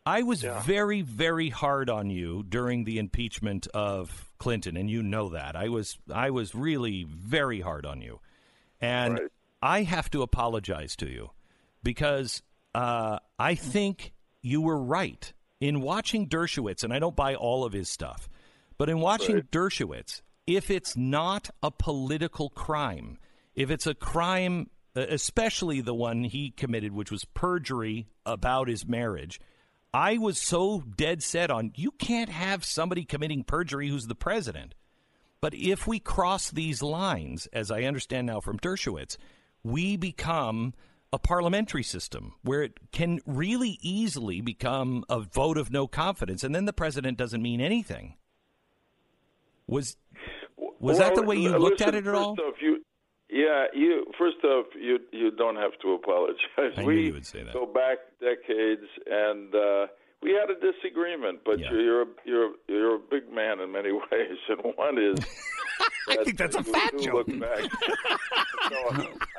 [0.05, 0.61] I was Yeah.
[0.63, 5.55] very, very hard on you during the impeachment of Clinton, and you know that.
[5.55, 8.19] I was I was really very hard on you,
[8.79, 9.31] and Right.
[9.61, 11.31] I have to apologize to you
[11.83, 12.41] because
[12.73, 17.73] uh, I think you were right in watching Dershowitz, and I don't buy all of
[17.73, 18.27] his stuff,
[18.77, 19.51] but in watching Right.
[19.51, 23.17] Dershowitz, if it's not a political crime,
[23.55, 28.87] if it's a crime, uh, especially the one he committed, which was perjury about his
[28.87, 29.39] marriage,
[29.93, 34.73] I was so dead set on you can't have somebody committing perjury who's the president.
[35.41, 39.17] But if we cross these lines, as I understand now from Dershowitz,
[39.63, 40.73] we become
[41.11, 46.55] a parliamentary system where it can really easily become a vote of no confidence, and
[46.55, 48.15] then the president doesn't mean anything.
[49.71, 49.95] Was
[50.79, 52.31] was that the way you Well, looked at it at all?
[52.33, 52.83] Off, you,
[53.29, 54.05] yeah, you.
[54.19, 56.73] First off, you you don't have to apologize.
[56.77, 57.53] I knew we you would say that.
[57.53, 59.87] go back decades, and uh,
[60.21, 61.39] we had a disagreement.
[61.45, 61.71] But Yeah.
[61.71, 65.17] you're you're a, you're you're a big man in many ways, and one is.
[66.09, 67.27] I that think that's a you fat joke.
[67.27, 67.59] Look back.
[68.69, 68.77] so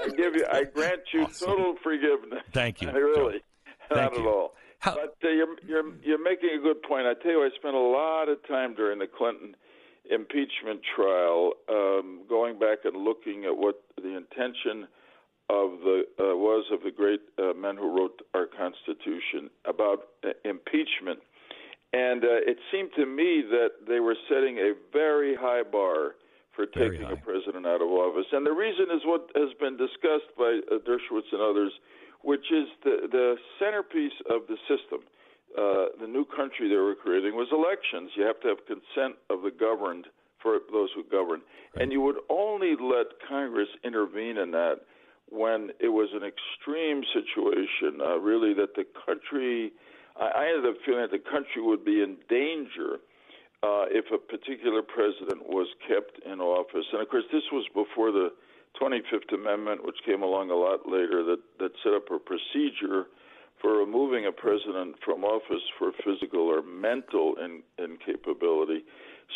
[0.03, 2.43] I give you, I grant you total forgiveness.
[2.53, 3.97] Thank you, I really, Joe.
[3.97, 4.55] not Thank at all.
[4.79, 7.07] How- But uh, you're you're you're making a good point.
[7.07, 9.55] I tell you, I spent a lot of time during the Clinton
[10.15, 14.89] impeachment trial, um, going back and looking at what the intention
[15.51, 20.31] of the uh, was of the great uh, men who wrote our Constitution about uh,
[20.45, 21.19] impeachment,
[21.93, 26.15] and uh, it seemed to me that they were setting a very high bar
[26.55, 28.27] for taking a president out of office.
[28.33, 31.73] And the reason is what has been discussed by uh, Dershowitz and others,
[32.23, 35.01] which is the, the centerpiece of the system.
[35.57, 38.11] Uh, the new country they were creating was elections.
[38.17, 40.07] You have to have consent of the governed
[40.43, 41.41] for those who govern.
[41.77, 44.81] And you would only let Congress intervene in that
[45.31, 49.73] when it was an extreme situation, uh, really, that the country,
[50.21, 53.01] I, I ended up feeling that the country would be in danger
[53.63, 56.85] uh, if a particular president was kept in office.
[56.93, 58.33] And of course, this was before the
[58.81, 63.07] 25th Amendment, which came along a lot later, that, that set up a procedure
[63.63, 68.85] for removing a president from office for physical or mental in, incapability.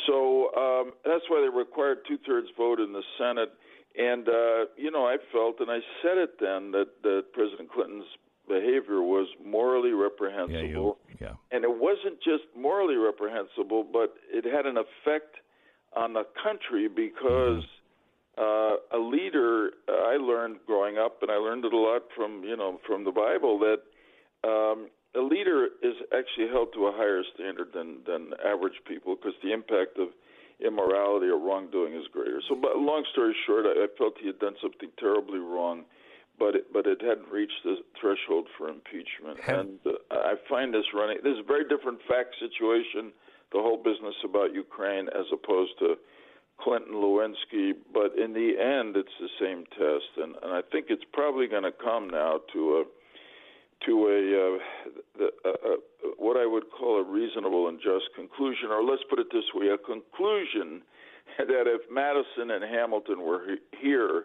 [0.07, 3.53] So um, that's why they required two thirds vote in the Senate.
[3.97, 8.05] And, uh, you know, I felt, and I said it then, that, that President Clinton's
[8.47, 10.97] behavior was morally reprehensible Yeah, you.
[11.21, 11.33] Yeah.
[11.51, 15.37] and it wasn't just morally reprehensible, but it had an effect
[15.97, 17.65] on the country because
[18.39, 19.71] uh, a leader.
[19.89, 23.05] Uh, I learned growing up, and I learned it a lot from you know from
[23.05, 23.79] the Bible that
[24.47, 29.35] um, a leader is actually held to a higher standard than than average people because
[29.43, 30.09] the impact of
[30.65, 32.41] immorality or wrongdoing is greater.
[32.49, 35.85] So, but long story short, I, I felt he had done something terribly wrong
[36.39, 39.39] but it, but it hadn't reached the threshold for impeachment.
[39.49, 41.19] And uh, I find this running.
[41.23, 43.13] This is a very different fact situation.
[43.53, 45.97] The whole business about Ukraine as opposed to
[46.61, 51.05] Clinton Lewinsky, but in the end, it's the same test, and, and I think it's
[51.13, 52.85] probably going to come now to a
[53.85, 54.59] to a, uh,
[55.19, 55.77] the, uh,
[56.19, 59.69] what I would call a reasonable and just conclusion, or let's put it this way:
[59.69, 60.83] a conclusion
[61.39, 64.25] that if Madison and Hamilton were he- here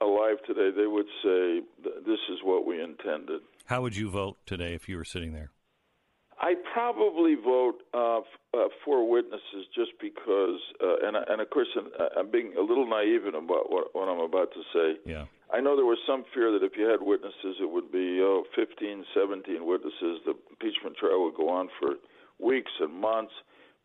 [0.00, 3.40] alive today, they would say this is what we intended.
[3.66, 5.50] How would you vote today if you were sitting there?
[6.40, 11.68] I probably vote uh, f- uh, for witnesses just because, uh, and and of course,
[11.76, 15.00] uh, I'm being a little naive about what, what I'm about to say.
[15.06, 15.24] Yeah.
[15.54, 18.42] I know there was some fear that if you had witnesses, it would be oh,
[18.56, 20.18] 15, 17 witnesses.
[20.26, 21.94] The impeachment trial would go on for
[22.42, 23.32] weeks and months.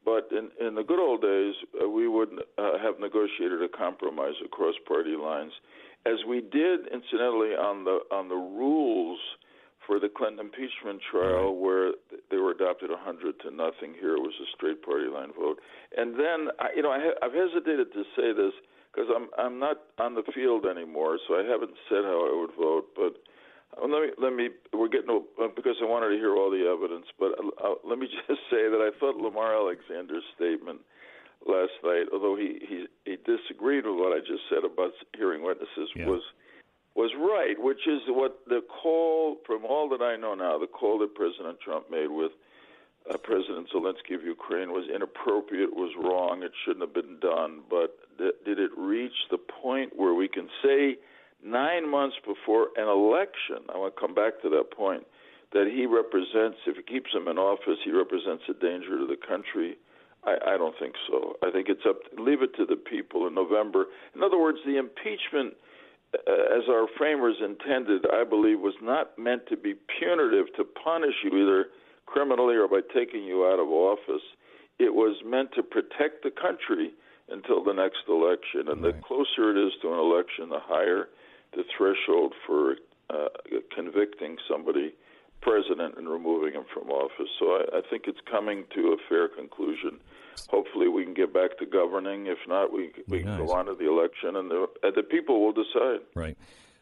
[0.03, 4.33] But in, in the good old days, uh, we would uh, have negotiated a compromise
[4.43, 5.51] across party lines,
[6.07, 9.19] as we did, incidentally, on the on the rules
[9.85, 11.91] for the Clinton impeachment trial, where
[12.31, 13.93] they were adopted 100 to nothing.
[13.99, 15.59] Here it was a straight party line vote.
[15.95, 18.53] And then, I, you know, I ha- I've hesitated to say this
[18.91, 22.55] because I'm I'm not on the field anymore, so I haven't said how I would
[22.57, 22.87] vote.
[22.95, 23.13] But
[23.77, 26.65] uh, let me let me we're getting uh, because I wanted to hear all the
[26.65, 27.05] evidence.
[27.19, 30.79] But uh, let me just say that I thought Lamar Alexander's statement
[31.45, 35.89] last night, although he he, he disagreed with what I just said about hearing witnesses,
[35.95, 36.07] Yeah.
[36.07, 36.23] was
[36.95, 40.99] was right, which is what the call from all that I know now, the call
[40.99, 42.31] that President Trump made with
[43.09, 47.61] uh, President Zelensky of Ukraine was inappropriate, was wrong, it shouldn't have been done.
[47.69, 50.97] But th- did it reach the point where we can say
[51.43, 53.65] nine months before an election?
[53.73, 55.03] I want to come back to that point
[55.53, 56.57] that he represents.
[56.67, 59.77] If he keeps him in office, he represents a danger to the country.
[60.23, 61.37] I, I don't think so.
[61.43, 61.97] I think it's up.
[62.03, 63.85] To, Leave it to the people in November.
[64.15, 65.55] In other words, the impeachment
[66.13, 71.13] uh, as our framers intended, I believe, was not meant to be punitive to punish
[71.23, 71.67] you either
[72.11, 74.23] criminally or by taking you out of office.
[74.79, 76.91] It was meant to protect the country
[77.29, 78.67] until the next election.
[78.69, 81.09] And the closer it is to an election, the higher
[81.53, 82.75] the threshold for
[83.09, 83.29] uh,
[83.75, 84.93] convicting somebody
[85.41, 87.29] president and removing him from office.
[87.39, 89.99] So I, I think it's coming to a fair conclusion.
[90.49, 92.27] Hopefully, we can get back to governing.
[92.27, 93.47] If not, we we can Nice.
[93.47, 96.01] go on to the election, and the and the people will decide.
[96.15, 96.37] Right.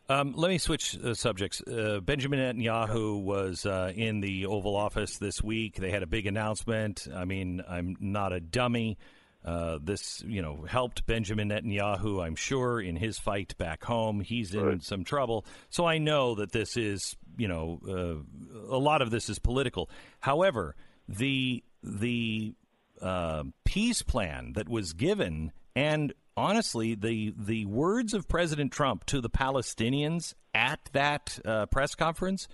[0.09, 1.61] Um, let me switch uh, subjects.
[1.61, 5.75] Uh, Benjamin Netanyahu was uh, in the Oval Office this week.
[5.75, 7.07] They had a big announcement.
[7.13, 8.97] I mean, I'm not a dummy.
[9.43, 14.21] Uh, this, you know, helped Benjamin Netanyahu, I'm sure, in his fight back home.
[14.21, 15.45] He's in some trouble.
[15.69, 19.89] So I know that this is, you know, uh, a lot of this is political.
[20.19, 20.75] However,
[21.07, 22.55] the the
[23.01, 29.19] uh, peace plan that was given, and honestly, the the words of President Trump to
[29.19, 32.47] the Palestinians at that uh, press conference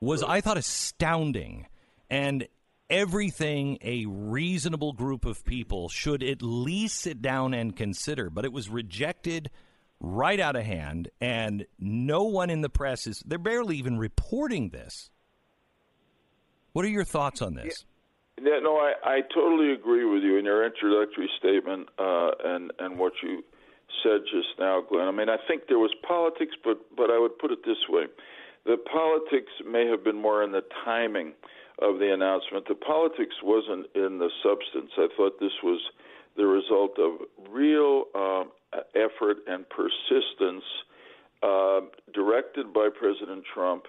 [0.00, 1.66] was, I thought, astounding,
[2.08, 2.48] and
[2.88, 8.30] everything a reasonable group of people should at least sit down and consider.
[8.30, 9.50] But it was rejected
[10.00, 13.22] right out of hand, and no one in the press is.
[13.24, 15.10] They're barely even reporting this.
[16.72, 17.84] What are your thoughts on this?
[18.42, 22.98] Yeah, no, I, I totally agree with you in your introductory statement uh, and and
[22.98, 23.44] what you
[24.02, 25.08] said just now, Glenn.
[25.08, 28.04] I mean, I think there was politics, but but I would put it this way:
[28.64, 31.32] the politics may have been more in the timing
[31.82, 32.66] of the announcement.
[32.68, 34.90] The politics wasn't in the substance.
[34.96, 35.80] I thought this was
[36.36, 38.52] the result of real um,
[38.94, 40.64] effort and persistence
[41.42, 41.80] uh,
[42.14, 43.84] directed by President Trump,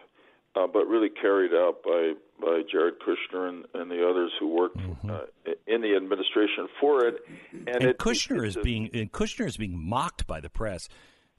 [0.56, 4.78] uh, but really carried out by by Jared Kushner and, and the others who worked
[5.08, 5.22] uh,
[5.68, 7.16] in the administration for it.
[7.52, 10.90] And, and it, Kushner it's is being and Kushner is being mocked by the press.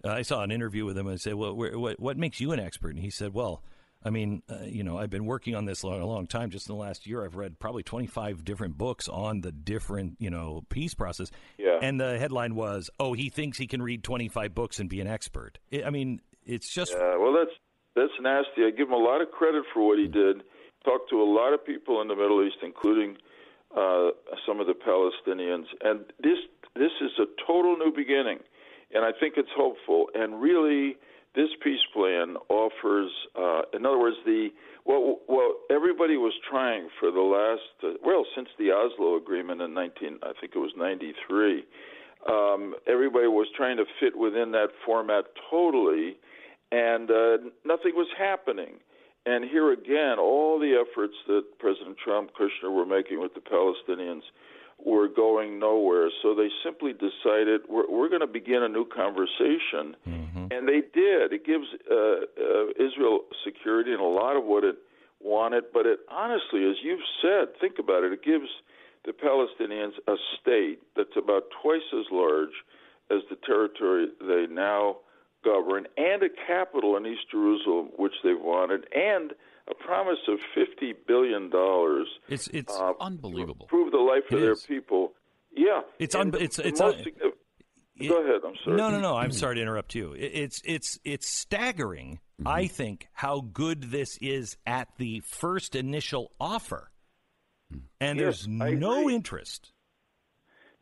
[0.05, 2.41] Uh, I saw an interview with him and I said, "Well, where, what what makes
[2.41, 3.63] you an expert?" And he said, "Well,
[4.05, 6.51] I mean, uh, you know, I've been working on this long, a long time.
[6.51, 10.17] Just in the last year, I've read probably twenty five different books on the different,
[10.19, 11.79] you know, peace process." Yeah.
[11.81, 15.01] And the headline was, "Oh, he thinks he can read twenty five books and be
[15.01, 17.57] an expert." I I mean, it's just Uh, well, that's
[17.95, 18.65] that's nasty.
[18.65, 20.43] I give him a lot of credit for what he did.
[20.85, 23.17] Talked to a lot of people in the Middle East, including
[23.77, 24.11] uh,
[24.47, 26.39] some of the Palestinians, and this
[26.75, 28.39] this is a total new beginning,
[28.93, 30.07] and I think it's hopeful.
[30.15, 30.97] And really,
[31.35, 34.49] this peace plan offers, uh, in other words, the
[34.85, 39.75] what what everybody was trying for the last uh, well since the Oslo Agreement in
[39.75, 41.65] 19 I think it was 93.
[42.29, 46.17] Um, everybody was trying to fit within that format totally,
[46.71, 48.75] and uh, nothing was happening.
[49.25, 54.23] And here again, all the efforts that President Trump, Kushner were making with the Palestinians
[54.85, 56.11] were going nowhere.
[56.23, 59.95] So they simply decided we're, we're going to begin a new conversation,
[60.51, 61.33] and they did.
[61.33, 64.77] It gives uh, uh, Israel security and a lot of what it
[65.21, 68.13] wanted, but it honestly, as you've said, think about it.
[68.13, 68.49] It gives
[69.05, 72.55] the Palestinians a state that's about twice as large
[73.11, 74.97] as the territory they now
[75.45, 79.33] govern, and a capital in East Jerusalem, which they've wanted, and
[79.69, 83.67] a promise of fifty billion dollars it's it's uh, Unbelievable.
[83.67, 84.63] improve the life It of their is.
[84.67, 85.13] people.
[85.55, 87.33] Yeah, It's And un- it's- it's un- signif-
[87.97, 88.41] it- Go ahead.
[88.45, 88.77] I'm sorry.
[88.77, 89.17] No, no, no.
[89.17, 89.37] I'm mm-hmm.
[89.39, 90.15] sorry to interrupt you.
[90.15, 92.21] It- It's it's it's staggering.
[92.41, 92.49] Mm-hmm.
[92.49, 96.91] I think how good this is at the first initial offer,
[97.73, 97.83] mm.
[98.01, 99.15] and Yes, there's I no agree.
[99.15, 99.72] interest.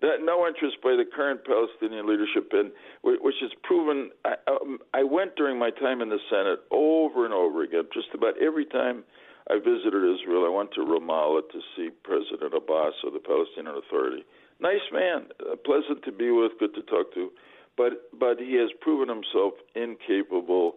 [0.02, 2.72] No interest by the current Palestinian leadership, and
[3.02, 4.10] which is proven.
[4.24, 7.84] I, um, I went during my time in the Senate over and over again.
[7.92, 9.04] Just about every time
[9.50, 14.24] I visited Israel, I went to Ramallah to see President Abbas of the Palestinian Authority.
[14.60, 17.30] Nice man, uh, pleasant to be with, good to talk to,
[17.76, 20.76] but but he has proven himself incapable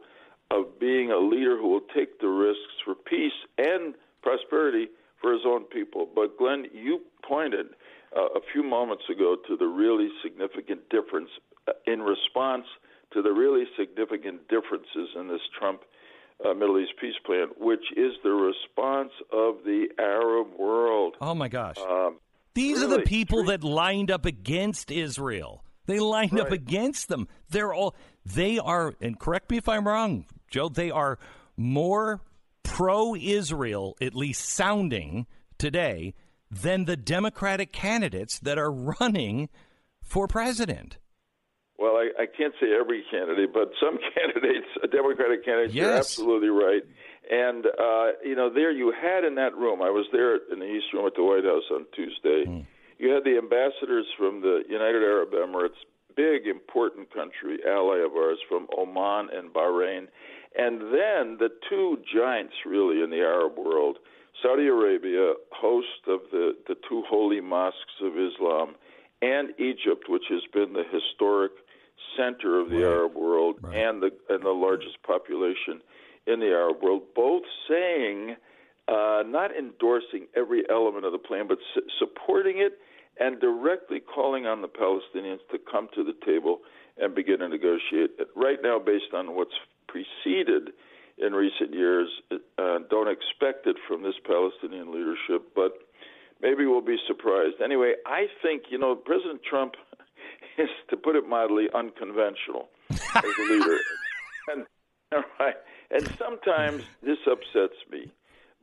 [0.51, 4.87] of being a leader who will take the risks for peace and prosperity
[5.21, 6.07] for his own people.
[6.13, 7.67] but Glenn, you pointed
[8.15, 11.30] uh, a few moments ago to the really significant difference
[11.68, 12.65] uh, in response
[13.14, 15.81] to the really significant differences in this Trump
[16.44, 21.15] uh, Middle East peace plan, which is the response of the Arab world.
[21.22, 21.77] Oh my gosh.
[21.77, 22.18] Um,
[22.53, 25.64] These really, are the people that lined up against Israel.
[25.85, 27.27] They lined up against them.
[27.49, 27.95] They're all
[28.26, 31.19] they are and correct me if I'm wrong, Joe, they are
[31.57, 32.22] more
[32.64, 35.27] pro Israel, at least sounding
[35.57, 36.14] today,
[36.61, 39.49] than the Democratic candidates that are running
[40.01, 40.97] for president.
[41.77, 46.49] Well, I, I can't say every candidate, but some candidates, uh, Democratic candidates, you're absolutely
[46.49, 46.84] right.
[47.30, 49.81] And uh, you know, there you had in that room.
[49.81, 52.45] I was there in the East Room at the White House on Tuesday.
[52.45, 52.59] Hmm.
[52.99, 55.80] You had the ambassadors from the United Arab Emirates,
[56.15, 60.07] big important country, ally of ours from Oman and Bahrain,
[60.55, 63.97] and then the two giants really in the Arab world,
[64.44, 68.76] Saudi Arabia, host of the the two holy mosques of Islam,
[69.22, 71.53] and Egypt, which has been the historic
[72.18, 72.91] center of the Right.
[72.94, 73.76] Arab world Right.
[73.78, 75.82] and the and the largest population
[76.28, 78.36] in the Arab world, both saying,
[78.88, 82.80] uh, not endorsing every element of the plan, but su- supporting it
[83.18, 86.61] and directly calling on the Palestinians to come to the table
[86.98, 88.11] and begin to negotiate.
[88.36, 89.57] Right now, based on what's
[89.88, 90.74] preceded
[91.18, 95.73] in recent years, uh, don't expect it from this Palestinian leadership, but
[96.41, 97.61] maybe we'll be surprised.
[97.64, 99.76] Anyway, I think, you know, President Trump
[100.57, 103.77] is, to put it mildly, unconventional as a leader.
[104.52, 104.65] and,
[105.40, 105.56] right,
[105.91, 108.11] and sometimes this upsets me.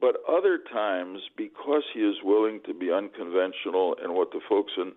[0.00, 4.92] But other times, because he is willing to be unconventional and what the folks in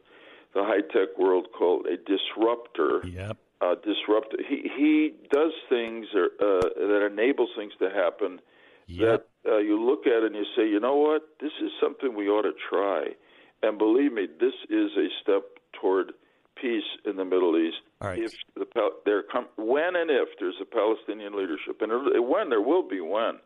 [0.54, 3.38] the high tech world call a disruptor, Yep.
[3.64, 4.36] Uh, disrupt.
[4.50, 8.40] He he does things or, uh, that enables things to happen
[8.88, 9.28] Yep.
[9.44, 12.28] that uh, you look at and you say, you know what, this is something we
[12.28, 13.16] ought to try.
[13.62, 15.44] And believe me, this is a step
[15.80, 16.12] toward
[16.60, 17.78] peace in the Middle East.
[18.02, 18.20] Right.
[18.20, 18.66] If the
[19.06, 21.92] there come when and if there's a Palestinian leadership, and
[22.28, 23.40] when there will be when,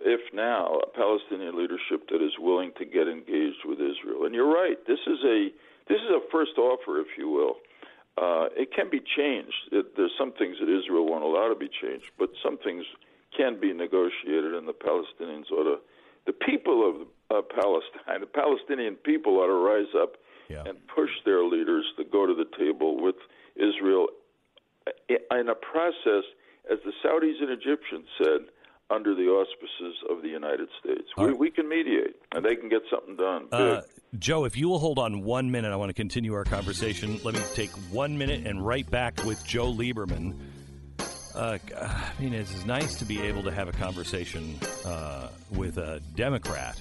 [0.00, 4.24] if now a Palestinian leadership that is willing to get engaged with Israel.
[4.24, 5.48] And you're right, this is a
[5.88, 7.56] this is a first offer, if you will.
[8.20, 9.72] Uh, it can be changed.
[9.72, 12.84] It, there's some things that Israel won't allow to be changed, but some things
[13.34, 15.76] can be negotiated, and the Palestinians ought to,
[16.26, 16.94] the people of
[17.30, 20.16] uh, Palestine, the Palestinian people ought to rise up
[20.50, 20.64] Yeah.
[20.68, 23.16] and push their leaders to go to the table with
[23.56, 24.08] Israel
[25.08, 26.24] in a process,
[26.70, 28.40] as the Saudis and Egyptians said,
[28.90, 31.08] under the auspices of the United States.
[31.16, 31.38] We, right.
[31.38, 33.48] we can mediate, and they can get something done.
[33.52, 33.82] Uh,
[34.18, 37.20] Joe, if you will hold on one minute, I want to continue our conversation.
[37.22, 40.36] Let me take one minute and right back with Joe Lieberman.
[41.34, 46.00] Uh, I mean, it's nice to be able to have a conversation uh, with a
[46.16, 46.80] Democrat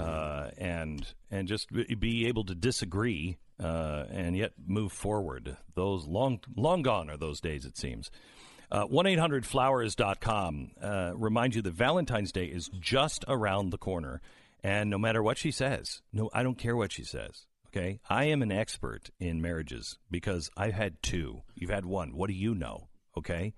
[0.00, 5.56] uh, and and just be- be able to disagree uh, and yet move forward.
[5.74, 8.10] Those long long gone are those days, it seems.
[8.74, 14.20] Uh, 1-800-Flowers.com uh, reminds you that Valentine's Day is just around the corner.
[14.64, 17.46] And no matter what she says, no, I don't care what she says.
[17.68, 18.00] Okay.
[18.08, 21.42] I am an expert in marriages because I've had two.
[21.54, 22.16] You've had one.
[22.16, 22.88] What do you know?
[23.16, 23.54] Okay.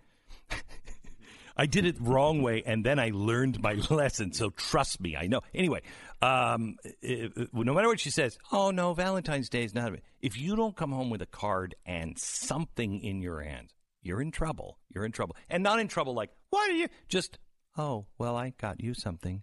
[1.56, 4.34] I did it wrong way, and then I learned my lesson.
[4.34, 5.40] So trust me, I know.
[5.54, 5.80] Anyway,
[6.20, 9.92] um, i- i- no matter what she says, oh no, Valentine's Day is not.
[10.20, 13.72] If you don't come home with a card and something in your hand,
[14.06, 14.78] you're in trouble.
[14.94, 17.38] You're in trouble, and not in trouble like why are you just?
[17.76, 19.42] Oh well, I got you something.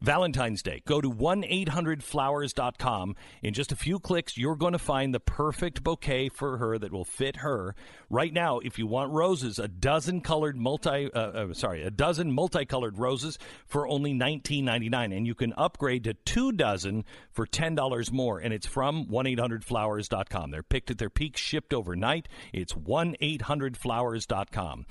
[0.00, 0.82] Valentine's Day.
[0.86, 3.16] Go to 1-800-Flowers.com.
[3.42, 6.92] In just a few clicks, you're going to find the perfect bouquet for her that
[6.92, 7.74] will fit her.
[8.10, 12.32] Right now, if you want roses, a dozen colored multi uh, uh, sorry, a dozen
[12.32, 18.38] multicolored roses for only $19.99 and you can upgrade to 2 dozen for $10 more
[18.38, 20.50] and it's from 1-800-Flowers.com.
[20.50, 22.28] They're picked at their peak, shipped overnight.
[22.52, 24.86] It's 1-800-Flowers.com.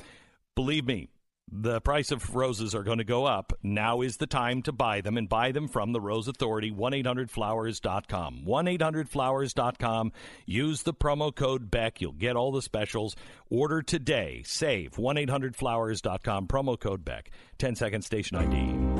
[0.56, 1.10] Believe me,
[1.52, 3.54] the price of roses are going to go up.
[3.62, 8.44] Now is the time to buy them and buy them from the Rose Authority, 1-800-Flowers.com.
[8.46, 10.12] 1-800-Flowers.com.
[10.46, 12.02] Use the promo code BECK.
[12.02, 13.16] You'll get all the specials.
[13.50, 14.44] Order today.
[14.46, 14.94] Save.
[14.94, 16.48] 1-800-Flowers.com.
[16.48, 17.30] Promo code BECK.
[17.58, 18.93] 10 second station ID.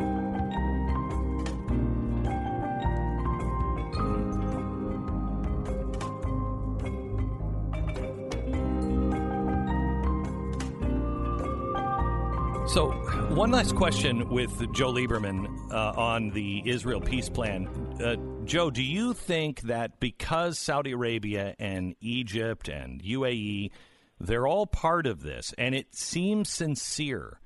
[13.36, 17.68] One last question with Joe Lieberman uh, on the Israel peace plan.
[18.00, 18.16] Uh,
[18.46, 23.72] Joe, do you think that because Saudi Arabia and Egypt and UAE,
[24.20, 27.40] they're all part of this, and it seems sincere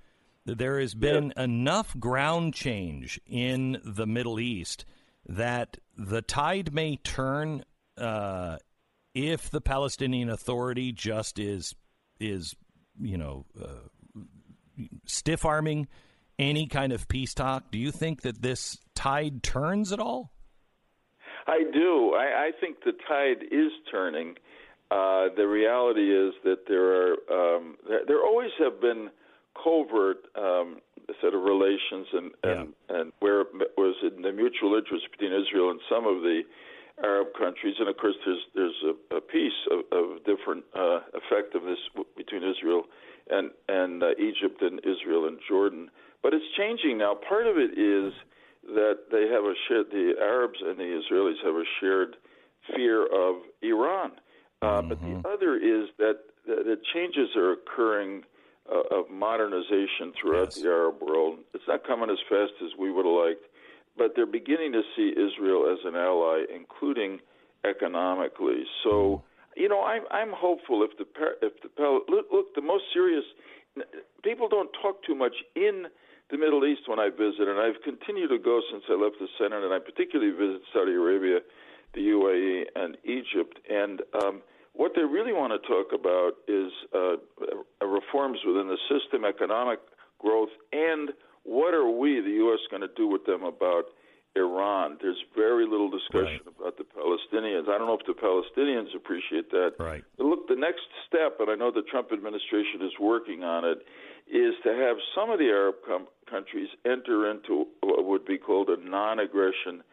[0.43, 4.83] that there has been enough ground change in the Middle East
[5.25, 7.63] that the tide may turn
[7.97, 8.57] uh,
[9.13, 11.75] if the Palestinian Authority just is
[12.19, 12.55] is
[12.99, 13.87] you know uh,
[15.05, 15.87] stiff arming
[16.39, 17.71] any kind of peace talk?
[17.71, 20.31] Do you think that this tide turns at all?
[21.47, 22.13] I do.
[22.13, 24.35] I, I think the tide is turning.
[24.91, 27.77] Uh, the reality is that there are um,
[28.07, 29.09] there always have been
[29.61, 30.79] covert um,
[31.21, 32.99] set of relations and and, yeah.
[32.99, 36.43] and where it was in the mutual interest between Israel and some of the
[37.03, 41.79] Arab countries, and of course there's there's a, a peace of, of different uh, effectiveness
[42.15, 42.83] between Israel
[43.29, 45.89] and and uh, Egypt and Israel and Jordan,
[46.23, 47.15] but it's changing now.
[47.15, 48.13] Part of it is
[48.67, 52.17] that they have a shared the Arabs and the Israelis have a shared
[52.75, 54.11] fear of Iran
[54.61, 54.89] uh, mm-hmm.
[54.89, 55.27] But the mm-hmm.
[55.27, 58.23] other is that the changes are occurring
[58.71, 60.61] uh, of modernization throughout yes.
[60.61, 61.39] the Arab world.
[61.53, 63.45] It's not coming as fast as we would have liked,
[63.97, 67.19] but they're beginning to see Israel as an ally, including
[67.65, 68.63] economically.
[68.83, 69.23] So.
[69.57, 71.05] You know, I'm I'm hopeful if the
[71.41, 73.25] if the look, look the most serious
[74.23, 75.85] people don't talk too much in
[76.29, 79.27] the Middle East when I visit, and I've continued to go since I left the
[79.37, 81.39] Senate, and I particularly visit Saudi Arabia
[81.93, 83.59] the UAE and Egypt.
[83.69, 84.41] And um,
[84.73, 87.17] what they really want to talk about is uh,
[87.85, 89.79] reforms within the system, economic
[90.19, 91.11] growth, and
[91.43, 93.85] what are we, the U.S., going to do with them about
[94.37, 94.97] Iran?
[95.01, 96.55] There's very little discussion right.
[96.59, 97.67] about the Palestinians.
[97.69, 99.73] I don't know if the Palestinians appreciate that.
[99.79, 100.03] Right.
[100.17, 103.85] But look, the next step, and I know the Trump administration is working on it,
[104.29, 108.69] is to have some of the Arab com- countries enter into what would be called
[108.69, 109.83] a non aggression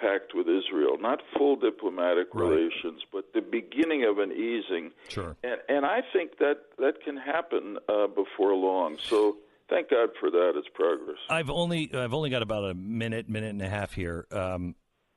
[0.00, 2.48] pact with Israel, not full diplomatic right.
[2.48, 4.90] relations, but the beginning of an easing.
[5.08, 5.36] Sure.
[5.44, 8.96] And, and I think that that can happen uh, before long.
[8.98, 9.36] So
[9.72, 10.52] thank God for that.
[10.56, 11.16] It's progress.
[11.28, 14.26] I've only I've only got about a minute, minute and a half here.
[14.30, 14.74] Um,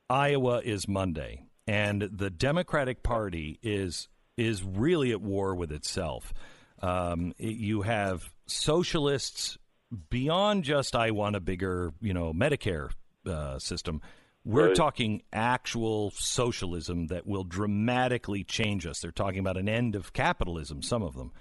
[0.08, 6.32] Iowa is Monday, and the Democratic Party is is really at war with itself.
[6.82, 9.58] Um, it, you have socialists
[10.10, 12.90] beyond just I want a bigger, you know, Medicare
[13.26, 14.02] uh, system.
[14.44, 14.76] We're right.
[14.76, 19.00] talking actual socialism that will dramatically change us.
[19.00, 21.32] They're talking about an end of capitalism, some of them.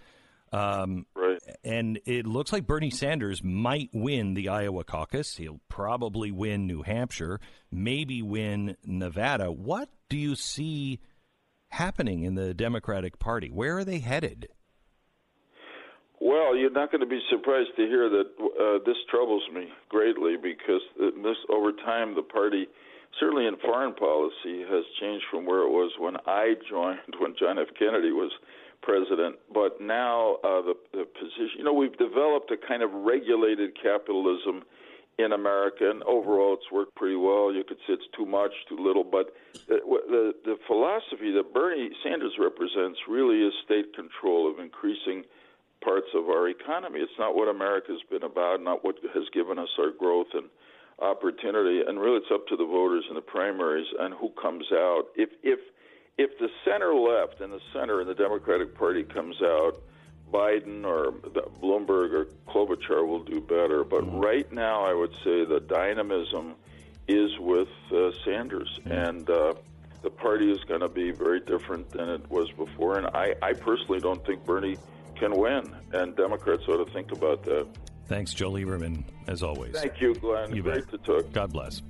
[0.51, 1.24] Um, right.
[1.63, 5.37] And it looks like Bernie Sanders might win the Iowa caucus.
[5.37, 7.39] He'll probably win New Hampshire,
[7.71, 9.51] maybe win Nevada.
[9.51, 10.99] What do you see
[11.69, 13.49] happening in the Democratic Party?
[13.49, 14.47] Where are they headed?
[16.19, 20.37] Well, you're not going to be surprised to hear that uh, this troubles me greatly
[20.41, 22.67] because this over time the party
[23.19, 27.59] certainly in foreign policy has changed from where it was when I joined, when John
[27.59, 27.67] F.
[27.77, 28.31] Kennedy was
[28.85, 29.35] president.
[29.51, 34.63] But now uh, the, the position, you know, we've developed a kind of regulated capitalism
[35.17, 37.51] in America, and overall it's worked pretty well.
[37.51, 39.33] You could say it's too much, too little, but
[39.67, 45.23] the, the, the philosophy that Bernie Sanders represents really is state control of increasing
[45.81, 46.99] parts of our economy.
[46.99, 50.47] It's not what America's been about, not what has given us our growth and
[50.99, 55.03] opportunity, and really it's up to the voters in the primaries and who comes out.
[55.15, 55.59] If if
[56.17, 59.81] if the center left and the center in the Democratic Party comes out,
[60.31, 61.11] Biden or
[61.61, 63.83] Bloomberg or Klobuchar will do better.
[63.83, 64.19] But mm-hmm.
[64.19, 66.55] right now, I would say the dynamism
[67.07, 68.91] is with uh, Sanders, mm-hmm.
[68.91, 69.53] and uh,
[70.01, 72.97] the party is going to be very different than it was before.
[72.97, 74.77] And I, I personally don't think Bernie
[75.15, 77.67] can win, and Democrats ought to think about that.
[78.07, 79.73] Thanks, Joe Lieberman, as always.
[79.73, 80.55] Thank you, Glenn.
[80.55, 81.03] You Great bet.
[81.03, 81.33] to talk.
[81.33, 81.81] God bless.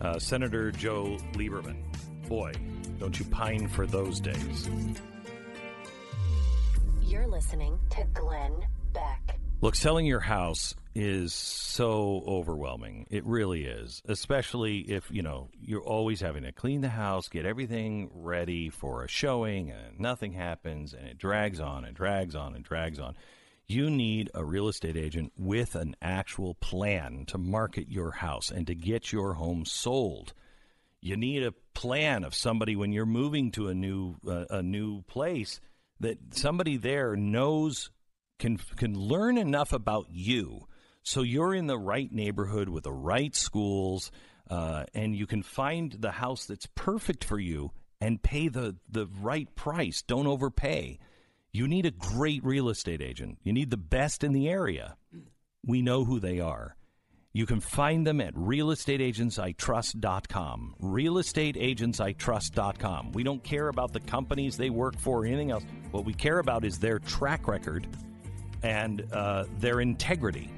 [0.00, 1.76] Uh, Senator Joe Lieberman.
[2.28, 2.52] Boy,
[2.98, 4.68] don't you pine for those days.
[7.02, 8.54] You're listening to Glenn
[8.92, 9.38] Beck.
[9.60, 13.06] Look, selling your house is so overwhelming.
[13.10, 17.46] It really is, especially if, you know, you're always having to clean the house, get
[17.46, 22.54] everything ready for a showing, and nothing happens, and it drags on and drags on
[22.54, 23.14] and drags on.
[23.66, 28.66] You need a real estate agent with an actual plan to market your house and
[28.66, 30.34] to get your home sold.
[31.00, 35.02] You need a plan of somebody when you're moving to a new uh, a new
[35.02, 35.60] place
[36.00, 37.90] that somebody there knows
[38.38, 40.66] can can learn enough about you
[41.02, 44.10] so you're in the right neighborhood with the right schools
[44.50, 47.70] uh, and you can find the house that's perfect for you
[48.00, 50.98] and pay the the right price don't overpay
[51.54, 53.38] you need a great real estate agent.
[53.44, 54.96] You need the best in the area.
[55.64, 56.74] We know who they are.
[57.34, 60.74] You can find them at realestateagentsitrust.com.
[60.80, 63.12] Realestateagentsitrust.com.
[63.12, 65.64] We don't care about the companies they work for or anything else.
[65.90, 67.88] What we care about is their track record
[68.62, 70.52] and uh, their integrity.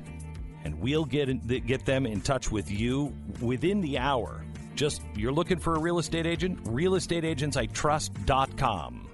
[0.64, 4.44] And we'll get, get them in touch with you within the hour
[4.74, 6.62] Just you're looking for a real estate agent?
[6.64, 9.05] realestateagentsitrust.com.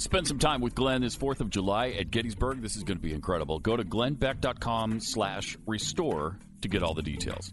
[0.00, 2.62] Spend some time with Glenn this 4th of July at Gettysburg.
[2.62, 3.58] This is going to be incredible.
[3.58, 7.52] Go to glennbeck.com slash restore to get all the details.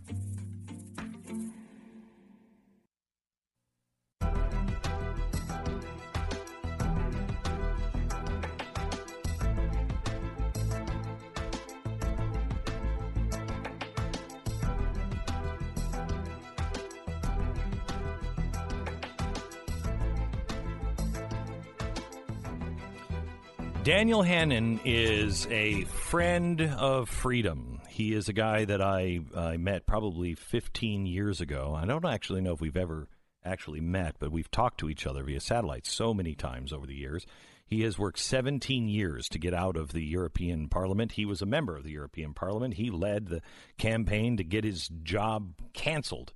[23.87, 27.79] Daniel Hannan is a friend of freedom.
[27.87, 31.73] He is a guy that I, I met probably 15 years ago.
[31.73, 33.07] I don't actually know if we've ever
[33.45, 36.95] actually met, but we've talked to each other via satellite so many times over the
[36.95, 37.25] years.
[37.65, 41.13] He has worked 17 years to get out of the European Parliament.
[41.13, 42.73] He was a member of the European Parliament.
[42.73, 43.41] He led the
[43.77, 46.33] campaign to get his job canceled.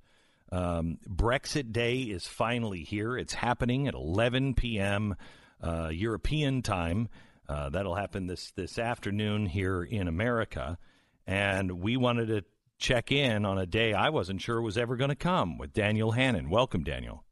[0.50, 3.14] Um, Brexit Day is finally here.
[3.18, 5.16] It's happening at 11 p.m.
[5.62, 7.10] Uh, European time.
[7.48, 10.78] Uh, that'll happen this this afternoon here in America,
[11.26, 12.44] and we wanted to
[12.78, 16.12] check in on a day I wasn't sure was ever going to come with Daniel
[16.12, 16.50] Hannan.
[16.50, 17.24] Welcome, Daniel.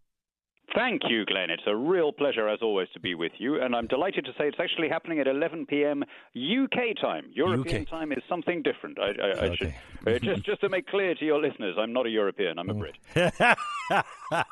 [0.73, 1.51] Thank you, Glenn.
[1.51, 3.61] It's a real pleasure, as always, to be with you.
[3.61, 6.05] And I'm delighted to say it's actually happening at 11 p.m.
[6.37, 7.25] UK time.
[7.35, 7.89] European UK.
[7.89, 8.97] time is something different.
[9.01, 9.75] I, I, I Okay.
[10.05, 12.57] should, uh, just, just to make clear to your listeners, I'm not a European.
[12.61, 12.97] I'm a Brit.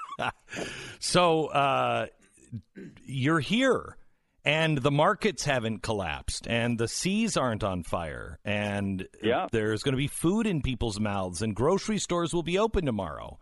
[0.98, 2.06] So uh,
[3.04, 3.96] you're here,
[4.44, 9.46] and the markets haven't collapsed, and the seas aren't on fire, and Yeah.
[9.52, 13.38] there's going to be food in people's mouths, and grocery stores will be open tomorrow.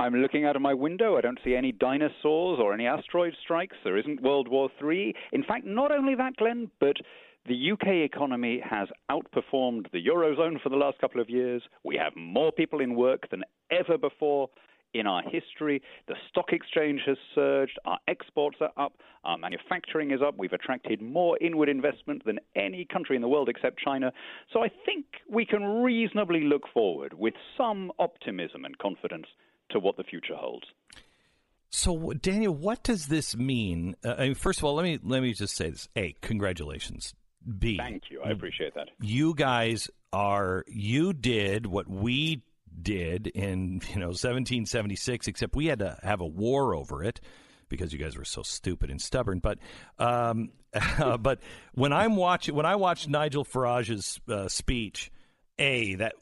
[0.00, 1.16] I'm looking out of my window.
[1.16, 3.76] I don't see any dinosaurs or any asteroid strikes.
[3.82, 5.12] There isn't World War III.
[5.32, 6.96] In fact, not only that, Glenn, but
[7.46, 11.62] the UK economy has outperformed the Eurozone for the last couple of years.
[11.82, 13.42] We have more people in work than
[13.72, 14.50] ever before
[14.94, 15.82] in our history.
[16.06, 17.78] The stock exchange has surged.
[17.84, 18.94] Our exports are up.
[19.24, 20.34] Our manufacturing is up.
[20.38, 24.12] We've attracted more inward investment than any country in the world except China.
[24.52, 29.26] So I think we can reasonably look forward with some optimism and confidence
[29.70, 30.66] to what the future holds.
[31.70, 33.94] So, Daniel, what does this mean?
[34.02, 37.12] Uh, I mean, first of all, let me let me just say this: A, congratulations.
[37.58, 38.22] B, Thank you.
[38.22, 38.88] I appreciate that.
[39.00, 42.42] you guys are you did what we
[42.82, 47.20] did in you know 1776 except we had to have a war over it
[47.68, 49.40] because you guys were so stupid and stubborn.
[49.40, 49.58] But
[49.98, 50.50] um
[51.20, 51.40] but
[51.72, 55.10] when i'm watching when i watched nigel farage's uh, speech
[55.58, 56.14] a that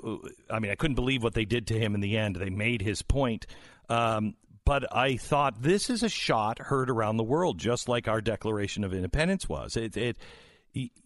[0.49, 2.37] i mean i couldn't believe what they did to him in the end.
[2.37, 3.47] They made his point.
[3.89, 4.35] Um
[4.67, 8.83] but I thought this is a shot heard around the world, just like our Declaration
[8.83, 9.77] of Independence was.
[9.77, 10.19] It, it,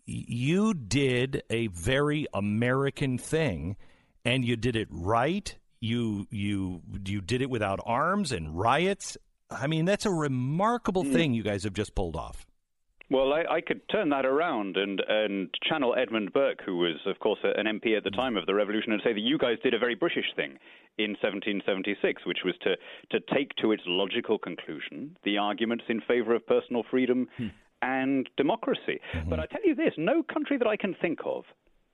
[0.06, 3.76] you did a very American thing,
[4.24, 5.56] and you did it right.
[5.80, 9.16] You you you did it without arms and riots.
[9.50, 11.12] I mean, that's a remarkable mm.
[11.12, 12.46] thing you guys have just pulled off.
[13.10, 17.18] Well, I, I could turn that around and, and channel Edmund Burke, who was, of
[17.18, 18.16] course, an MP at the mm.
[18.16, 20.58] time of the revolution, and say that you guys did a very British thing
[20.96, 22.76] in 1776, which was to,
[23.10, 27.48] to take to its logical conclusion the arguments in favor of personal freedom hmm.
[27.82, 29.00] and democracy.
[29.12, 29.28] Mm-hmm.
[29.28, 31.44] But I tell you this no country that I can think of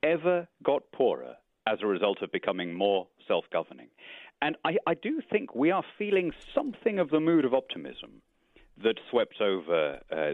[0.03, 1.37] ever got poorer
[1.67, 3.89] as a result of becoming more self governing.
[4.43, 8.23] And I, I do think we are feeling something of the mood of optimism
[8.83, 10.33] that swept over uh,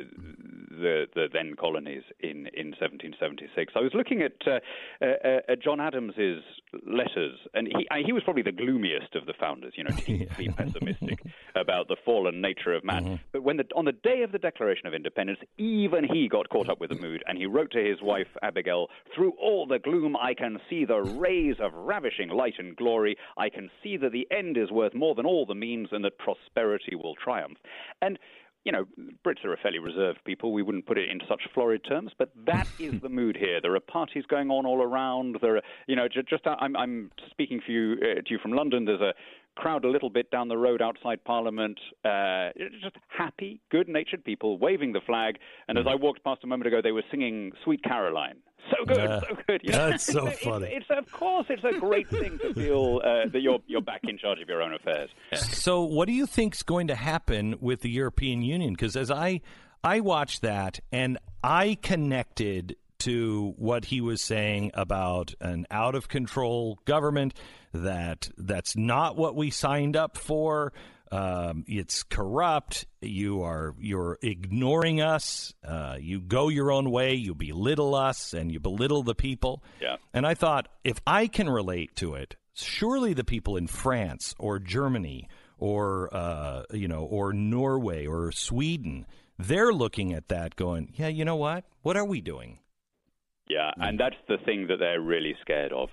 [0.71, 3.73] the the then colonies in, in 1776.
[3.77, 4.59] I was looking at uh,
[5.01, 6.43] uh, uh, John Adams's
[6.87, 9.75] letters, and he he was probably the gloomiest of the founders.
[9.77, 11.23] You know, deeply pessimistic
[11.55, 13.21] about the fallen nature of man.
[13.33, 16.69] But when the on the day of the Declaration of Independence, even he got caught
[16.69, 20.17] up with the mood, and he wrote to his wife Abigail, "Through all the gloom,
[20.17, 23.17] I can see the rays of ravishing light and glory.
[23.37, 26.19] I can see that the end is worth more than all the means, and that
[26.19, 27.59] prosperity will triumph."
[28.01, 28.19] And
[28.65, 28.85] you know,
[29.27, 30.53] Brits are a fairly reserved people.
[30.53, 33.61] We wouldn't put it in such florid terms, but that is the mood here.
[33.61, 35.39] There are parties going on all around.
[35.41, 38.53] There are, you know, ju- just I'm, I'm speaking for you uh, to you from
[38.53, 38.85] London.
[38.85, 39.15] There's a
[39.57, 41.79] crowd a little bit down the road outside Parliament.
[42.05, 42.51] Uh,
[42.83, 45.37] just happy, good-natured people waving the flag.
[45.69, 48.37] And as I walked past a moment ago, they were singing "Sweet Caroline."
[48.71, 49.61] So good, Uh, so good.
[49.65, 49.91] you know?
[49.91, 50.69] that's so It's- funny.
[50.73, 54.17] It's, of course, it's a great thing to feel uh, that you're you're back in
[54.19, 55.11] charge of your own affairs.
[55.35, 58.73] So, what do you think's going to happen with the European Union?
[58.73, 59.41] Because as I
[59.85, 66.09] I watched that and I connected to what he was saying about an out of
[66.09, 67.35] control government
[67.73, 70.73] that that's not what we signed up for.
[71.11, 72.87] Um, it's corrupt.
[73.03, 75.53] You are you're ignoring us.
[75.63, 77.15] Uh, you go your own way.
[77.15, 79.63] You belittle us and you belittle the people.
[79.81, 79.97] Yeah.
[80.15, 84.59] And I thought if I can relate to it, Surely the people in France or
[84.59, 89.07] Germany or uh, you know or Norway or Sweden,
[89.39, 91.65] they're looking at that, going, "Yeah, you know what?
[91.81, 92.59] What are we doing?"
[93.49, 95.89] Yeah, and that's the thing that they're really scared of.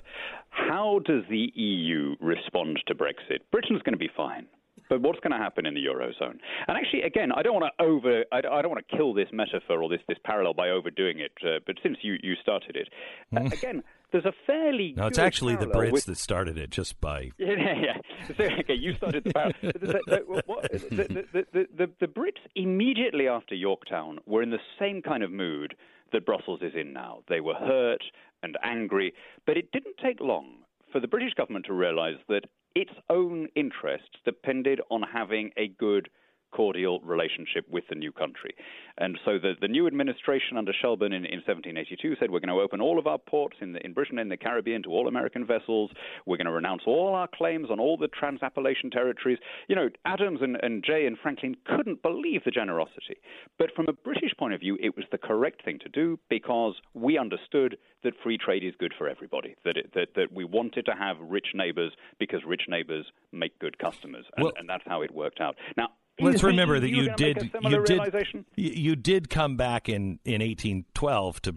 [0.50, 3.40] How does the EU respond to Brexit?
[3.52, 4.46] Britain's going to be fine.
[4.90, 6.40] But what's going to happen in the eurozone?
[6.68, 9.84] And actually, again, I don't want to over, I don't want to kill this metaphor
[9.84, 11.32] or this this parallel by overdoing it.
[11.46, 12.90] Uh, but since you you started it,
[13.38, 15.06] uh, again, there's a fairly no.
[15.06, 16.06] It's actually the Brits with...
[16.06, 17.98] that started it, just by yeah, yeah.
[18.36, 19.54] So, okay, you started the parallel.
[19.62, 25.32] the, the, the, the, the Brits immediately after Yorktown were in the same kind of
[25.32, 25.76] mood
[26.12, 27.24] that Brussels is in now.
[27.28, 28.04] They were hurt
[28.44, 29.14] and angry,
[29.46, 30.60] but it didn't take long
[30.92, 32.46] for the British government to realize that
[32.76, 36.10] its own interests depended on having a good
[36.52, 38.54] cordial relationship with the new country.
[38.98, 42.62] And so the, the new administration under Shelburne in, in 1782 said we're going to
[42.62, 45.46] open all of our ports in, the, in Britain and the Caribbean to all American
[45.46, 45.92] vessels.
[46.26, 49.38] We're going to renounce all our claims on all the Trans-Appalachian territories.
[49.68, 53.18] You know, Adams and, and Jay and Franklin couldn't believe the generosity.
[53.58, 56.76] But from a British point of view, it was the correct thing to do because
[56.94, 60.86] we understood that free trade is good for everybody, that, it, that, that we wanted
[60.86, 64.26] to have rich neighbors because rich neighbors make good customers.
[64.36, 65.56] And, well, and that's how it worked out.
[65.78, 65.90] Now,
[66.20, 68.10] Let's remember that you did you did
[68.56, 71.56] you did come back in in 1812 to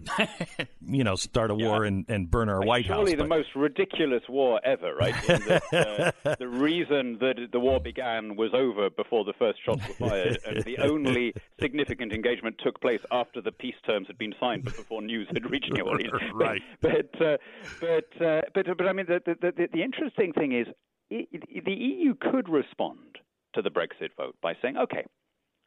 [0.85, 1.89] you know start a war yeah.
[1.89, 3.09] and, and burn our White surely House.
[3.09, 5.15] Surely the most ridiculous war ever, right?
[5.27, 10.09] the, uh, the reason that the war began was over before the first shots were
[10.09, 14.63] fired, and the only significant engagement took place after the peace terms had been signed,
[14.63, 16.11] but before news had reached New Orleans.
[16.33, 16.61] right.
[16.81, 17.37] But but uh,
[17.79, 20.67] but, uh, but but I mean the the, the, the interesting thing is
[21.09, 23.19] the EU could respond
[23.53, 25.05] to the Brexit vote by saying, okay,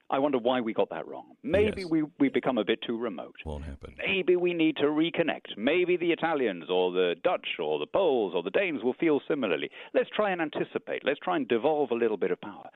[0.09, 1.33] I wonder why we got that wrong.
[1.43, 1.91] Maybe yes.
[1.91, 3.35] we, we become a bit too remote.
[3.45, 3.95] Won't happen.
[3.99, 5.57] Maybe we need to reconnect.
[5.57, 9.69] Maybe the Italians or the Dutch or the Poles or the Danes will feel similarly.
[9.95, 11.03] Let's try and anticipate.
[11.05, 12.69] Let's try and devolve a little bit of power.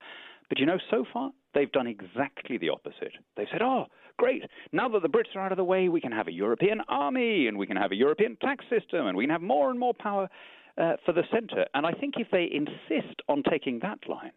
[0.49, 3.13] But you know, so far, they've done exactly the opposite.
[3.37, 3.87] They've said, oh,
[4.19, 4.43] great,
[4.73, 7.47] now that the Brits are out of the way, we can have a European army
[7.47, 9.95] and we can have a European tax system and we can have more and more
[9.95, 10.29] power
[10.77, 11.67] uh, for the centre.
[11.75, 14.33] And I think if they insist on taking that line,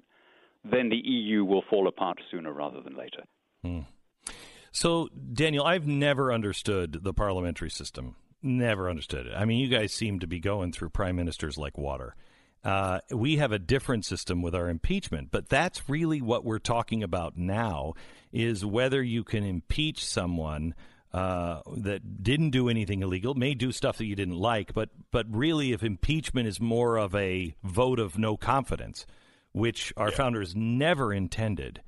[0.64, 3.24] then the EU will fall apart sooner rather than later.
[3.64, 3.80] Hmm.
[4.72, 8.16] So, Daniel, I've never understood the parliamentary system.
[8.42, 9.34] Never understood it.
[9.36, 12.16] I mean, you guys seem to be going through prime ministers like water.
[12.64, 17.04] Uh, we have a different system with our impeachment, but that's really what we're talking
[17.04, 17.94] about now:
[18.32, 20.74] is whether you can impeach someone
[21.14, 25.28] uh, that didn't do anything illegal, may do stuff that you didn't like, but but
[25.30, 29.06] really, if impeachment is more of a vote of no confidence,
[29.54, 30.16] which our yeah.
[30.16, 31.82] founders never intended.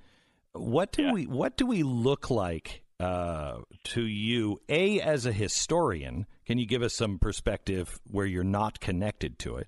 [0.54, 1.12] What do yeah.
[1.12, 4.62] we what do we look like uh, to you?
[4.70, 9.58] A as a historian, can you give us some perspective where you're not connected to
[9.58, 9.68] it?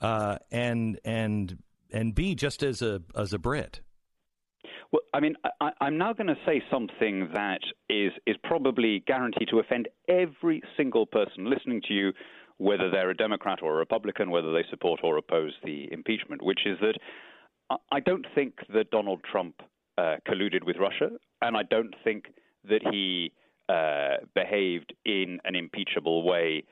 [0.00, 1.62] Uh, and and
[1.92, 3.80] and B just as a as a Brit.
[4.90, 9.48] Well, I mean, I, am now going to say something that is is probably guaranteed
[9.50, 12.12] to offend every single person listening to you,
[12.58, 16.60] whether they're a Democrat or a Republican, whether they support or oppose the impeachment, which
[16.64, 16.96] is that
[17.90, 19.62] I don't think that Donald Trump
[19.96, 21.10] uh, colluded with Russia,
[21.40, 22.26] and I don't think
[22.68, 23.32] that he
[23.68, 26.64] uh, behaved in an impeachable way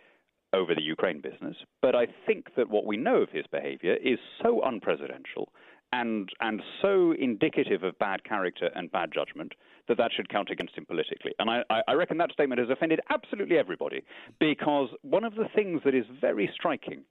[0.52, 1.56] over the Ukraine business.
[1.81, 5.47] But I think that what we know of his behavior is so unpresidential
[5.93, 9.52] and and so indicative of bad character and bad judgment
[9.89, 11.32] that that should count against him politically.
[11.39, 14.02] And I, I reckon that statement has offended absolutely everybody
[14.39, 17.02] because one of the things that is very striking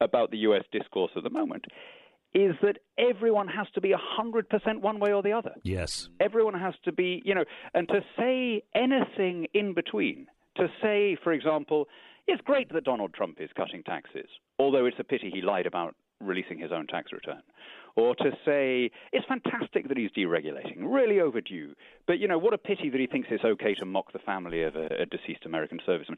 [0.00, 0.64] about the U.S.
[0.72, 1.64] discourse at the moment
[2.34, 5.54] is that everyone has to be 100% one way or the other.
[5.62, 6.08] Yes.
[6.20, 7.44] Everyone has to be, you know,
[7.74, 11.86] and to say anything in between, to say, for example,
[12.26, 14.28] it's great that Donald Trump is cutting taxes,
[14.58, 17.42] although it's a pity he lied about releasing his own tax return.
[17.96, 21.74] Or to say, it's fantastic that he's deregulating, really overdue,
[22.06, 24.62] but, you know, what a pity that he thinks it's okay to mock the family
[24.62, 26.16] of a, a deceased American serviceman.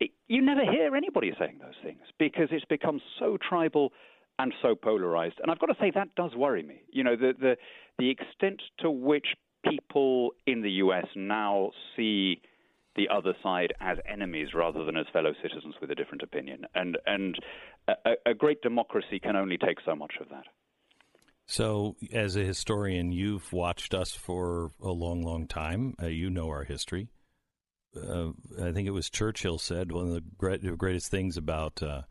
[0.00, 3.92] It, you never hear anybody saying those things because it's become so tribal
[4.38, 5.36] and so polarized.
[5.42, 6.82] And I've got to say that does worry me.
[6.90, 7.56] You know, the the
[7.98, 9.26] the extent to which
[9.68, 12.40] people in the US now see
[12.96, 16.66] the other side as enemies rather than as fellow citizens with a different opinion.
[16.74, 17.36] And and
[17.88, 20.44] a, a great democracy can only take so much of that.
[21.46, 25.94] So, as a historian, you've watched us for a long, long time.
[26.00, 27.08] Uh, you know our history.
[27.94, 28.30] Uh,
[28.62, 32.02] I think it was Churchill said one of the great, greatest things about uh,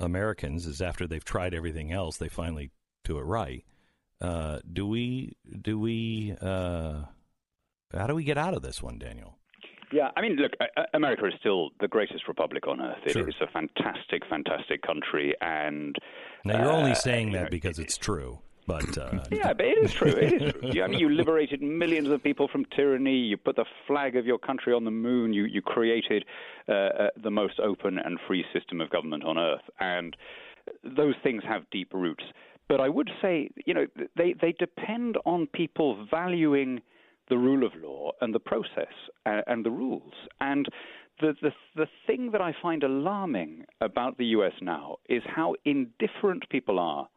[0.00, 2.70] Americans is after they've tried everything else, they finally
[3.04, 3.64] do it right.
[4.20, 5.36] Uh, do we?
[5.62, 6.34] Do we?
[6.40, 7.02] Uh,
[7.92, 9.36] how do we get out of this one, Daniel?
[9.92, 10.52] Yeah, I mean, look,
[10.94, 12.98] America is still the greatest republic on earth.
[13.04, 13.28] It Sure.
[13.28, 15.96] is a fantastic, fantastic country, and
[16.44, 19.78] Now you're only uh, saying you that because it's true, but uh, Yeah, but it
[19.78, 20.08] is true.
[20.12, 20.70] It is true.
[20.72, 23.16] You- I mean, you liberated millions of people from tyranny.
[23.16, 25.32] You put the flag of your country on the moon.
[25.32, 26.24] You you created
[26.68, 30.16] uh, uh, the most open and free system of government on earth, and
[30.84, 32.24] those things have deep roots.
[32.68, 36.80] But I would say, you know, they they depend on people valuing
[37.28, 38.92] the rule of law and the process
[39.24, 40.12] and, and the rules.
[40.40, 40.66] And
[41.20, 44.52] the, the the thing that I find alarming about the U.S.
[44.60, 47.08] now is how indifferent people are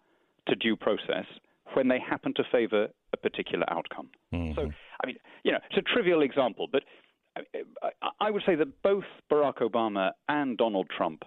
[0.48, 1.26] to due process
[1.74, 4.10] when they happen to favor a particular outcome.
[4.34, 4.54] Mm-hmm.
[4.56, 4.72] So,
[5.04, 6.84] I mean, you know, it's a trivial example, but
[8.20, 11.24] I would say that both Barack Obama and Donald Trump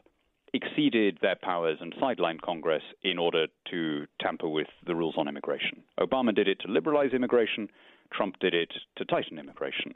[0.55, 5.83] exceeded their powers and sidelined Congress in order to tamper with the rules on immigration.
[6.01, 7.69] Obama did it to liberalize immigration,
[8.13, 9.95] Trump did it to tighten immigration.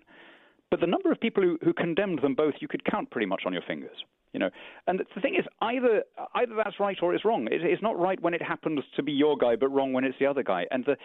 [0.70, 3.42] But the number of people who, who condemned them both, you could count pretty much
[3.46, 3.96] on your fingers.
[4.32, 4.50] You know,
[4.86, 6.04] and the thing is, either
[6.34, 7.48] either that's right or it's wrong.
[7.50, 10.18] It, it's not right when it happens to be your guy, but wrong when it's
[10.20, 10.66] the other guy.
[10.70, 10.96] And the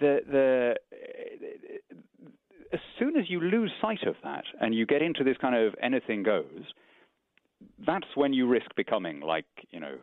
[0.00, 0.74] the the
[2.72, 5.74] as soon as you lose sight of that and you get into this kind of
[5.82, 6.64] anything goes,
[7.86, 9.96] that's when you risk becoming like you know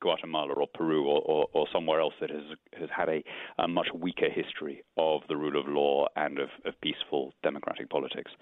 [0.00, 2.42] Guatemala or Peru or, or, or somewhere else that has
[2.78, 3.22] has had a,
[3.58, 8.32] a much weaker history of the rule of law and of, of peaceful democratic politics.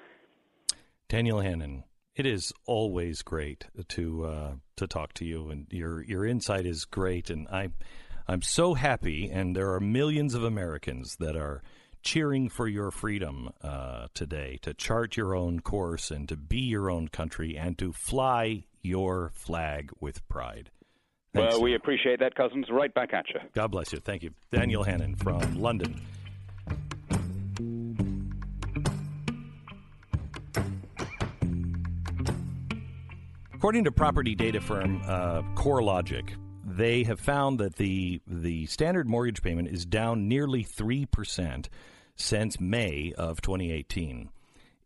[1.08, 1.84] Daniel Hannan,
[2.18, 6.84] it is always great to uh, to talk to you, and your your insight is
[6.84, 7.70] great, and I
[8.26, 11.62] I'm so happy, and there are millions of Americans that are
[12.02, 16.90] cheering for your freedom uh, today to chart your own course and to be your
[16.90, 20.70] own country and to fly your flag with pride.
[21.34, 21.54] Thanks.
[21.54, 22.66] Well, we appreciate that, cousins.
[22.70, 23.40] Right back at you.
[23.52, 24.00] God bless you.
[24.00, 24.30] Thank you.
[24.50, 26.00] Daniel Hannan from London.
[33.58, 36.30] According to property data firm uh, CoreLogic,
[36.64, 41.68] they have found that the the standard mortgage payment is down nearly three percent
[42.14, 44.30] since May of 2018.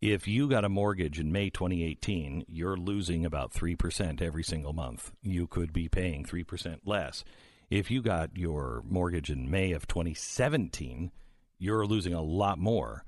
[0.00, 5.12] If you got a mortgage in May 2018, you're losing about 3% every single month.
[5.22, 7.24] You could be paying 3% less.
[7.70, 11.12] If you got your mortgage in May of 2017,
[11.58, 13.04] you're losing a lot more.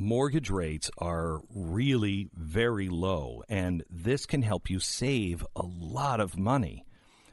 [0.00, 6.38] Mortgage rates are really very low, and this can help you save a lot of
[6.38, 6.84] money.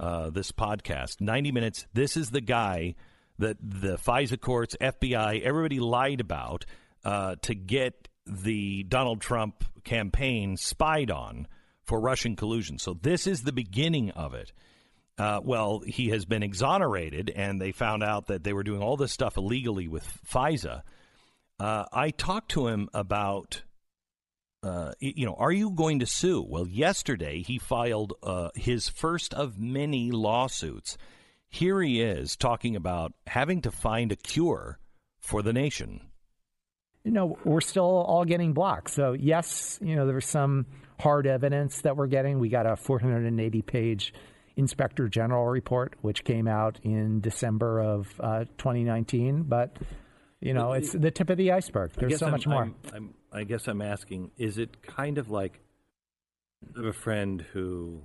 [0.00, 1.20] uh, this podcast.
[1.20, 1.86] 90 minutes.
[1.94, 2.96] This is the guy
[3.38, 6.66] that the FISA courts, FBI, everybody lied about
[7.04, 11.46] uh, to get the Donald Trump campaign spied on
[11.88, 12.78] for Russian collusion.
[12.78, 14.52] So this is the beginning of it.
[15.18, 18.96] Uh, well, he has been exonerated, and they found out that they were doing all
[18.96, 20.82] this stuff illegally with FISA.
[21.58, 23.62] Uh, I talked to him about
[24.62, 26.42] uh, you know, are you going to sue?
[26.42, 30.98] Well, yesterday he filed uh, his first of many lawsuits.
[31.48, 34.80] Here he is talking about having to find a cure
[35.20, 36.00] for the nation.
[37.04, 38.90] you know, we're still all getting blocked.
[38.90, 40.66] So, yes, you know, there's some
[40.98, 42.38] hard evidence that we're getting.
[42.38, 44.12] We got a 480 page
[44.56, 49.44] inspector general report, which came out in December of uh, 2019.
[49.44, 49.76] But,
[50.40, 51.92] you know, it's the tip of the iceberg.
[51.96, 52.62] There's so I'm- much more.
[52.62, 55.60] I'm, I'm, I guess I'm asking: Is it kind of like
[56.74, 58.02] I have a friend who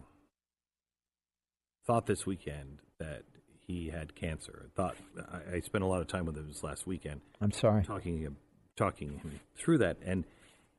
[1.88, 3.24] thought this weekend that
[3.68, 4.70] he had cancer?
[4.76, 4.96] Thought
[5.32, 7.22] I, I spent a lot of time with him this last weekend.
[7.42, 7.84] I'm sorry.
[7.84, 8.36] talking
[8.76, 10.26] talking him through that and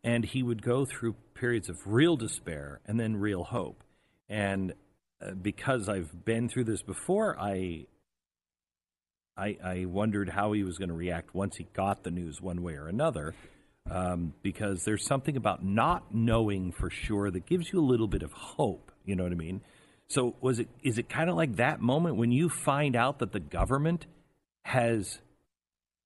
[0.04, 3.82] and he would go through periods of real despair and then real hope.
[4.28, 4.74] And
[5.20, 7.86] uh, because I've been through this before I
[9.36, 12.62] I, I wondered how he was going to react once he got the news one
[12.62, 13.34] way or another
[13.90, 18.22] um, because there's something about not knowing for sure that gives you a little bit
[18.22, 19.60] of hope you know what I mean?
[20.08, 23.32] So was it is it kind of like that moment when you find out that
[23.32, 24.06] the government
[24.62, 25.18] has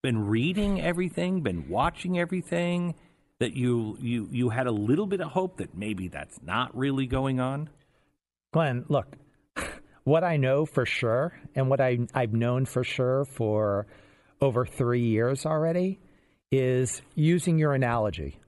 [0.02, 2.94] been reading everything, been watching everything,
[3.40, 7.06] that you you you had a little bit of hope that maybe that's not really
[7.06, 7.70] going on?
[8.52, 9.16] Glenn, look,
[10.04, 13.86] what I know for sure, and what I, I've known for sure for
[14.40, 16.00] over three years already,
[16.50, 18.40] is using your analogy.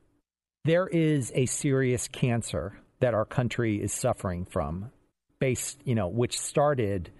[0.64, 4.90] There is a serious cancer that our country is suffering from,
[5.38, 7.10] based, you know, which started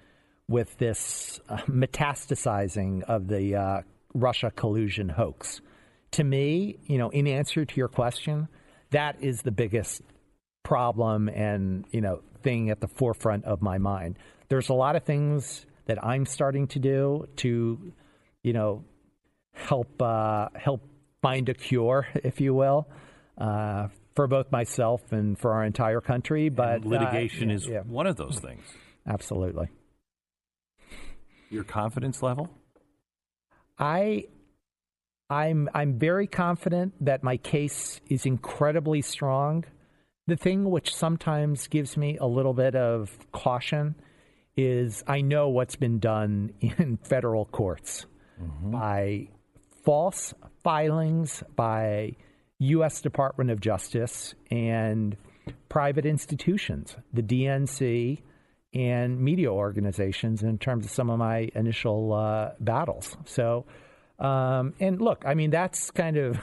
[0.49, 3.83] with this uh, metastasizing of the uh,
[4.15, 5.61] Russia collusion hoax.
[6.13, 8.49] To me, you know, in answer to your question,
[8.91, 10.03] that is the biggest
[10.63, 14.19] problem and you know thing at the forefront of my mind.
[14.49, 17.93] There's a lot of things that I'm starting to do to,
[18.43, 18.85] you know,
[19.53, 20.83] help uh, help
[21.23, 22.89] find a cure, if you will,
[23.39, 26.49] uh, for both myself and for our entire country.
[26.49, 28.63] But And litigation uh, is yeah, one of those things.
[29.07, 29.69] absolutely.
[31.51, 32.49] Your confidence level?
[33.79, 34.27] I
[35.31, 39.65] I'm I'm very confident that my case is incredibly strong.
[40.27, 43.95] The thing which sometimes gives me a little bit of caution
[44.57, 48.07] is I know what's been done in federal courts
[48.63, 49.29] by
[49.85, 50.35] false
[50.65, 52.17] filings by
[52.59, 55.17] US Department of Justice and
[55.69, 58.21] private institutions, the DNC
[58.73, 63.17] and media organizations in terms of some of my initial uh, battles.
[63.25, 63.67] So,
[64.21, 66.39] um, and look, I mean, that's kind of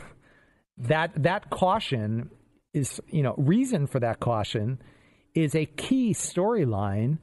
[0.78, 2.30] that that caution
[2.74, 4.80] is, you know, reason for that caution
[5.34, 7.20] is a key storyline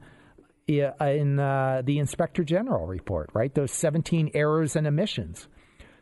[0.67, 3.53] in uh, the Inspector General report, right?
[3.53, 5.47] Those 17 errors and omissions.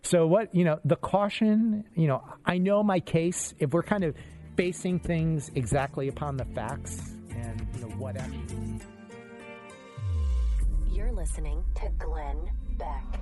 [0.03, 1.85] So what you know, the caution.
[1.95, 3.53] You know, I know my case.
[3.59, 4.15] If we're kind of
[4.55, 8.80] basing things exactly upon the facts and you know what actually.
[10.91, 12.38] You're listening to Glenn
[12.77, 13.19] Beck.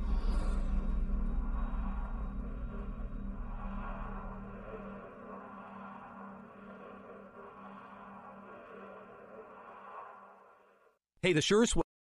[11.23, 11.83] Hey, the surest way